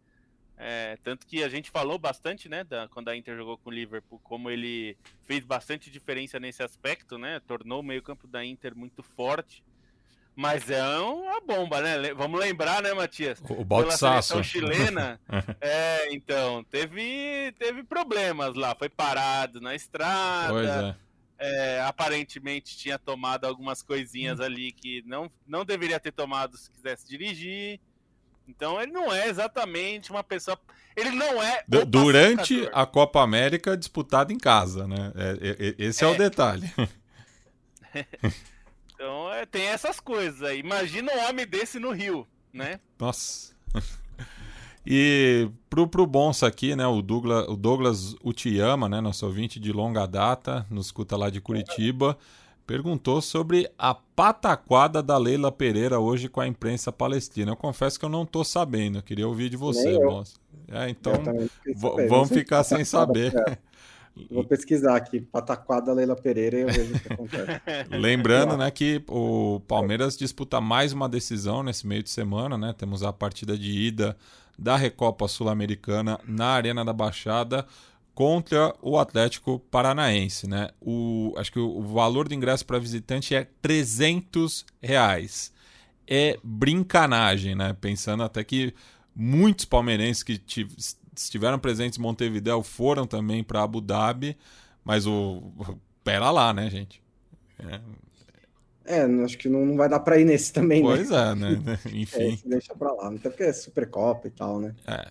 É, 0.62 0.98
tanto 1.02 1.26
que 1.26 1.42
a 1.42 1.48
gente 1.48 1.70
falou 1.70 1.98
bastante, 1.98 2.46
né, 2.46 2.62
da, 2.64 2.86
quando 2.88 3.08
a 3.08 3.16
Inter 3.16 3.34
jogou 3.34 3.56
com 3.56 3.70
o 3.70 3.72
Liverpool, 3.72 4.20
como 4.22 4.50
ele 4.50 4.94
fez 5.22 5.42
bastante 5.42 5.90
diferença 5.90 6.38
nesse 6.38 6.62
aspecto, 6.62 7.16
né? 7.16 7.40
Tornou 7.46 7.80
o 7.80 7.82
meio-campo 7.82 8.26
da 8.26 8.44
Inter 8.44 8.76
muito 8.76 9.02
forte. 9.02 9.64
Mas 10.36 10.70
é 10.70 10.82
uma 10.98 11.40
bomba, 11.40 11.80
né? 11.80 12.12
Vamos 12.14 12.38
lembrar, 12.38 12.82
né, 12.82 12.92
Matias? 12.92 13.42
O 13.48 13.64
Balsaço. 13.64 14.44
chilena. 14.44 15.18
é, 15.60 16.12
então, 16.12 16.62
teve, 16.64 17.52
teve 17.58 17.82
problemas 17.82 18.54
lá. 18.54 18.74
Foi 18.74 18.88
parado 18.88 19.60
na 19.60 19.74
estrada. 19.74 20.96
É. 21.06 21.10
É, 21.42 21.80
aparentemente 21.80 22.76
tinha 22.76 22.98
tomado 22.98 23.46
algumas 23.46 23.80
coisinhas 23.80 24.40
ali 24.40 24.72
que 24.72 25.02
não, 25.06 25.30
não 25.46 25.64
deveria 25.64 25.98
ter 25.98 26.12
tomado 26.12 26.56
se 26.58 26.70
quisesse 26.70 27.08
dirigir. 27.08 27.80
Então 28.50 28.80
ele 28.80 28.92
não 28.92 29.12
é 29.12 29.28
exatamente 29.28 30.10
uma 30.10 30.24
pessoa. 30.24 30.58
Ele 30.96 31.10
não 31.10 31.42
é. 31.42 31.64
Durante 31.86 32.68
a 32.72 32.84
Copa 32.84 33.22
América 33.22 33.76
disputada 33.76 34.32
em 34.32 34.38
casa, 34.38 34.86
né? 34.88 35.12
É, 35.14 35.56
é, 35.68 35.74
esse 35.78 36.04
é, 36.04 36.08
é 36.08 36.10
o 36.10 36.18
detalhe. 36.18 36.70
Então 39.00 39.32
é, 39.32 39.46
tem 39.46 39.62
essas 39.62 39.98
coisas 39.98 40.42
aí. 40.42 40.60
Imagina 40.60 41.10
um 41.10 41.26
homem 41.26 41.46
desse 41.46 41.78
no 41.78 41.90
Rio, 41.90 42.26
né? 42.52 42.78
Nossa. 42.98 43.54
E 44.84 45.48
pro, 45.70 45.88
pro 45.88 46.06
Bonsa 46.06 46.46
aqui, 46.46 46.76
né, 46.76 46.86
o 46.86 47.00
Douglas, 47.00 47.48
o 47.48 47.56
Douglas 47.56 48.14
Utiyama, 48.22 48.90
né, 48.90 49.00
nosso 49.00 49.24
ouvinte 49.24 49.58
de 49.58 49.72
longa 49.72 50.04
data, 50.04 50.66
nos 50.68 50.86
escuta 50.86 51.16
lá 51.16 51.30
de 51.30 51.40
Curitiba, 51.40 52.18
perguntou 52.70 53.20
sobre 53.20 53.68
a 53.76 53.92
pataquada 53.92 55.02
da 55.02 55.18
Leila 55.18 55.50
Pereira 55.50 55.98
hoje 55.98 56.28
com 56.28 56.40
a 56.40 56.46
imprensa 56.46 56.92
palestina. 56.92 57.50
Eu 57.50 57.56
confesso 57.56 57.98
que 57.98 58.04
eu 58.04 58.08
não 58.08 58.24
tô 58.24 58.44
sabendo, 58.44 58.98
eu 58.98 59.02
queria 59.02 59.26
ouvir 59.26 59.50
de 59.50 59.56
você, 59.56 59.98
Bonsa. 59.98 60.36
É, 60.68 60.88
então, 60.88 61.14
vamos 62.08 62.28
ficar 62.28 62.62
sem 62.62 62.84
saber. 62.84 63.32
Vou 64.30 64.44
pesquisar 64.44 64.96
aqui, 64.96 65.20
pataquada 65.20 65.92
Leila 65.92 66.14
Pereira 66.14 66.58
e 66.58 66.60
eu 66.62 66.68
vejo 66.68 66.94
o 66.94 67.00
que 67.00 67.12
acontece. 67.12 67.60
Lembrando, 67.90 68.56
né, 68.56 68.70
que 68.70 69.02
o 69.08 69.60
Palmeiras 69.66 70.16
disputa 70.16 70.60
mais 70.60 70.92
uma 70.92 71.08
decisão 71.08 71.64
nesse 71.64 71.86
meio 71.86 72.02
de 72.04 72.10
semana, 72.10 72.58
né? 72.58 72.74
Temos 72.76 73.02
a 73.02 73.12
partida 73.12 73.56
de 73.56 73.70
ida 73.70 74.16
da 74.58 74.76
Recopa 74.76 75.26
Sul-Americana 75.26 76.20
na 76.26 76.48
Arena 76.48 76.84
da 76.84 76.92
Baixada 76.92 77.66
contra 78.14 78.74
o 78.82 78.98
Atlético 78.98 79.58
Paranaense, 79.70 80.48
né? 80.48 80.68
O, 80.80 81.34
acho 81.36 81.52
que 81.52 81.58
o, 81.58 81.82
valor 81.82 82.28
do 82.28 82.34
ingresso 82.34 82.66
para 82.66 82.78
visitante 82.78 83.34
é 83.34 83.46
300 83.62 84.66
reais. 84.80 85.52
É 86.06 86.38
brincanagem, 86.42 87.54
né? 87.54 87.74
Pensando 87.80 88.22
até 88.22 88.42
que 88.42 88.74
muitos 89.14 89.64
palmeirenses 89.64 90.22
que 90.22 90.40
estiveram 91.16 91.58
presentes 91.58 91.98
em 91.98 92.02
Montevideo 92.02 92.62
foram 92.62 93.06
também 93.06 93.44
para 93.44 93.62
Abu 93.62 93.80
Dhabi, 93.80 94.36
mas 94.84 95.06
o. 95.06 95.42
Pera 96.02 96.30
lá, 96.30 96.54
né, 96.54 96.70
gente? 96.70 97.02
É, 98.86 99.02
é 99.02 99.04
acho 99.22 99.36
que 99.36 99.50
não, 99.50 99.76
vai 99.76 99.86
dar 99.86 100.00
para 100.00 100.18
ir 100.18 100.24
nesse 100.24 100.50
também, 100.50 100.80
pois 100.80 101.10
né? 101.10 101.16
Pois 101.16 101.20
é, 101.20 101.34
né? 101.34 101.78
Enfim. 101.92 102.40
É, 102.46 102.48
deixa 102.48 102.74
para 102.74 102.90
lá, 102.90 103.08
até 103.08 103.28
porque 103.28 103.42
é 103.42 103.52
Supercopa 103.52 104.26
e 104.26 104.30
tal, 104.30 104.58
né? 104.58 104.74
É. 104.86 105.08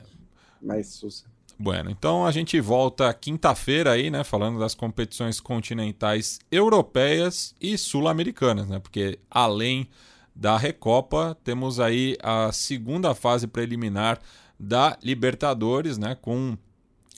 Mais 0.60 0.88
sussa. 0.88 1.26
Bueno, 1.62 1.92
então 1.92 2.26
a 2.26 2.32
gente 2.32 2.58
volta 2.62 3.14
quinta-feira 3.14 3.92
aí, 3.92 4.10
né, 4.10 4.24
falando 4.24 4.58
das 4.58 4.74
competições 4.74 5.42
continentais 5.42 6.40
europeias 6.50 7.54
e 7.60 7.78
sul-americanas, 7.78 8.70
né? 8.70 8.80
Porque 8.80 9.20
além 9.30 9.90
da 10.34 10.58
Recopa, 10.58 11.38
temos 11.44 11.78
aí 11.82 12.16
a 12.24 12.50
segunda 12.54 13.14
fase 13.14 13.46
preliminar 13.46 14.22
da 14.58 14.98
Libertadores, 15.04 15.98
né, 15.98 16.16
com 16.22 16.58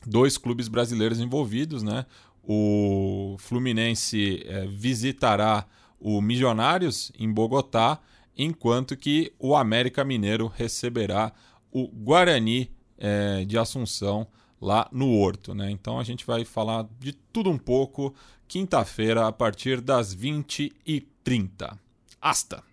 dois 0.08 0.40
clubes 0.40 0.68
brasileiros 0.68 1.20
envolvidos, 1.20 1.84
né? 1.84 2.08
O 2.44 3.36
Fluminense 3.38 4.44
é, 4.48 4.66
visitará 4.66 5.68
o 6.00 6.20
Milionários 6.20 7.12
em 7.16 7.32
Bogotá, 7.32 8.00
enquanto 8.36 8.98
que 8.98 9.32
o 9.38 9.56
América 9.56 10.04
Mineiro 10.04 10.48
receberá 10.48 11.32
o 11.72 11.88
Guarani 11.88 12.72
é, 13.02 13.44
de 13.44 13.58
Assunção 13.58 14.28
lá 14.62 14.88
no 14.92 15.12
Horto. 15.12 15.56
Né? 15.56 15.72
Então 15.72 16.00
a 16.00 16.04
gente 16.04 16.26
vai 16.26 16.46
falar 16.46 16.88
de 17.00 17.12
tudo 17.12 17.50
um 17.50 17.58
pouco 17.58 18.14
quinta-feira 18.48 19.28
a 19.28 19.32
partir 19.32 19.82
das 19.82 20.16
20h30. 20.16 21.78
Hasta! 22.22 22.71